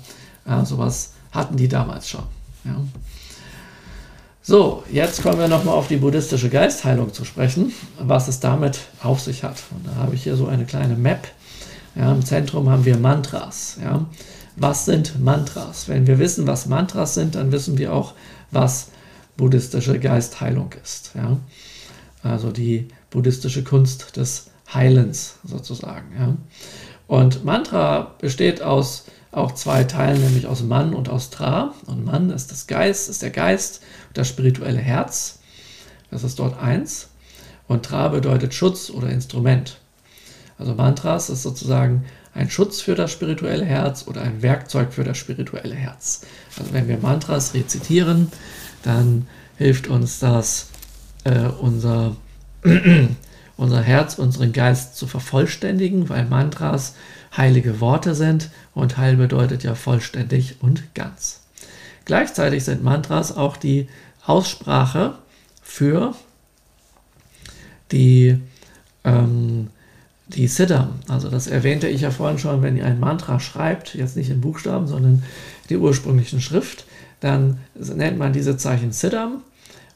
ja, 0.47 0.65
sowas 0.65 1.15
hatten 1.33 1.57
die 1.57 1.69
damals 1.69 2.09
schon. 2.09 2.25
Ja. 2.65 2.77
So, 4.43 4.83
jetzt 4.91 5.23
kommen 5.23 5.39
wir 5.39 5.49
nochmal 5.49 5.75
auf 5.75 5.89
die 5.89 5.99
buddhistische 5.99 6.49
Geistheilung 6.49 7.13
zu 7.13 7.25
sprechen, 7.25 7.73
was 7.99 8.27
es 8.27 8.41
damit 8.41 8.81
auf 9.03 9.21
sich 9.21 9.45
hat. 9.45 9.63
Und 9.71 9.87
da 9.87 9.95
habe 9.97 10.15
ich 10.15 10.23
hier 10.23 10.35
so 10.35 10.47
eine 10.47 10.65
kleine 10.65 10.97
Map. 10.97 11.29
Ja, 11.95 12.13
Im 12.13 12.25
Zentrum 12.25 12.69
haben 12.69 12.85
wir 12.85 12.97
Mantras. 12.97 13.79
Ja. 13.83 14.07
Was 14.57 14.85
sind 14.85 15.21
Mantras? 15.21 15.89
Wenn 15.89 16.07
wir 16.07 16.19
wissen, 16.19 16.47
was 16.47 16.67
Mantras 16.67 17.15
sind, 17.15 17.35
dann 17.35 17.53
wissen 17.53 17.79
wir 17.79 17.93
auch, 17.93 18.15
was 18.51 18.89
buddhistische 19.37 19.99
Geistheilung 19.99 20.71
ist. 20.83 21.13
Ja? 21.15 21.39
Also 22.23 22.53
die 22.53 22.89
buddhistische 23.11 23.65
Kunst 23.65 24.17
des 24.17 24.51
Heilens 24.73 25.37
sozusagen. 25.45 26.07
Ja? 26.19 26.37
Und 27.07 27.45
Mantra 27.45 28.15
besteht 28.21 28.63
aus 28.63 29.07
auch 29.33 29.53
zwei 29.53 29.85
Teilen, 29.85 30.21
nämlich 30.21 30.47
aus 30.47 30.63
Mann 30.63 30.95
und 30.95 31.09
aus 31.09 31.31
Tra. 31.31 31.75
Und 31.87 32.05
Mann 32.05 32.31
ist 32.31 32.51
das 32.51 32.67
Geist, 32.67 33.09
ist 33.09 33.23
der 33.23 33.31
Geist 33.31 33.81
das 34.13 34.29
spirituelle 34.29 34.79
Herz. 34.79 35.39
Das 36.11 36.25
ist 36.25 36.39
dort 36.39 36.61
eins. 36.61 37.09
Und 37.69 37.85
Tra 37.85 38.09
bedeutet 38.09 38.53
Schutz 38.55 38.91
oder 38.91 39.09
Instrument. 39.09 39.79
Also 40.61 40.75
Mantras 40.75 41.31
ist 41.31 41.43
sozusagen 41.43 42.05
ein 42.35 42.51
Schutz 42.51 42.83
für 42.83 42.95
das 42.95 43.11
spirituelle 43.11 43.65
Herz 43.65 44.07
oder 44.07 44.21
ein 44.21 44.43
Werkzeug 44.43 44.93
für 44.93 45.05
das 45.05 45.17
spirituelle 45.17 45.75
Herz. 45.75 46.21
Also 46.59 46.75
wenn 46.75 46.87
wir 46.87 46.99
Mantras 46.99 47.55
rezitieren, 47.55 48.31
dann 48.83 49.27
hilft 49.57 49.89
uns 49.89 50.19
das, 50.19 50.69
äh, 51.25 51.47
unser, 51.47 52.15
unser 53.57 53.83
Herz, 53.83 54.19
unseren 54.19 54.53
Geist 54.53 54.97
zu 54.97 55.07
vervollständigen, 55.07 56.11
weil 56.11 56.27
Mantras 56.27 56.95
heilige 57.35 57.81
Worte 57.81 58.15
sind 58.15 58.51
und 58.75 58.99
heil 58.99 59.17
bedeutet 59.17 59.65
ja 59.65 59.75
vollständig 59.75 60.57
und 60.61 60.95
ganz. 60.95 61.41
Gleichzeitig 62.05 62.65
sind 62.65 62.85
Mantras 62.85 63.35
auch 63.35 63.57
die 63.57 63.89
Aussprache 64.27 65.15
für 65.63 66.15
die, 67.93 68.39
ähm, 69.05 69.71
die 70.35 70.49
Siddham. 70.49 70.95
Also 71.09 71.29
das 71.29 71.47
erwähnte 71.47 71.89
ich 71.89 72.03
ja 72.03 72.11
vorhin 72.11 72.39
schon, 72.39 72.63
wenn 72.63 72.77
ihr 72.77 72.87
ein 72.87 73.01
Mantra 73.01 73.41
schreibt, 73.41 73.95
jetzt 73.95 74.17
nicht 74.17 74.31
in 74.31 74.41
Buchstaben, 74.41 74.87
sondern 74.87 75.23
die 75.69 75.77
ursprünglichen 75.77 76.41
Schrift, 76.41 76.85
dann 77.21 77.59
nennt 77.75 78.19
man 78.19 78.33
diese 78.33 78.57
Zeichen 78.57 78.93
Siddham. 78.93 79.43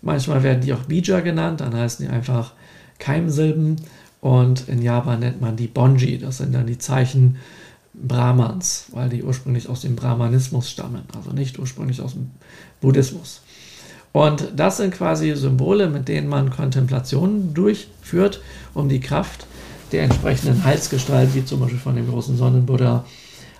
Manchmal 0.02 0.42
werden 0.42 0.60
die 0.60 0.72
auch 0.74 0.82
Bija 0.82 1.20
genannt, 1.20 1.60
dann 1.60 1.74
heißen 1.74 2.06
die 2.06 2.12
einfach 2.12 2.52
Keimsilben. 2.98 3.76
Und 4.20 4.68
in 4.68 4.82
Japan 4.82 5.20
nennt 5.20 5.40
man 5.40 5.56
die 5.56 5.66
Bonji, 5.66 6.18
das 6.18 6.38
sind 6.38 6.54
dann 6.54 6.66
die 6.66 6.78
Zeichen 6.78 7.36
Brahmans, 7.94 8.86
weil 8.92 9.08
die 9.08 9.22
ursprünglich 9.22 9.68
aus 9.68 9.82
dem 9.82 9.96
Brahmanismus 9.96 10.70
stammen, 10.70 11.02
also 11.14 11.30
nicht 11.30 11.58
ursprünglich 11.58 12.00
aus 12.00 12.14
dem 12.14 12.30
Buddhismus. 12.80 13.40
Und 14.12 14.48
das 14.56 14.76
sind 14.78 14.94
quasi 14.94 15.34
Symbole, 15.34 15.88
mit 15.88 16.08
denen 16.08 16.28
man 16.28 16.50
Kontemplationen 16.50 17.52
durchführt, 17.52 18.40
um 18.72 18.88
die 18.88 19.00
Kraft 19.00 19.46
der 19.94 20.02
entsprechenden 20.04 20.64
Heilsgestalt, 20.64 21.34
wie 21.34 21.44
zum 21.44 21.60
Beispiel 21.60 21.78
von 21.78 21.94
dem 21.94 22.08
großen 22.08 22.36
Sonnenbuddha, 22.36 23.04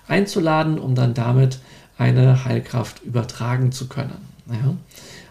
einzuladen, 0.07 0.77
um 0.77 0.93
dann 0.93 1.13
damit 1.13 1.59
eine 1.97 2.43
Heilkraft 2.43 3.01
übertragen 3.03 3.71
zu 3.71 3.87
können. 3.87 4.17
Ja? 4.49 4.75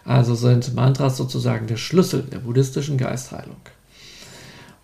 Also 0.03 0.33
sind 0.33 0.73
Mantras 0.73 1.15
sozusagen 1.15 1.67
der 1.67 1.77
Schlüssel 1.77 2.23
der 2.23 2.39
buddhistischen 2.39 2.97
Geistheilung. 2.97 3.57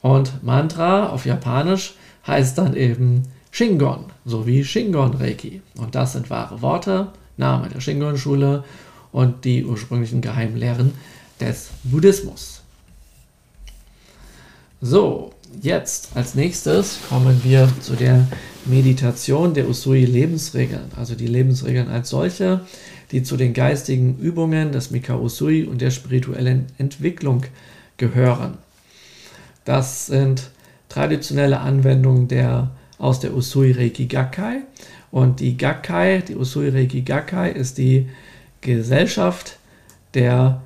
Und 0.01 0.43
Mantra 0.43 1.09
auf 1.09 1.25
Japanisch 1.25 1.95
heißt 2.27 2.57
dann 2.57 2.75
eben 2.75 3.23
Shingon, 3.49 4.05
sowie 4.23 4.63
Shingon 4.63 5.15
Reiki. 5.15 5.61
Und 5.75 5.95
das 5.95 6.13
sind 6.13 6.29
wahre 6.29 6.61
Worte, 6.61 7.07
Name 7.37 7.67
der 7.69 7.81
Shingon-Schule 7.81 8.63
und 9.11 9.43
die 9.43 9.65
ursprünglichen 9.65 10.21
Geheimlehren 10.21 10.93
des 11.39 11.69
Buddhismus. 11.83 12.61
So, 14.81 15.33
jetzt 15.61 16.09
als 16.15 16.35
nächstes 16.35 16.99
kommen 17.09 17.43
wir 17.43 17.69
zu 17.81 17.95
der 17.95 18.27
Meditation 18.65 19.53
der 19.53 19.67
Usui-Lebensregeln, 19.67 20.91
also 20.95 21.15
die 21.15 21.27
Lebensregeln 21.27 21.89
als 21.89 22.09
solche, 22.09 22.61
die 23.11 23.23
zu 23.23 23.37
den 23.37 23.53
geistigen 23.53 24.17
Übungen 24.19 24.71
des 24.71 24.91
Mika 24.91 25.15
Usui 25.15 25.65
und 25.65 25.81
der 25.81 25.91
spirituellen 25.91 26.67
Entwicklung 26.77 27.43
gehören. 27.97 28.57
Das 29.65 30.07
sind 30.07 30.49
traditionelle 30.89 31.59
Anwendungen 31.59 32.27
der, 32.27 32.71
aus 32.97 33.19
der 33.19 33.33
Usui 33.33 33.71
Reiki 33.71 34.05
Gakkai. 34.05 34.61
Und 35.11 35.39
die 35.39 35.57
Gakkai, 35.57 36.21
die 36.21 36.35
Usui 36.35 36.69
Reiki 36.69 37.01
Gakkai, 37.01 37.51
ist 37.51 37.77
die 37.77 38.07
Gesellschaft 38.61 39.57
der 40.13 40.61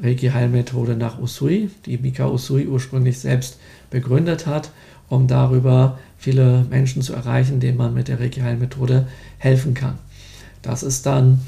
Reiki-Heilmethode 0.00 0.96
nach 0.96 1.18
Usui, 1.18 1.70
die 1.84 1.98
Mika 1.98 2.26
Usui 2.28 2.66
ursprünglich 2.66 3.18
selbst 3.18 3.58
begründet 3.92 4.46
hat, 4.46 4.70
um 5.08 5.28
darüber 5.28 5.98
viele 6.18 6.64
Menschen 6.68 7.02
zu 7.02 7.12
erreichen, 7.12 7.60
denen 7.60 7.76
man 7.76 7.94
mit 7.94 8.08
der 8.08 8.18
Reiki-Heilmethode 8.18 9.06
helfen 9.38 9.74
kann. 9.74 9.98
Das 10.62 10.82
ist 10.82 11.06
dann 11.06 11.40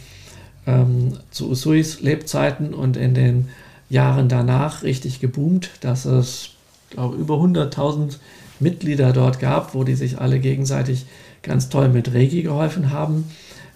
ähm, 0.67 1.17
zu 1.31 1.51
Usuis 1.51 2.01
Lebzeiten 2.01 2.75
und 2.75 2.97
in 2.97 3.15
den 3.15 3.49
Jahren 3.89 4.29
danach 4.29 4.83
richtig 4.83 5.21
geboomt, 5.21 5.71
dass 5.81 6.05
es 6.05 6.51
glaube 6.91 7.17
über 7.17 7.35
100.000 7.35 8.19
Mitglieder 8.61 9.13
dort 9.13 9.41
gab, 9.41 9.75
wo 9.75 9.85
die 9.85 9.95
sich 9.95 10.21
alle 10.21 10.39
gegenseitig 10.41 11.07
ganz 11.43 11.69
toll 11.69 11.89
mit 11.89 12.15
Reiki 12.15 12.43
geholfen 12.43 12.91
haben. 12.91 13.25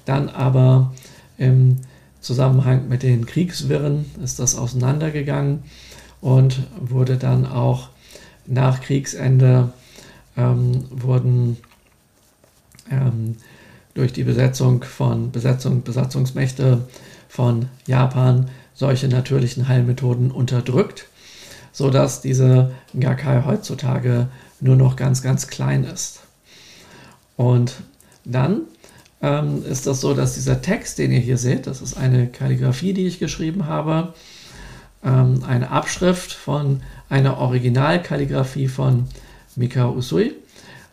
Dann 0.05 0.29
aber 0.29 0.95
im 1.37 1.79
Zusammenhang 2.21 2.89
mit 2.89 3.03
den 3.03 3.27
Kriegswirren 3.27 4.07
ist 4.23 4.39
das 4.39 4.57
auseinandergegangen 4.57 5.63
und 6.21 6.61
wurde 6.81 7.17
dann 7.17 7.47
auch 7.47 7.91
nach 8.49 8.81
Kriegsende 8.81 9.73
ähm, 10.37 10.85
wurden 10.91 11.59
ähm, 12.91 13.37
durch 13.95 14.13
die 14.13 14.25
Besetzung 14.25 14.83
von 14.83 15.31
Besetzung, 15.31 15.83
Besatzungsmächte 15.83 16.87
von 17.29 17.69
Japan 17.87 18.49
solche 18.75 19.09
natürlichen 19.09 19.69
Heilmethoden 19.69 20.31
unterdrückt, 20.31 21.07
sodass 21.73 22.21
diese 22.21 22.73
Gakai 22.99 23.43
heutzutage 23.45 24.29
nur 24.61 24.77
noch 24.77 24.97
ganz, 24.97 25.23
ganz 25.23 25.49
klein 25.49 25.85
ist. 25.85 26.21
Und 27.37 27.75
dann 28.25 28.63
ähm, 29.21 29.65
ist 29.65 29.87
das 29.87 30.01
so, 30.01 30.15
dass 30.15 30.35
dieser 30.35 30.63
Text, 30.63 30.99
den 30.99 31.13
ihr 31.13 31.21
hier 31.21 31.39
seht, 31.39 31.67
das 31.67 31.83
ist 31.83 31.97
eine 31.97 32.29
Kalligrafie, 32.29 32.93
die 32.93 33.07
ich 33.07 33.19
geschrieben 33.19 33.67
habe, 33.67 34.15
ähm, 35.05 35.43
eine 35.47 35.71
Abschrift 35.71 36.33
von 36.33 36.83
einer 37.09 37.39
Originalkalligrafie 37.39 38.69
von 38.69 39.07
Mika 39.57 39.89
Usui. 39.89 40.35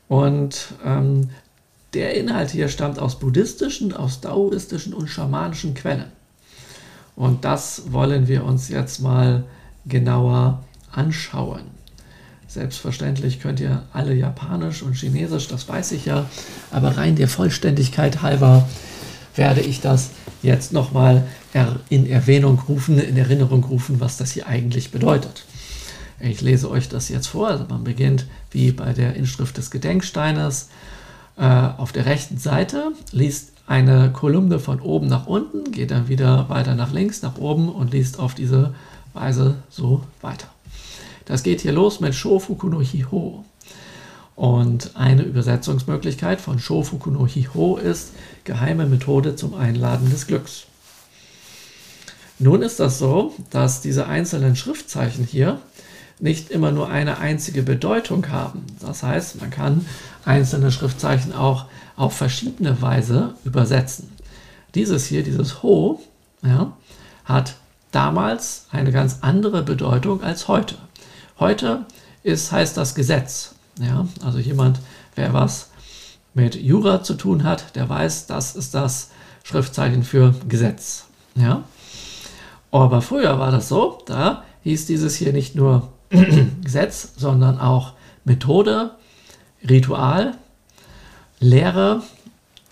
Und 0.07 0.67
ähm, 0.83 1.29
der 1.93 2.15
Inhalt 2.15 2.51
hier 2.51 2.69
stammt 2.69 2.99
aus 2.99 3.19
buddhistischen, 3.19 3.93
aus 3.93 4.21
daoistischen 4.21 4.93
und 4.93 5.07
schamanischen 5.07 5.73
Quellen. 5.73 6.11
Und 7.15 7.45
das 7.45 7.91
wollen 7.91 8.27
wir 8.27 8.43
uns 8.43 8.69
jetzt 8.69 8.99
mal 8.99 9.45
genauer 9.85 10.63
anschauen. 10.91 11.61
Selbstverständlich 12.47 13.39
könnt 13.39 13.59
ihr 13.59 13.83
alle 13.93 14.13
Japanisch 14.13 14.81
und 14.81 14.95
Chinesisch, 14.95 15.47
das 15.47 15.67
weiß 15.67 15.93
ich 15.93 16.05
ja, 16.05 16.29
aber 16.71 16.97
rein 16.97 17.15
der 17.15 17.27
Vollständigkeit 17.27 18.21
halber 18.21 18.67
werde 19.35 19.61
ich 19.61 19.81
das 19.81 20.11
jetzt 20.41 20.71
nochmal 20.71 21.25
in 21.89 22.05
Erwähnung 22.05 22.61
rufen, 22.67 22.99
in 22.99 23.17
Erinnerung 23.17 23.63
rufen, 23.63 23.99
was 23.99 24.17
das 24.17 24.31
hier 24.31 24.47
eigentlich 24.47 24.91
bedeutet. 24.91 25.45
Ich 26.19 26.41
lese 26.41 26.69
euch 26.69 26.89
das 26.89 27.09
jetzt 27.09 27.27
vor. 27.27 27.47
Also 27.47 27.65
man 27.69 27.83
beginnt 27.83 28.25
wie 28.51 28.71
bei 28.71 28.93
der 28.93 29.15
Inschrift 29.15 29.57
des 29.57 29.71
Gedenksteines 29.71 30.69
äh, 31.37 31.43
auf 31.43 31.91
der 31.91 32.05
rechten 32.05 32.37
Seite, 32.37 32.93
liest 33.11 33.51
eine 33.67 34.11
Kolumne 34.11 34.59
von 34.59 34.79
oben 34.79 35.07
nach 35.07 35.27
unten, 35.27 35.71
geht 35.71 35.91
dann 35.91 36.07
wieder 36.07 36.49
weiter 36.49 36.75
nach 36.75 36.93
links, 36.93 37.21
nach 37.21 37.37
oben 37.37 37.69
und 37.69 37.91
liest 37.91 38.19
auf 38.19 38.35
diese 38.35 38.73
Weise 39.13 39.55
so 39.69 40.03
weiter. 40.21 40.47
Das 41.25 41.43
geht 41.43 41.61
hier 41.61 41.71
los 41.71 41.99
mit 41.99 42.13
Shofuku 42.13 42.69
no 42.69 42.81
Hiho. 42.81 43.43
Und 44.35 44.91
eine 44.95 45.23
Übersetzungsmöglichkeit 45.23 46.41
von 46.41 46.59
Shofuku 46.59 47.09
no 47.09 47.25
Hiho 47.25 47.77
ist 47.77 48.11
geheime 48.43 48.85
Methode 48.85 49.35
zum 49.35 49.55
Einladen 49.55 50.09
des 50.09 50.27
Glücks. 50.27 50.65
Nun 52.37 52.61
ist 52.61 52.79
das 52.79 52.99
so, 52.99 53.33
dass 53.49 53.81
diese 53.81 54.07
einzelnen 54.07 54.55
Schriftzeichen 54.55 55.25
hier 55.25 55.59
nicht 56.19 56.49
immer 56.49 56.71
nur 56.71 56.89
eine 56.89 57.17
einzige 57.17 57.63
Bedeutung 57.63 58.29
haben. 58.29 58.65
Das 58.79 59.03
heißt, 59.03 59.41
man 59.41 59.49
kann 59.49 59.85
einzelne 60.23 60.71
Schriftzeichen 60.71 61.33
auch 61.33 61.65
auf 61.97 62.15
verschiedene 62.15 62.81
Weise 62.81 63.35
übersetzen. 63.43 64.11
Dieses 64.73 65.05
hier, 65.05 65.23
dieses 65.23 65.63
Ho, 65.63 66.01
ja, 66.41 66.73
hat 67.25 67.55
damals 67.91 68.67
eine 68.71 68.91
ganz 68.91 69.19
andere 69.21 69.63
Bedeutung 69.63 70.21
als 70.23 70.47
heute. 70.47 70.75
Heute 71.39 71.85
ist, 72.23 72.51
heißt 72.51 72.75
das 72.77 72.95
Gesetz. 72.95 73.55
Ja, 73.79 74.07
also 74.23 74.39
jemand, 74.39 74.79
wer 75.15 75.33
was 75.33 75.69
mit 76.33 76.55
Jura 76.55 77.03
zu 77.03 77.15
tun 77.15 77.43
hat, 77.43 77.75
der 77.75 77.87
weiß, 77.89 78.27
das 78.27 78.55
ist 78.55 78.73
das 78.73 79.09
Schriftzeichen 79.43 80.03
für 80.03 80.33
Gesetz. 80.47 81.05
Ja? 81.35 81.63
Aber 82.71 83.01
früher 83.01 83.39
war 83.39 83.51
das 83.51 83.69
so, 83.69 84.01
da 84.05 84.43
hieß 84.63 84.85
dieses 84.85 85.15
hier 85.15 85.31
nicht 85.31 85.55
nur 85.55 85.89
Gesetz, 86.63 87.13
sondern 87.17 87.59
auch 87.59 87.93
Methode, 88.23 88.91
Ritual, 89.67 90.35
Lehre, 91.39 92.01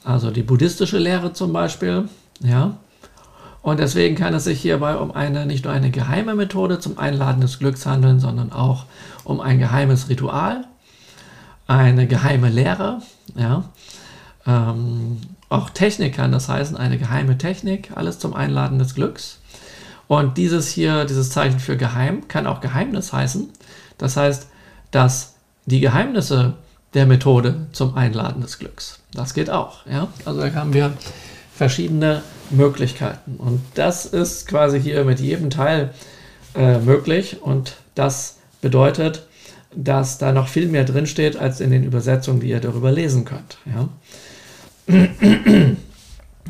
also 0.03 0.31
die 0.31 0.43
buddhistische 0.43 0.97
Lehre 0.97 1.33
zum 1.33 1.53
Beispiel, 1.53 2.09
ja. 2.41 2.77
Und 3.61 3.79
deswegen 3.79 4.15
kann 4.15 4.33
es 4.33 4.43
sich 4.43 4.59
hierbei 4.59 4.97
um 4.97 5.11
eine 5.11 5.45
nicht 5.45 5.63
nur 5.63 5.73
eine 5.73 5.89
geheime 5.89 6.35
Methode 6.35 6.79
zum 6.79 6.97
Einladen 6.97 7.39
des 7.39 7.59
Glücks 7.59 7.85
handeln, 7.85 8.19
sondern 8.19 8.51
auch 8.51 8.85
um 9.23 9.39
ein 9.39 9.57
geheimes 9.57 10.09
Ritual, 10.09 10.65
eine 11.67 12.07
geheime 12.07 12.49
Lehre, 12.49 13.01
ja. 13.35 13.63
Ähm, 14.45 15.21
auch 15.49 15.69
Technik 15.69 16.15
kann 16.15 16.31
das 16.31 16.49
heißen, 16.49 16.75
eine 16.75 16.97
geheime 16.97 17.37
Technik, 17.37 17.91
alles 17.95 18.19
zum 18.19 18.33
Einladen 18.33 18.79
des 18.79 18.95
Glücks. 18.95 19.39
Und 20.07 20.37
dieses 20.37 20.69
hier, 20.69 21.05
dieses 21.05 21.29
Zeichen 21.29 21.59
für 21.59 21.77
geheim, 21.77 22.27
kann 22.27 22.47
auch 22.47 22.61
Geheimnis 22.61 23.13
heißen. 23.13 23.49
Das 23.97 24.17
heißt, 24.17 24.47
dass 24.91 25.35
die 25.65 25.79
Geheimnisse 25.79 26.53
der 26.93 27.05
Methode 27.05 27.67
zum 27.71 27.95
Einladen 27.95 28.41
des 28.41 28.59
Glücks. 28.59 28.99
Das 29.13 29.33
geht 29.33 29.49
auch. 29.49 29.85
Ja? 29.85 30.09
Also 30.25 30.41
da 30.41 30.53
haben 30.53 30.73
wir 30.73 30.93
verschiedene 31.55 32.21
Möglichkeiten. 32.49 33.35
Und 33.37 33.61
das 33.75 34.05
ist 34.05 34.47
quasi 34.47 34.81
hier 34.81 35.03
mit 35.05 35.19
jedem 35.19 35.49
Teil 35.49 35.93
äh, 36.55 36.79
möglich. 36.79 37.41
Und 37.41 37.77
das 37.95 38.37
bedeutet, 38.61 39.27
dass 39.75 40.17
da 40.17 40.31
noch 40.31 40.47
viel 40.47 40.67
mehr 40.67 40.83
drinsteht 40.83 41.35
als 41.37 41.59
in 41.59 41.71
den 41.71 41.83
Übersetzungen, 41.83 42.39
die 42.39 42.49
ihr 42.49 42.59
darüber 42.59 42.91
lesen 42.91 43.25
könnt. 43.25 43.57
Ja? 43.65 43.89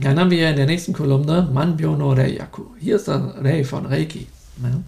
Dann 0.02 0.20
haben 0.20 0.32
wir 0.32 0.50
in 0.50 0.56
der 0.56 0.66
nächsten 0.66 0.94
Kolumne 0.94 1.50
Manbyo 1.54 1.96
no 1.96 2.14
Reiyaku. 2.14 2.64
Hier 2.80 2.96
ist 2.96 3.08
der 3.08 3.36
Rei 3.44 3.64
von 3.64 3.86
Reiki. 3.86 4.28
Ja? 4.62 4.82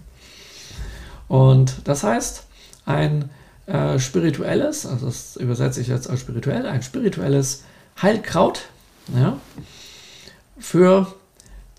Und 1.28 1.76
das 1.84 2.02
heißt, 2.02 2.44
ein 2.84 3.30
äh, 3.66 3.98
spirituelles, 3.98 4.86
also 4.86 5.06
das 5.06 5.36
übersetze 5.36 5.80
ich 5.80 5.88
jetzt 5.88 6.08
als 6.08 6.20
spirituell, 6.20 6.66
ein 6.66 6.82
spirituelles 6.82 7.64
Heilkraut 8.00 8.62
ja, 9.14 9.38
für 10.58 11.06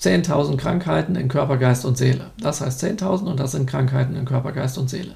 10.000 0.02 0.58
Krankheiten 0.58 1.16
in 1.16 1.28
Körper, 1.28 1.58
Geist 1.58 1.86
und 1.86 1.98
Seele. 1.98 2.32
Das 2.40 2.62
heißt 2.62 2.84
10.000 2.84 3.24
und 3.26 3.40
das 3.40 3.54
sind 3.54 3.70
Krankheiten 3.70 4.16
in 4.16 4.26
Körper, 4.26 4.52
Geist 4.52 4.78
und 4.78 4.90
Seele. 4.90 5.16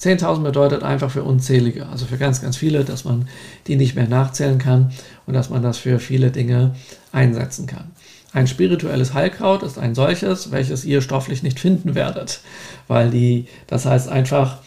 10.000 0.00 0.42
bedeutet 0.42 0.82
einfach 0.82 1.10
für 1.10 1.24
unzählige, 1.24 1.86
also 1.86 2.06
für 2.06 2.18
ganz, 2.18 2.40
ganz 2.40 2.56
viele, 2.56 2.84
dass 2.84 3.04
man 3.04 3.28
die 3.66 3.76
nicht 3.76 3.96
mehr 3.96 4.08
nachzählen 4.08 4.58
kann 4.58 4.92
und 5.26 5.34
dass 5.34 5.50
man 5.50 5.62
das 5.62 5.78
für 5.78 5.98
viele 5.98 6.30
Dinge 6.30 6.74
einsetzen 7.12 7.66
kann. 7.66 7.90
Ein 8.32 8.46
spirituelles 8.46 9.14
Heilkraut 9.14 9.62
ist 9.62 9.78
ein 9.78 9.94
solches, 9.94 10.50
welches 10.50 10.84
ihr 10.84 11.00
stofflich 11.00 11.42
nicht 11.42 11.58
finden 11.58 11.94
werdet, 11.94 12.40
weil 12.86 13.10
die, 13.10 13.48
das 13.66 13.86
heißt 13.86 14.08
einfach, 14.08 14.58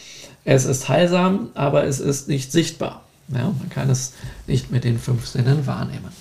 es 0.43 0.65
ist 0.65 0.89
heilsam, 0.89 1.49
aber 1.53 1.86
es 1.86 1.99
ist 1.99 2.27
nicht 2.27 2.51
sichtbar. 2.51 3.03
Ja, 3.29 3.53
man 3.57 3.69
kann 3.69 3.89
es 3.89 4.13
nicht 4.47 4.71
mit 4.71 4.84
den 4.84 4.99
fünf 4.99 5.27
Sinnen 5.27 5.65
wahrnehmen. 5.67 6.11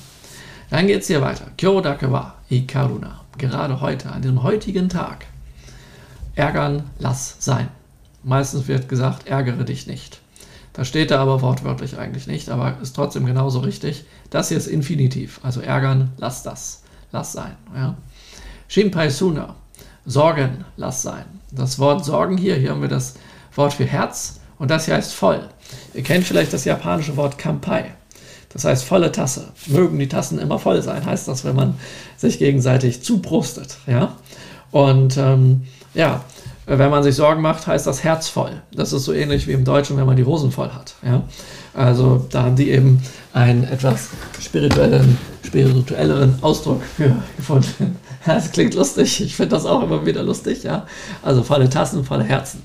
Dann 0.69 0.87
geht 0.87 1.01
es 1.01 1.09
hier 1.09 1.23
weiter. 1.23 1.47
Kyodake 1.57 2.13
wa 2.13 2.35
Ikaruna. 2.49 3.21
Gerade 3.39 3.81
heute, 3.81 4.13
an 4.13 4.23
dem 4.23 4.43
heutigen 4.43 4.89
Tag. 4.89 5.27
Ärgern, 6.37 6.85
lass 6.99 7.37
sein. 7.41 7.69
Meistens 8.23 8.69
wird 8.69 8.89
gesagt, 8.89 9.27
ärgere 9.27 9.65
dich 9.65 9.87
nicht. 9.87 10.21
Das 10.73 10.87
steht 10.87 11.11
da 11.11 11.21
aber 11.21 11.43
wortwörtlich 11.43 11.99
eigentlich 11.99 12.27
nicht, 12.27 12.49
aber 12.49 12.77
ist 12.81 12.95
trotzdem 12.95 13.27
genauso 13.27 13.61
richtig. 13.61 14.05
Das 14.31 14.49
hier 14.49 14.57
ist 14.57 14.69
Infinitiv, 14.69 15.41
also 15.43 15.61
ärgern, 15.61 16.13
lass 16.19 16.43
das, 16.43 16.83
lass 17.13 17.33
sein. 17.33 17.57
Ja. 17.75 17.97
Shinpai 18.69 19.11
Suna, 19.11 19.57
Sorgen, 20.07 20.65
lass 20.77 21.03
sein. 21.03 21.25
Das 21.51 21.79
Wort 21.79 22.05
Sorgen 22.05 22.37
hier, 22.37 22.55
hier 22.55 22.71
haben 22.71 22.83
wir 22.83 22.89
das 22.89 23.15
Wort 23.57 23.73
für 23.73 23.85
Herz 23.85 24.41
und 24.59 24.71
das 24.71 24.85
hier 24.85 24.95
heißt 24.95 25.13
voll. 25.13 25.49
Ihr 25.95 26.03
kennt 26.03 26.25
vielleicht 26.25 26.53
das 26.53 26.65
japanische 26.65 27.17
Wort 27.17 27.37
Kampai. 27.37 27.93
Das 28.53 28.65
heißt 28.65 28.85
volle 28.85 29.13
Tasse. 29.13 29.49
Mögen 29.67 29.99
die 29.99 30.09
Tassen 30.09 30.39
immer 30.39 30.59
voll 30.59 30.83
sein, 30.83 31.05
heißt 31.05 31.29
das, 31.29 31.45
wenn 31.45 31.57
man 31.57 31.75
sich 32.17 32.39
gegenseitig 32.39 33.03
zuprostet. 33.03 33.79
Ja? 33.87 34.17
Und 34.71 35.17
ähm, 35.17 35.63
ja, 35.95 36.25
wenn 36.79 36.91
man 36.91 37.03
sich 37.03 37.17
Sorgen 37.17 37.43
macht, 37.43 37.67
heißt 37.67 37.87
das 37.87 38.05
Herz 38.05 38.29
voll. 38.29 38.63
Das 38.73 38.93
ist 38.93 39.05
so 39.05 39.13
ähnlich 39.13 39.47
wie 39.49 39.53
im 39.53 39.65
Deutschen, 39.65 39.97
wenn 39.97 40.07
man 40.07 40.17
die 40.17 40.25
Hosen 40.25 40.53
voll 40.53 40.71
hat. 40.71 40.95
Ja? 41.05 41.25
Also 41.75 42.27
da 42.31 42.45
haben 42.45 42.57
die 42.57 42.71
eben 42.71 43.03
einen 43.33 43.65
etwas 43.65 44.11
spirituellen, 44.41 45.19
spirituelleren 45.45 46.39
Ausdruck 46.43 46.83
für 46.83 47.17
gefunden. 47.37 47.99
Das 48.27 48.53
klingt 48.53 48.75
lustig. 48.75 49.23
Ich 49.23 49.35
finde 49.35 49.57
das 49.57 49.65
auch 49.65 49.83
immer 49.83 50.05
wieder 50.05 50.23
lustig. 50.23 50.63
Ja? 50.63 50.85
Also 51.23 51.43
volle 51.43 51.71
Tassen, 51.71 52.05
volle 52.05 52.23
Herzen. 52.23 52.63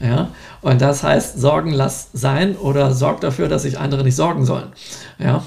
Ja? 0.00 0.30
Und 0.60 0.80
das 0.80 1.04
heißt, 1.04 1.38
Sorgen 1.38 1.70
lass 1.70 2.08
sein 2.12 2.56
oder 2.56 2.92
sorg 2.92 3.20
dafür, 3.20 3.48
dass 3.48 3.62
sich 3.62 3.78
andere 3.78 4.02
nicht 4.02 4.16
sorgen 4.16 4.44
sollen. 4.44 4.72
Ja? 5.20 5.44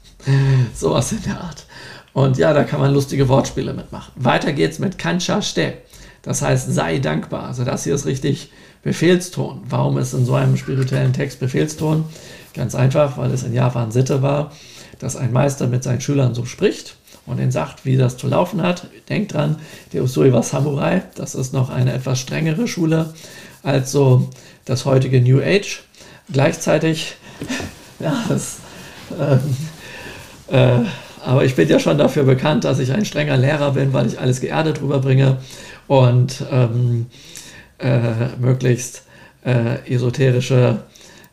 Sowas 0.74 1.12
in 1.12 1.22
der 1.22 1.40
Art. 1.40 1.64
Und 2.12 2.38
ja, 2.38 2.52
da 2.52 2.64
kann 2.64 2.80
man 2.80 2.92
lustige 2.92 3.28
Wortspiele 3.28 3.72
mitmachen. 3.72 4.12
Weiter 4.16 4.52
geht's 4.52 4.80
mit 4.80 4.98
Kancha 4.98 5.40
Ste. 5.40 5.74
Das 6.22 6.42
heißt, 6.42 6.72
sei 6.72 6.98
dankbar. 6.98 7.44
Also 7.44 7.64
das 7.64 7.84
hier 7.84 7.94
ist 7.94 8.06
richtig 8.06 8.50
Befehlston. 8.82 9.62
Warum 9.68 9.98
ist 9.98 10.12
in 10.14 10.24
so 10.24 10.34
einem 10.34 10.56
spirituellen 10.56 11.12
Text 11.12 11.40
Befehlston? 11.40 12.04
Ganz 12.54 12.74
einfach, 12.74 13.18
weil 13.18 13.30
es 13.32 13.42
in 13.42 13.52
Japan 13.52 13.90
Sitte 13.90 14.22
war, 14.22 14.52
dass 14.98 15.16
ein 15.16 15.32
Meister 15.32 15.66
mit 15.66 15.82
seinen 15.82 16.00
Schülern 16.00 16.34
so 16.34 16.44
spricht 16.44 16.96
und 17.26 17.38
ihnen 17.38 17.50
sagt, 17.50 17.84
wie 17.84 17.96
das 17.96 18.16
zu 18.16 18.28
laufen 18.28 18.62
hat. 18.62 18.86
Denkt 19.08 19.34
dran, 19.34 19.56
der 19.92 20.02
Usui 20.02 20.32
war 20.32 20.42
Samurai. 20.42 21.02
Das 21.14 21.34
ist 21.34 21.52
noch 21.52 21.70
eine 21.70 21.92
etwas 21.92 22.20
strengere 22.20 22.68
Schule 22.68 23.12
als 23.62 23.92
so 23.92 24.28
das 24.64 24.84
heutige 24.84 25.20
New 25.20 25.40
Age. 25.40 25.82
Gleichzeitig, 26.32 27.16
ja, 28.00 28.14
das, 28.28 28.58
ähm, 29.18 29.56
äh, 30.48 30.86
aber 31.24 31.44
ich 31.44 31.54
bin 31.54 31.68
ja 31.68 31.78
schon 31.78 31.98
dafür 31.98 32.24
bekannt, 32.24 32.64
dass 32.64 32.80
ich 32.80 32.92
ein 32.92 33.04
strenger 33.04 33.36
Lehrer 33.36 33.72
bin, 33.72 33.92
weil 33.92 34.06
ich 34.06 34.18
alles 34.18 34.40
geerdet 34.40 34.82
rüberbringe 34.82 35.38
und 35.86 36.44
ähm, 36.50 37.06
äh, 37.78 38.36
möglichst 38.40 39.04
äh, 39.44 39.78
esoterische, 39.92 40.84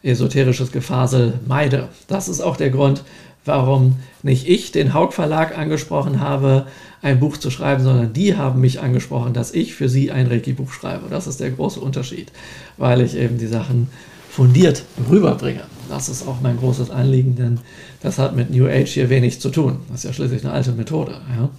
esoterisches 0.03 0.71
Gefasel 0.71 1.39
meide. 1.47 1.89
Das 2.07 2.27
ist 2.27 2.41
auch 2.41 2.57
der 2.57 2.69
Grund, 2.69 3.03
warum 3.45 3.97
nicht 4.23 4.47
ich 4.47 4.71
den 4.71 4.93
Haug 4.93 5.11
Verlag 5.11 5.57
angesprochen 5.57 6.19
habe, 6.19 6.67
ein 7.01 7.19
Buch 7.19 7.37
zu 7.37 7.49
schreiben, 7.49 7.83
sondern 7.83 8.13
die 8.13 8.35
haben 8.35 8.59
mich 8.59 8.81
angesprochen, 8.81 9.33
dass 9.33 9.53
ich 9.53 9.73
für 9.73 9.87
sie 9.87 10.11
ein 10.11 10.27
Reiki-Buch 10.27 10.71
schreibe. 10.71 11.09
Das 11.09 11.27
ist 11.27 11.39
der 11.39 11.51
große 11.51 11.79
Unterschied, 11.79 12.31
weil 12.77 13.01
ich 13.01 13.15
eben 13.15 13.37
die 13.37 13.47
Sachen 13.47 13.89
fundiert 14.29 14.83
rüberbringe. 15.09 15.63
Das 15.89 16.09
ist 16.09 16.27
auch 16.27 16.41
mein 16.41 16.57
großes 16.57 16.91
Anliegen, 16.91 17.35
denn 17.35 17.59
das 18.01 18.19
hat 18.19 18.35
mit 18.35 18.51
New 18.51 18.67
Age 18.67 18.89
hier 18.89 19.09
wenig 19.09 19.41
zu 19.41 19.49
tun. 19.49 19.79
Das 19.89 19.99
ist 19.99 20.03
ja 20.03 20.13
schließlich 20.13 20.43
eine 20.43 20.53
alte 20.53 20.71
Methode. 20.71 21.19
Ja. 21.35 21.49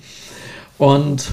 Und 0.79 1.33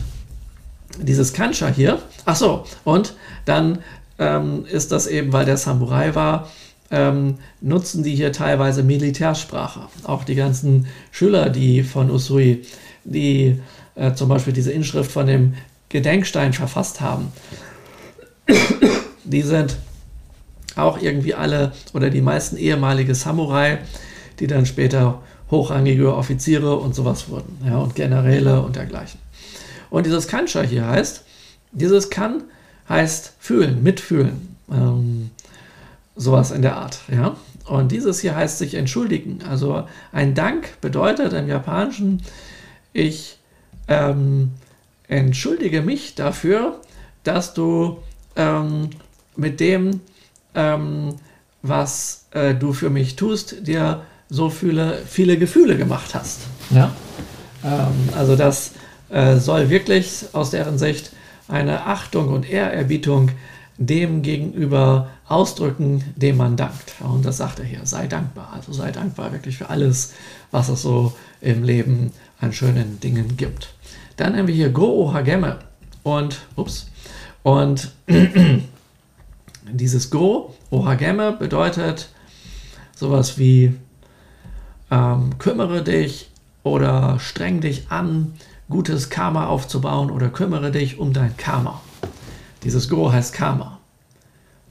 dieses 1.00 1.34
Kancha 1.34 1.68
hier, 1.68 2.00
ach 2.26 2.36
so, 2.36 2.66
und 2.84 3.16
dann 3.45 3.80
ähm, 4.20 4.66
ist 4.66 4.91
das 4.91 5.08
eben, 5.08 5.32
weil 5.34 5.45
der 5.45 5.58
Samurai 5.58 6.16
war, 6.16 6.50
ähm, 6.89 7.36
nutzen 7.62 8.04
die 8.04 8.16
hier 8.16 8.32
teilweise 8.32 8.84
Militärsprache. 8.84 9.82
Auch 10.04 10.24
die 10.24 10.36
ganzen 10.36 10.88
Schüler, 11.12 11.50
die 11.50 11.84
von 11.84 12.10
Usui, 12.10 12.66
die 13.04 13.60
äh, 13.95 14.14
zum 14.14 14.30
Beispiel 14.30 14.54
diese 14.54 14.72
Inschrift 14.72 15.12
von 15.12 15.28
dem 15.28 15.54
Gedenkstein 15.89 16.54
verfasst 16.54 17.02
haben, 17.02 17.32
die 19.24 19.41
sind 19.41 19.78
auch 20.76 21.02
irgendwie 21.02 21.34
alle 21.34 21.72
oder 21.93 22.10
die 22.10 22.22
meisten 22.22 22.58
ehemalige 22.58 23.16
Samurai, 23.16 23.80
die 24.39 24.48
dann 24.48 24.66
später 24.66 25.22
hochrangige 25.50 26.16
Offiziere 26.16 26.76
und 26.76 26.93
sowas 26.93 27.30
wurden, 27.30 27.58
ja, 27.66 27.78
und 27.78 27.95
Generäle 27.95 28.62
und 28.62 28.76
dergleichen. 28.76 29.20
Und 29.90 30.06
dieses 30.06 30.28
Kancha 30.28 30.62
hier 30.62 30.88
heißt, 30.88 31.24
dieses 31.72 32.10
Kan 32.10 32.44
heißt 32.90 33.34
fühlen, 33.40 33.84
mitfühlen, 33.84 34.56
ähm, 34.72 35.32
sowas 36.16 36.52
in 36.52 36.62
der 36.62 36.78
Art, 36.78 37.00
ja. 37.12 37.36
Und 37.66 37.92
dieses 37.92 38.22
hier 38.22 38.36
heißt 38.36 38.60
sich 38.60 38.76
entschuldigen. 38.76 39.40
Also 39.48 39.88
ein 40.14 40.34
Dank 40.36 40.80
bedeutet 40.80 41.34
im 41.34 41.50
Japanischen, 41.50 42.24
ich 42.94 43.38
ähm, 43.90 44.52
entschuldige 45.08 45.82
mich 45.82 46.16
dafür, 46.16 46.80
dass 47.24 47.54
du 47.54 47.98
ähm, 48.38 48.90
mit 49.36 49.60
dem, 49.60 50.00
ähm, 50.56 51.16
was 51.62 52.26
äh, 52.32 52.56
du 52.56 52.72
für 52.72 52.90
mich 52.90 53.18
tust, 53.18 53.68
dir 53.68 54.04
so 54.30 54.50
viele, 54.50 55.00
viele 55.06 55.38
Gefühle 55.38 55.78
gemacht 55.78 56.16
hast. 56.16 56.42
Ja? 56.70 56.92
Ähm, 57.64 58.10
also 58.16 58.36
das 58.36 58.72
soll 59.10 59.70
wirklich 59.70 60.26
aus 60.34 60.51
deren 60.51 60.78
Sicht 60.78 61.12
eine 61.47 61.86
Achtung 61.86 62.30
und 62.30 62.49
Ehrerbietung 62.49 63.32
dem 63.78 64.22
gegenüber 64.22 65.10
ausdrücken, 65.28 66.03
dem 66.16 66.38
man 66.38 66.58
dankt. 66.58 66.95
Und 66.99 67.26
das 67.26 67.38
sagt 67.38 67.60
er 67.60 67.66
hier, 67.66 67.86
sei 67.86 68.08
dankbar. 68.08 68.51
Also 68.53 68.74
sei 68.74 68.91
dankbar 68.91 69.32
wirklich 69.32 69.58
für 69.58 69.70
alles, 69.70 70.14
was 70.51 70.70
es 70.70 70.82
so 70.82 71.14
im 71.41 71.64
Leben 71.64 72.12
an 72.39 72.53
schönen 72.53 72.99
Dingen 72.99 73.38
gibt. 73.38 73.74
Dann 74.16 74.36
haben 74.36 74.47
wir 74.47 74.55
hier 74.55 74.70
Go 74.70 75.03
Ohageme 75.03 75.60
und, 76.03 76.39
ups, 76.55 76.88
und 77.43 77.91
dieses 79.72 80.10
Go 80.10 80.55
Ohageme 80.72 81.34
bedeutet 81.34 82.10
sowas 82.95 83.38
wie 83.38 83.76
ähm, 84.89 85.38
kümmere 85.38 85.84
dich 85.84 86.30
oder 86.64 87.20
streng 87.20 87.62
dich 87.62 87.91
an, 87.91 88.34
gutes 88.70 89.09
Karma 89.09 89.47
aufzubauen 89.47 90.11
oder 90.11 90.30
kümmere 90.30 90.72
dich 90.72 90.99
um 90.99 91.13
dein 91.13 91.36
Karma. 91.38 91.82
Dieses 92.63 92.89
Go 92.89 93.11
heißt 93.11 93.34
Karma. 93.34 93.80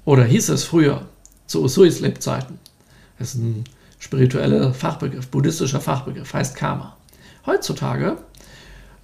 Oder 0.05 0.25
hieß 0.25 0.51
es 0.51 0.65
früher 0.65 1.07
zu 1.47 1.63
Usuis 1.63 2.01
Lebzeiten. 2.01 2.59
Das 3.19 3.35
ist 3.35 3.41
ein 3.41 3.65
spiritueller 3.99 4.75
Fachbegriff, 4.75 5.29
buddhistischer 5.29 5.81
Fachbegriff, 5.81 6.33
heißt 6.35 6.55
Karma. 6.55 6.97
Heutzutage 7.47 8.19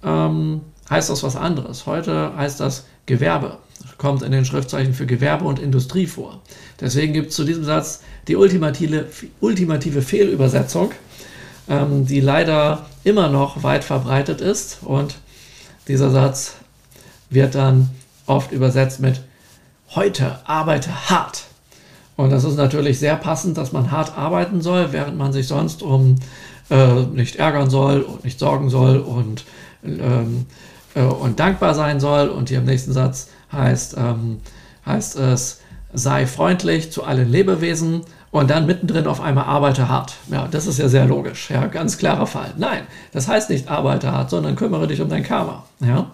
ähm, 0.03 0.61
heißt 0.89 1.09
das 1.09 1.23
was 1.23 1.35
anderes. 1.35 1.85
Heute 1.85 2.35
heißt 2.35 2.59
das 2.59 2.85
Gewerbe. 3.05 3.57
Kommt 3.97 4.21
in 4.21 4.31
den 4.31 4.45
Schriftzeichen 4.45 4.93
für 4.93 5.05
Gewerbe 5.05 5.45
und 5.45 5.59
Industrie 5.59 6.07
vor. 6.07 6.41
Deswegen 6.79 7.13
gibt 7.13 7.29
es 7.29 7.35
zu 7.35 7.43
diesem 7.43 7.63
Satz 7.63 8.01
die 8.27 8.35
ultimative, 8.35 9.07
ultimative 9.39 10.01
Fehlübersetzung, 10.01 10.91
ähm, 11.69 12.05
die 12.05 12.19
leider 12.19 12.85
immer 13.03 13.29
noch 13.29 13.63
weit 13.63 13.83
verbreitet 13.83 14.41
ist. 14.41 14.79
Und 14.83 15.15
dieser 15.87 16.09
Satz 16.09 16.55
wird 17.29 17.55
dann 17.55 17.89
oft 18.25 18.51
übersetzt 18.51 18.99
mit 18.99 19.21
heute 19.95 20.39
arbeite 20.45 21.09
hart. 21.09 21.43
Und 22.15 22.29
das 22.29 22.43
ist 22.43 22.57
natürlich 22.57 22.99
sehr 22.99 23.15
passend, 23.15 23.57
dass 23.57 23.71
man 23.71 23.91
hart 23.91 24.17
arbeiten 24.17 24.61
soll, 24.61 24.91
während 24.91 25.17
man 25.17 25.33
sich 25.33 25.47
sonst 25.47 25.81
um 25.81 26.15
äh, 26.69 27.01
nicht 27.03 27.37
ärgern 27.37 27.69
soll 27.69 28.01
und 28.01 28.23
nicht 28.23 28.39
sorgen 28.39 28.69
soll 28.69 28.99
und, 28.99 29.45
ähm, 29.83 30.45
äh, 30.95 31.01
und 31.01 31.39
dankbar 31.39 31.73
sein 31.73 31.99
soll. 31.99 32.29
Und 32.29 32.49
hier 32.49 32.59
im 32.59 32.65
nächsten 32.65 32.93
Satz 32.93 33.29
heißt, 33.51 33.95
ähm, 33.97 34.39
heißt 34.85 35.17
es, 35.17 35.59
sei 35.93 36.27
freundlich 36.27 36.91
zu 36.91 37.03
allen 37.03 37.29
Lebewesen 37.29 38.01
und 38.33 38.49
dann 38.49 38.65
mittendrin 38.65 39.05
auf 39.05 39.21
einmal 39.21 39.45
arbeite 39.45 39.87
hart. 39.87 40.15
Ja, 40.29 40.47
das 40.49 40.65
ist 40.65 40.79
ja 40.79 40.89
sehr 40.89 41.05
logisch. 41.05 41.51
Ja, 41.51 41.67
ganz 41.67 41.99
klarer 41.99 42.25
Fall. 42.25 42.51
Nein, 42.57 42.81
das 43.11 43.27
heißt 43.27 43.51
nicht 43.51 43.69
arbeite 43.69 44.11
hart, 44.11 44.31
sondern 44.31 44.55
kümmere 44.55 44.87
dich 44.87 45.01
um 45.01 45.07
dein 45.07 45.21
Karma. 45.21 45.63
Ja, 45.79 46.11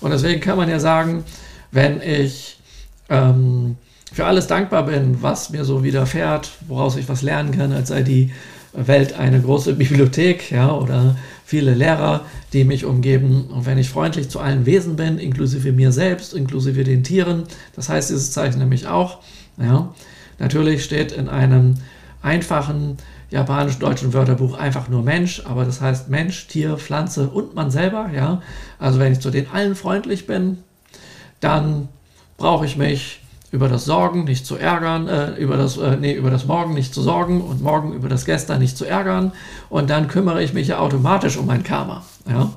und 0.00 0.12
deswegen 0.12 0.40
kann 0.40 0.56
man 0.56 0.70
ja 0.70 0.78
sagen, 0.78 1.24
wenn 1.72 2.00
ich 2.00 2.60
ähm, 3.08 3.76
für 4.12 4.24
alles 4.24 4.46
dankbar 4.46 4.86
bin, 4.86 5.20
was 5.20 5.50
mir 5.50 5.64
so 5.64 5.82
widerfährt, 5.82 6.52
woraus 6.68 6.96
ich 6.96 7.08
was 7.08 7.22
lernen 7.22 7.50
kann, 7.50 7.72
als 7.72 7.88
sei 7.88 8.02
die 8.02 8.32
Welt 8.72 9.18
eine 9.18 9.40
große 9.40 9.74
Bibliothek, 9.74 10.52
ja, 10.52 10.70
oder 10.70 11.16
viele 11.44 11.74
Lehrer, 11.74 12.20
die 12.52 12.62
mich 12.62 12.84
umgeben. 12.84 13.48
Und 13.52 13.66
wenn 13.66 13.78
ich 13.78 13.90
freundlich 13.90 14.28
zu 14.28 14.38
allen 14.38 14.64
Wesen 14.64 14.94
bin, 14.94 15.18
inklusive 15.18 15.72
mir 15.72 15.90
selbst, 15.90 16.34
inklusive 16.34 16.84
den 16.84 17.02
Tieren, 17.02 17.44
das 17.74 17.88
heißt 17.88 18.10
dieses 18.10 18.30
Zeichen 18.30 18.60
nämlich 18.60 18.86
auch, 18.86 19.18
ja, 19.60 19.92
natürlich 20.38 20.84
steht 20.84 21.12
in 21.12 21.28
einem 21.28 21.74
einfachen 22.22 22.96
japanisch-deutschen 23.30 24.14
Wörterbuch 24.14 24.56
einfach 24.56 24.88
nur 24.88 25.02
Mensch, 25.02 25.42
aber 25.44 25.64
das 25.64 25.80
heißt 25.80 26.08
Mensch, 26.08 26.46
Tier, 26.46 26.78
Pflanze 26.78 27.28
und 27.28 27.54
man 27.54 27.70
selber, 27.70 28.10
ja. 28.14 28.42
Also 28.78 28.98
wenn 28.98 29.12
ich 29.12 29.20
zu 29.20 29.30
den 29.30 29.50
allen 29.50 29.74
freundlich 29.74 30.26
bin, 30.26 30.58
dann 31.40 31.88
brauche 32.38 32.64
ich 32.64 32.76
mich 32.76 33.20
über 33.50 33.68
das 33.68 33.84
Sorgen 33.84 34.24
nicht 34.24 34.46
zu 34.46 34.56
ärgern, 34.56 35.08
äh, 35.08 35.34
über, 35.36 35.56
das, 35.56 35.78
äh, 35.78 35.96
nee, 35.96 36.12
über 36.12 36.30
das 36.30 36.46
Morgen 36.46 36.74
nicht 36.74 36.92
zu 36.92 37.02
sorgen 37.02 37.40
und 37.40 37.62
morgen 37.62 37.94
über 37.94 38.08
das 38.08 38.24
Gestern 38.24 38.60
nicht 38.60 38.76
zu 38.76 38.84
ärgern. 38.84 39.32
Und 39.70 39.88
dann 39.90 40.08
kümmere 40.08 40.42
ich 40.42 40.52
mich 40.52 40.68
ja 40.68 40.78
automatisch 40.78 41.36
um 41.38 41.46
mein 41.46 41.62
Karma. 41.62 42.04
Ja? 42.28 42.52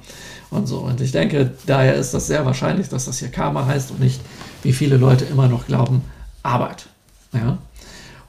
Und 0.50 0.68
so. 0.68 0.80
Und 0.80 1.00
ich 1.00 1.14
denke, 1.14 1.52
daher 1.66 1.96
ist 1.96 2.14
das 2.14 2.28
sehr 2.28 2.46
wahrscheinlich, 2.46 2.90
dass 2.90 3.06
das 3.06 3.20
hier 3.20 3.30
Karma 3.30 3.66
heißt 3.66 3.92
und 3.92 4.02
nicht, 4.02 4.20
wie 4.64 4.74
viele 4.74 4.98
Leute 4.98 5.24
immer 5.26 5.48
noch 5.48 5.66
glauben, 5.66 6.04
Arbeit. 6.44 6.88
Ja? 7.34 7.58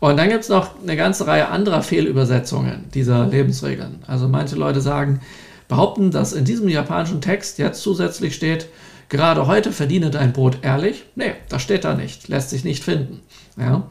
Und 0.03 0.17
dann 0.17 0.31
gibt 0.31 0.43
es 0.43 0.49
noch 0.49 0.71
eine 0.83 0.97
ganze 0.97 1.29
Reihe 1.29 1.49
anderer 1.49 1.81
Fehlübersetzungen 1.81 2.87
dieser 2.93 3.25
Lebensregeln. 3.29 4.03
Also 4.05 4.27
manche 4.27 4.57
Leute 4.57 4.81
sagen, 4.81 5.21
behaupten, 5.69 6.11
dass 6.11 6.33
in 6.33 6.45
diesem 6.45 6.69
japanischen 6.69 7.21
Text 7.21 7.61
jetzt 7.61 7.83
zusätzlich 7.83 8.35
steht, 8.35 8.67
gerade 9.09 9.47
heute 9.47 9.71
verdiene 9.71 10.11
dein 10.11 10.33
Brot 10.33 10.59
ehrlich. 10.63 11.05
Nee, 11.15 11.35
das 11.49 11.63
steht 11.63 11.85
da 11.85 11.95
nicht, 11.95 12.27
lässt 12.27 12.51
sich 12.51 12.65
nicht 12.65 12.83
finden. 12.83 13.21
Ja? 13.57 13.85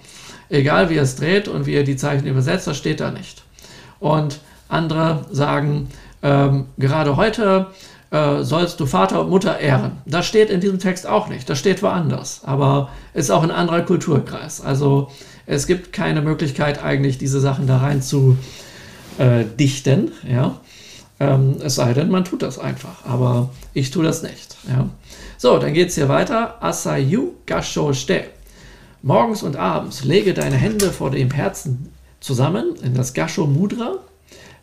Egal 0.50 0.90
wie 0.90 0.98
er 0.98 1.04
es 1.04 1.16
dreht 1.16 1.48
und 1.48 1.66
wie 1.66 1.76
er 1.76 1.86
die 1.86 1.96
Zeichen 1.96 2.28
übersetzt, 2.28 2.68
das 2.68 2.76
steht 2.76 3.00
da 3.00 3.10
nicht. 3.12 3.44
Und 4.02 4.42
andere 4.68 5.28
sagen, 5.32 5.88
ähm, 6.24 6.66
gerade 6.78 7.16
heute 7.16 7.68
äh, 8.10 8.44
sollst 8.44 8.82
du 8.82 8.86
Vater 8.86 9.22
und 9.22 9.30
Mutter 9.30 9.60
ehren. 9.60 9.94
Das 10.06 10.26
steht 10.26 10.50
in 10.50 10.60
diesem 10.60 10.80
Text 10.80 11.08
auch 11.08 11.30
nicht, 11.30 11.50
das 11.50 11.58
steht 11.58 11.82
woanders, 11.82 12.42
aber 12.44 12.90
ist 13.14 13.32
auch 13.32 13.44
ein 13.44 13.52
anderer 13.52 13.84
Kulturkreis. 13.84 14.60
Also 14.60 15.10
es 15.46 15.68
gibt 15.68 15.94
keine 15.94 16.22
Möglichkeit 16.22 16.84
eigentlich, 16.84 17.18
diese 17.18 17.40
Sachen 17.40 17.68
da 17.68 17.78
rein 17.78 18.02
zu 18.02 18.38
äh, 19.18 19.44
dichten, 19.60 20.12
ja. 20.30 20.60
Ähm, 21.20 21.58
es 21.64 21.76
sei 21.76 21.94
denn, 21.94 22.10
man 22.10 22.26
tut 22.26 22.42
das 22.42 22.58
einfach, 22.58 23.06
aber 23.06 23.50
ich 23.74 23.92
tue 23.92 24.04
das 24.04 24.24
nicht, 24.24 24.56
ja. 24.68 24.90
So, 25.38 25.58
dann 25.58 25.74
geht 25.74 25.90
es 25.90 25.96
hier 25.96 26.08
weiter. 26.08 26.64
Asayu 26.64 27.34
gasho 27.48 27.94
shite. 27.94 28.26
Morgens 29.02 29.42
und 29.42 29.56
abends 29.56 30.04
lege 30.04 30.36
deine 30.36 30.56
Hände 30.56 30.92
vor 30.92 31.10
dem 31.10 31.32
Herzen 31.32 31.92
zusammen 32.20 32.76
in 32.84 32.94
das 32.94 33.16
Gasho 33.16 33.48
Mudra. 33.48 33.96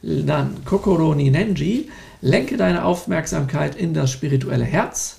Dann 0.02 0.64
Kokoro 0.64 1.16
ni 1.16 1.30
Nenji. 1.30 1.88
Lenke 2.20 2.56
deine 2.56 2.84
Aufmerksamkeit 2.84 3.74
in 3.74 3.94
das 3.94 4.12
spirituelle 4.12 4.64
Herz. 4.64 5.16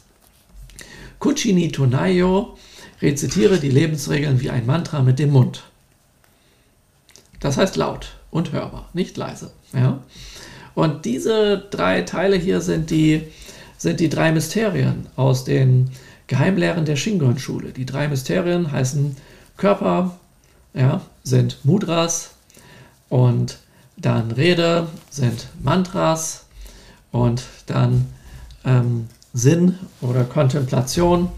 Kuchini 1.19 1.69
Tonayo. 1.69 2.57
Rezitiere 3.01 3.59
die 3.59 3.69
Lebensregeln 3.69 4.41
wie 4.41 4.49
ein 4.49 4.65
Mantra 4.65 5.01
mit 5.01 5.19
dem 5.19 5.31
Mund. 5.31 5.63
Das 7.39 7.57
heißt 7.57 7.77
laut 7.77 8.17
und 8.31 8.51
hörbar, 8.51 8.89
nicht 8.93 9.15
leise. 9.15 9.51
Ja? 9.73 9.99
Und 10.75 11.05
diese 11.05 11.57
drei 11.71 12.01
Teile 12.01 12.35
hier 12.35 12.61
sind 12.61 12.89
die, 12.89 13.23
sind 13.77 13.99
die 13.99 14.09
drei 14.09 14.31
Mysterien 14.31 15.07
aus 15.15 15.45
den 15.45 15.91
Geheimlehren 16.27 16.85
der 16.85 16.95
Shingon-Schule. 16.95 17.71
Die 17.71 17.85
drei 17.85 18.07
Mysterien 18.07 18.71
heißen 18.71 19.15
Körper, 19.57 20.17
ja, 20.73 21.01
sind 21.23 21.65
Mudras 21.65 22.31
und 23.09 23.57
dann 23.97 24.31
Rede 24.31 24.87
sind 25.09 25.47
Mantras 25.61 26.45
und 27.11 27.43
dann 27.65 28.07
ähm, 28.63 29.07
Sinn 29.33 29.75
oder 30.01 30.23
Kontemplation 30.23 31.29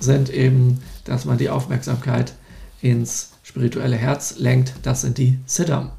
sind 0.00 0.30
eben, 0.30 0.82
dass 1.04 1.24
man 1.24 1.38
die 1.38 1.50
Aufmerksamkeit 1.50 2.34
ins 2.80 3.32
spirituelle 3.42 3.96
Herz 3.96 4.36
lenkt. 4.38 4.74
Das 4.82 5.02
sind 5.02 5.18
die 5.18 5.38
Siddham, 5.46 5.90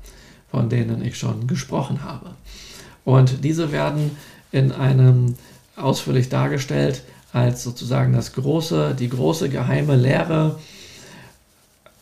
von 0.49 0.69
denen 0.69 1.03
ich 1.03 1.17
schon 1.17 1.47
gesprochen 1.47 2.03
habe. 2.03 2.31
Und 3.03 3.43
diese 3.43 3.71
werden 3.71 4.11
in 4.51 4.71
einem 4.71 5.35
ausführlich 5.75 6.29
dargestellt 6.29 7.03
als 7.33 7.63
sozusagen 7.63 8.13
das 8.13 8.33
große, 8.33 8.95
die 8.97 9.09
große 9.09 9.49
geheime 9.49 9.95
Lehre, 9.95 10.57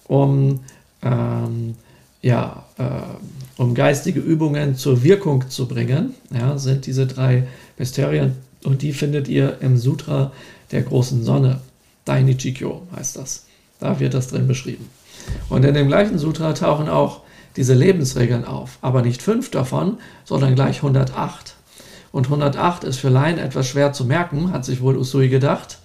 um, 0.08 0.60
ähm, 1.02 1.76
ja, 2.22 2.66
äh, 2.78 3.62
um 3.62 3.74
geistige 3.74 4.20
Übungen 4.20 4.76
zur 4.76 5.04
Wirkung 5.04 5.50
zu 5.50 5.68
bringen, 5.68 6.14
ja, 6.32 6.58
sind 6.58 6.86
diese 6.86 7.08
drei 7.08 7.48
Mysterien 7.78 8.36
und 8.64 8.82
die 8.82 8.94
findet 8.94 9.28
ihr 9.28 9.58
im 9.62 9.78
Sutra 9.78 10.32
der 10.72 10.84
großen 10.84 11.24
Sonne. 11.24 11.62
Dainichikyo 12.06 12.88
heißt 12.96 13.18
das. 13.18 13.46
Da 13.80 14.00
wird 14.00 14.14
das 14.14 14.28
drin 14.28 14.48
beschrieben. 14.48 14.90
Und 15.50 15.66
in 15.66 15.74
dem 15.74 15.88
gleichen 15.88 16.18
Sutra 16.18 16.54
tauchen 16.54 16.90
auch 16.90 17.22
diese 17.56 17.74
Lebensregeln 17.74 18.46
auf, 18.46 18.78
aber 18.82 19.02
nicht 19.02 19.22
fünf 19.22 19.52
davon, 19.52 19.98
sondern 20.26 20.56
gleich 20.56 20.78
108. 20.78 21.56
Und 22.12 22.26
108 22.26 22.84
ist 22.84 23.00
für 23.00 23.10
Laien 23.10 23.38
etwas 23.38 23.68
schwer 23.68 23.94
zu 23.94 24.06
merken, 24.06 24.52
hat 24.52 24.66
sich 24.66 24.82
wohl 24.82 24.98
Usui 24.98 25.30
gedacht. 25.30 25.80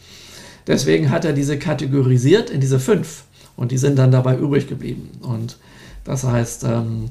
Deswegen 0.67 1.11
hat 1.11 1.25
er 1.25 1.33
diese 1.33 1.59
kategorisiert 1.59 2.51
in 2.51 2.61
diese 2.61 2.79
fünf. 2.79 3.25
Und 3.57 3.73
die 3.73 3.79
sind 3.79 3.99
dann 3.99 4.13
dabei 4.13 4.37
übrig 4.37 4.69
geblieben. 4.69 5.11
Und 5.23 5.57
das 6.05 6.25
heißt, 6.25 6.65
ähm, 6.65 7.11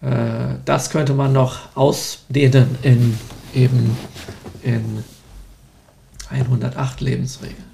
äh, 0.00 0.56
das 0.64 0.90
könnte 0.90 1.14
man 1.14 1.32
noch 1.32 1.76
ausdehnen 1.76 2.76
in 2.82 3.18
eben 3.54 3.96
in 4.62 5.04
108 6.32 7.00
Lebensregeln. 7.00 7.64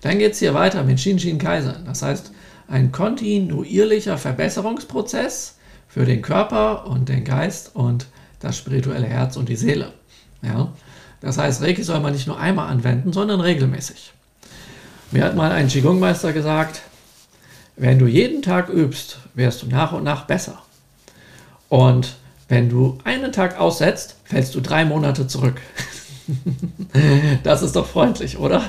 Dann 0.00 0.18
geht 0.18 0.32
es 0.32 0.38
hier 0.38 0.54
weiter 0.54 0.84
mit 0.84 1.00
Shinshin 1.00 1.38
Kaiser. 1.38 1.80
Das 1.84 2.02
heißt, 2.02 2.32
ein 2.68 2.92
kontinuierlicher 2.92 4.18
Verbesserungsprozess 4.18 5.56
für 5.88 6.04
den 6.04 6.22
Körper 6.22 6.86
und 6.86 7.08
den 7.08 7.24
Geist 7.24 7.74
und 7.74 8.06
das 8.40 8.56
spirituelle 8.56 9.06
Herz 9.06 9.36
und 9.36 9.48
die 9.48 9.56
Seele. 9.56 9.92
Ja? 10.42 10.72
Das 11.20 11.38
heißt, 11.38 11.62
Reiki 11.62 11.82
soll 11.82 12.00
man 12.00 12.12
nicht 12.12 12.26
nur 12.26 12.38
einmal 12.38 12.68
anwenden, 12.68 13.12
sondern 13.12 13.40
regelmäßig. 13.40 14.12
Mir 15.10 15.24
hat 15.24 15.34
mal 15.34 15.50
ein 15.50 15.68
Qigong-Meister 15.68 16.32
gesagt, 16.32 16.82
wenn 17.76 17.98
du 17.98 18.06
jeden 18.06 18.42
Tag 18.42 18.68
übst, 18.68 19.18
wirst 19.34 19.62
du 19.62 19.66
nach 19.66 19.92
und 19.92 20.04
nach 20.04 20.26
besser. 20.26 20.62
Und 21.68 22.16
wenn 22.48 22.68
du 22.68 22.98
einen 23.04 23.32
Tag 23.32 23.58
aussetzt, 23.58 24.16
fällst 24.24 24.54
du 24.54 24.60
drei 24.60 24.84
Monate 24.84 25.26
zurück. 25.26 25.60
das 27.42 27.62
ist 27.62 27.76
doch 27.76 27.86
freundlich, 27.86 28.38
oder? 28.38 28.62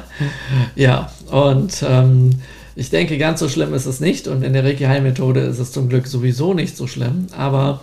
Ja, 0.75 1.11
und 1.31 1.83
ähm, 1.87 2.31
ich 2.75 2.89
denke, 2.89 3.17
ganz 3.17 3.39
so 3.39 3.49
schlimm 3.49 3.73
ist 3.73 3.85
es 3.85 3.99
nicht. 3.99 4.27
Und 4.27 4.43
in 4.43 4.53
der 4.53 4.63
Reiki-Heilmethode 4.63 5.41
ist 5.41 5.59
es 5.59 5.71
zum 5.71 5.89
Glück 5.89 6.07
sowieso 6.07 6.53
nicht 6.53 6.77
so 6.77 6.87
schlimm. 6.87 7.27
Aber 7.35 7.81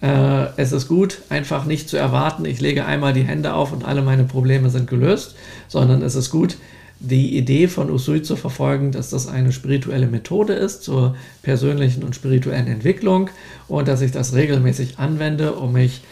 äh, 0.00 0.46
es 0.56 0.72
ist 0.72 0.88
gut, 0.88 1.22
einfach 1.28 1.64
nicht 1.64 1.88
zu 1.88 1.96
erwarten, 1.96 2.44
ich 2.44 2.60
lege 2.60 2.84
einmal 2.84 3.12
die 3.12 3.22
Hände 3.22 3.54
auf 3.54 3.72
und 3.72 3.84
alle 3.84 4.02
meine 4.02 4.24
Probleme 4.24 4.70
sind 4.70 4.88
gelöst, 4.88 5.34
sondern 5.68 6.02
es 6.02 6.14
ist 6.14 6.30
gut, 6.30 6.56
die 7.00 7.36
Idee 7.36 7.68
von 7.68 7.90
Usui 7.90 8.22
zu 8.22 8.36
verfolgen, 8.36 8.92
dass 8.92 9.10
das 9.10 9.28
eine 9.28 9.52
spirituelle 9.52 10.06
Methode 10.06 10.54
ist 10.54 10.82
zur 10.82 11.16
persönlichen 11.42 12.02
und 12.02 12.14
spirituellen 12.14 12.66
Entwicklung 12.66 13.30
und 13.68 13.88
dass 13.88 14.00
ich 14.00 14.12
das 14.12 14.34
regelmäßig 14.34 14.98
anwende, 14.98 15.52
um 15.52 15.72
mich 15.72 16.02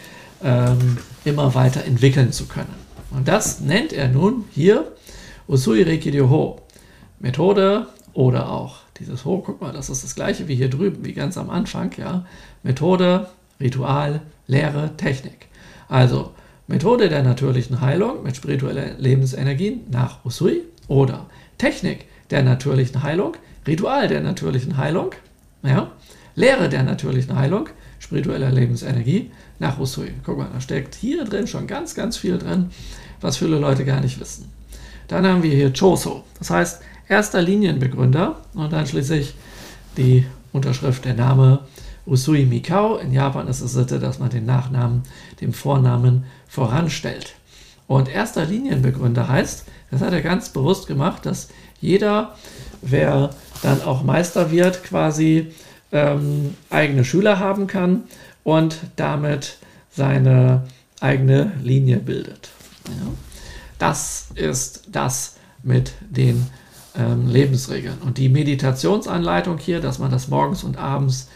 ähm, 0.43 0.97
immer 1.25 1.55
weiter 1.55 1.83
entwickeln 1.85 2.31
zu 2.31 2.45
können. 2.45 2.82
Und 3.15 3.27
das 3.27 3.59
nennt 3.59 3.93
er 3.93 4.07
nun 4.07 4.45
hier 4.51 4.91
Usui 5.47 5.83
Reiki 5.83 6.09
Ryoho. 6.09 6.61
Methode 7.19 7.87
oder 8.13 8.49
auch 8.51 8.77
dieses 8.99 9.25
Ho, 9.25 9.41
guck 9.45 9.61
mal, 9.61 9.71
das 9.71 9.89
ist 9.89 10.03
das 10.03 10.15
gleiche 10.15 10.47
wie 10.47 10.55
hier 10.55 10.69
drüben, 10.69 11.05
wie 11.05 11.13
ganz 11.13 11.37
am 11.37 11.49
Anfang, 11.49 11.91
ja. 11.97 12.25
Methode, 12.63 13.27
Ritual, 13.59 14.21
Lehre, 14.47 14.91
Technik. 14.97 15.47
Also 15.87 16.31
Methode 16.67 17.09
der 17.09 17.23
natürlichen 17.23 17.81
Heilung 17.81 18.23
mit 18.23 18.35
spiritueller 18.35 18.93
Lebensenergie 18.97 19.81
nach 19.89 20.23
Usui 20.25 20.63
oder 20.87 21.27
Technik 21.57 22.05
der 22.29 22.43
natürlichen 22.43 23.03
Heilung, 23.03 23.33
Ritual 23.67 24.07
der 24.07 24.21
natürlichen 24.21 24.77
Heilung, 24.77 25.11
ja, 25.61 25.91
Lehre 26.35 26.67
der 26.67 26.83
natürlichen 26.83 27.35
Heilung, 27.35 27.69
spiritueller 27.99 28.51
Lebensenergie 28.51 29.31
nach 29.59 29.79
Usui. 29.79 30.11
Guck 30.23 30.37
mal, 30.37 30.49
da 30.51 30.59
steckt 30.59 30.95
hier 30.95 31.25
drin 31.25 31.47
schon 31.47 31.67
ganz, 31.67 31.95
ganz 31.95 32.17
viel 32.17 32.37
drin, 32.37 32.71
was 33.23 33.37
viele 33.37 33.57
Leute 33.57 33.85
gar 33.85 34.01
nicht 34.01 34.19
wissen. 34.19 34.51
Dann 35.07 35.25
haben 35.25 35.43
wir 35.43 35.53
hier 35.53 35.73
Choso, 35.73 36.23
das 36.39 36.49
heißt 36.49 36.81
erster 37.07 37.41
Linienbegründer 37.41 38.37
und 38.53 38.71
dann 38.73 38.87
schließlich 38.87 39.33
die 39.97 40.25
Unterschrift, 40.51 41.05
der 41.05 41.13
Name 41.13 41.59
Usui 42.05 42.45
Mikao. 42.45 42.97
In 42.97 43.11
Japan 43.11 43.47
ist 43.47 43.61
es 43.61 43.73
Sitte, 43.73 43.99
dass 43.99 44.19
man 44.19 44.29
den 44.29 44.45
Nachnamen 44.45 45.03
dem 45.41 45.53
Vornamen 45.53 46.25
voranstellt. 46.47 47.35
Und 47.87 48.09
erster 48.09 48.45
Linienbegründer 48.45 49.27
heißt, 49.27 49.65
das 49.91 50.01
hat 50.01 50.13
er 50.13 50.21
ganz 50.21 50.49
bewusst 50.49 50.87
gemacht, 50.87 51.25
dass 51.25 51.49
jeder, 51.79 52.35
wer 52.81 53.31
dann 53.61 53.81
auch 53.81 54.03
Meister 54.03 54.51
wird, 54.51 54.83
quasi 54.83 55.51
ähm, 55.91 56.55
eigene 56.69 57.05
Schüler 57.05 57.39
haben 57.39 57.67
kann 57.67 58.03
und 58.43 58.77
damit 58.95 59.57
seine 59.91 60.63
eigene 60.99 61.51
Linie 61.61 61.97
bildet. 61.97 62.52
Das 63.79 64.27
ist 64.35 64.83
das 64.91 65.35
mit 65.63 65.93
den 66.01 66.47
ähm, 66.95 67.27
Lebensregeln. 67.27 67.99
Und 67.99 68.17
die 68.17 68.29
Meditationsanleitung 68.29 69.57
hier, 69.57 69.81
dass 69.81 69.99
man 69.99 70.11
das 70.11 70.27
morgens 70.27 70.63
und 70.63 70.77
abends 70.77 71.27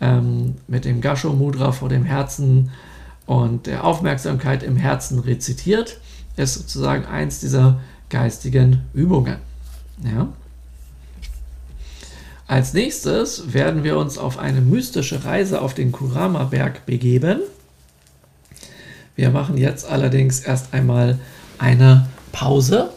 ähm, 0.00 0.56
mit 0.66 0.84
dem 0.84 1.00
Gasho 1.00 1.32
Mudra 1.32 1.72
vor 1.72 1.88
dem 1.88 2.04
Herzen 2.04 2.70
und 3.26 3.66
der 3.66 3.84
Aufmerksamkeit 3.84 4.62
im 4.62 4.76
Herzen 4.76 5.18
rezitiert, 5.18 6.00
ist 6.36 6.54
sozusagen 6.54 7.06
eins 7.06 7.40
dieser 7.40 7.80
geistigen 8.08 8.82
Übungen. 8.94 9.38
Ja. 10.04 10.28
Als 12.46 12.74
nächstes 12.74 13.52
werden 13.52 13.82
wir 13.82 13.96
uns 13.96 14.18
auf 14.18 14.38
eine 14.38 14.60
mystische 14.60 15.24
Reise 15.24 15.60
auf 15.60 15.74
den 15.74 15.90
Kurama-Berg 15.90 16.86
begeben. 16.86 17.40
Wir 19.16 19.30
machen 19.30 19.56
jetzt 19.56 19.88
allerdings 19.88 20.40
erst 20.40 20.74
einmal 20.74 21.18
eine 21.58 22.06
Pause 22.32 22.90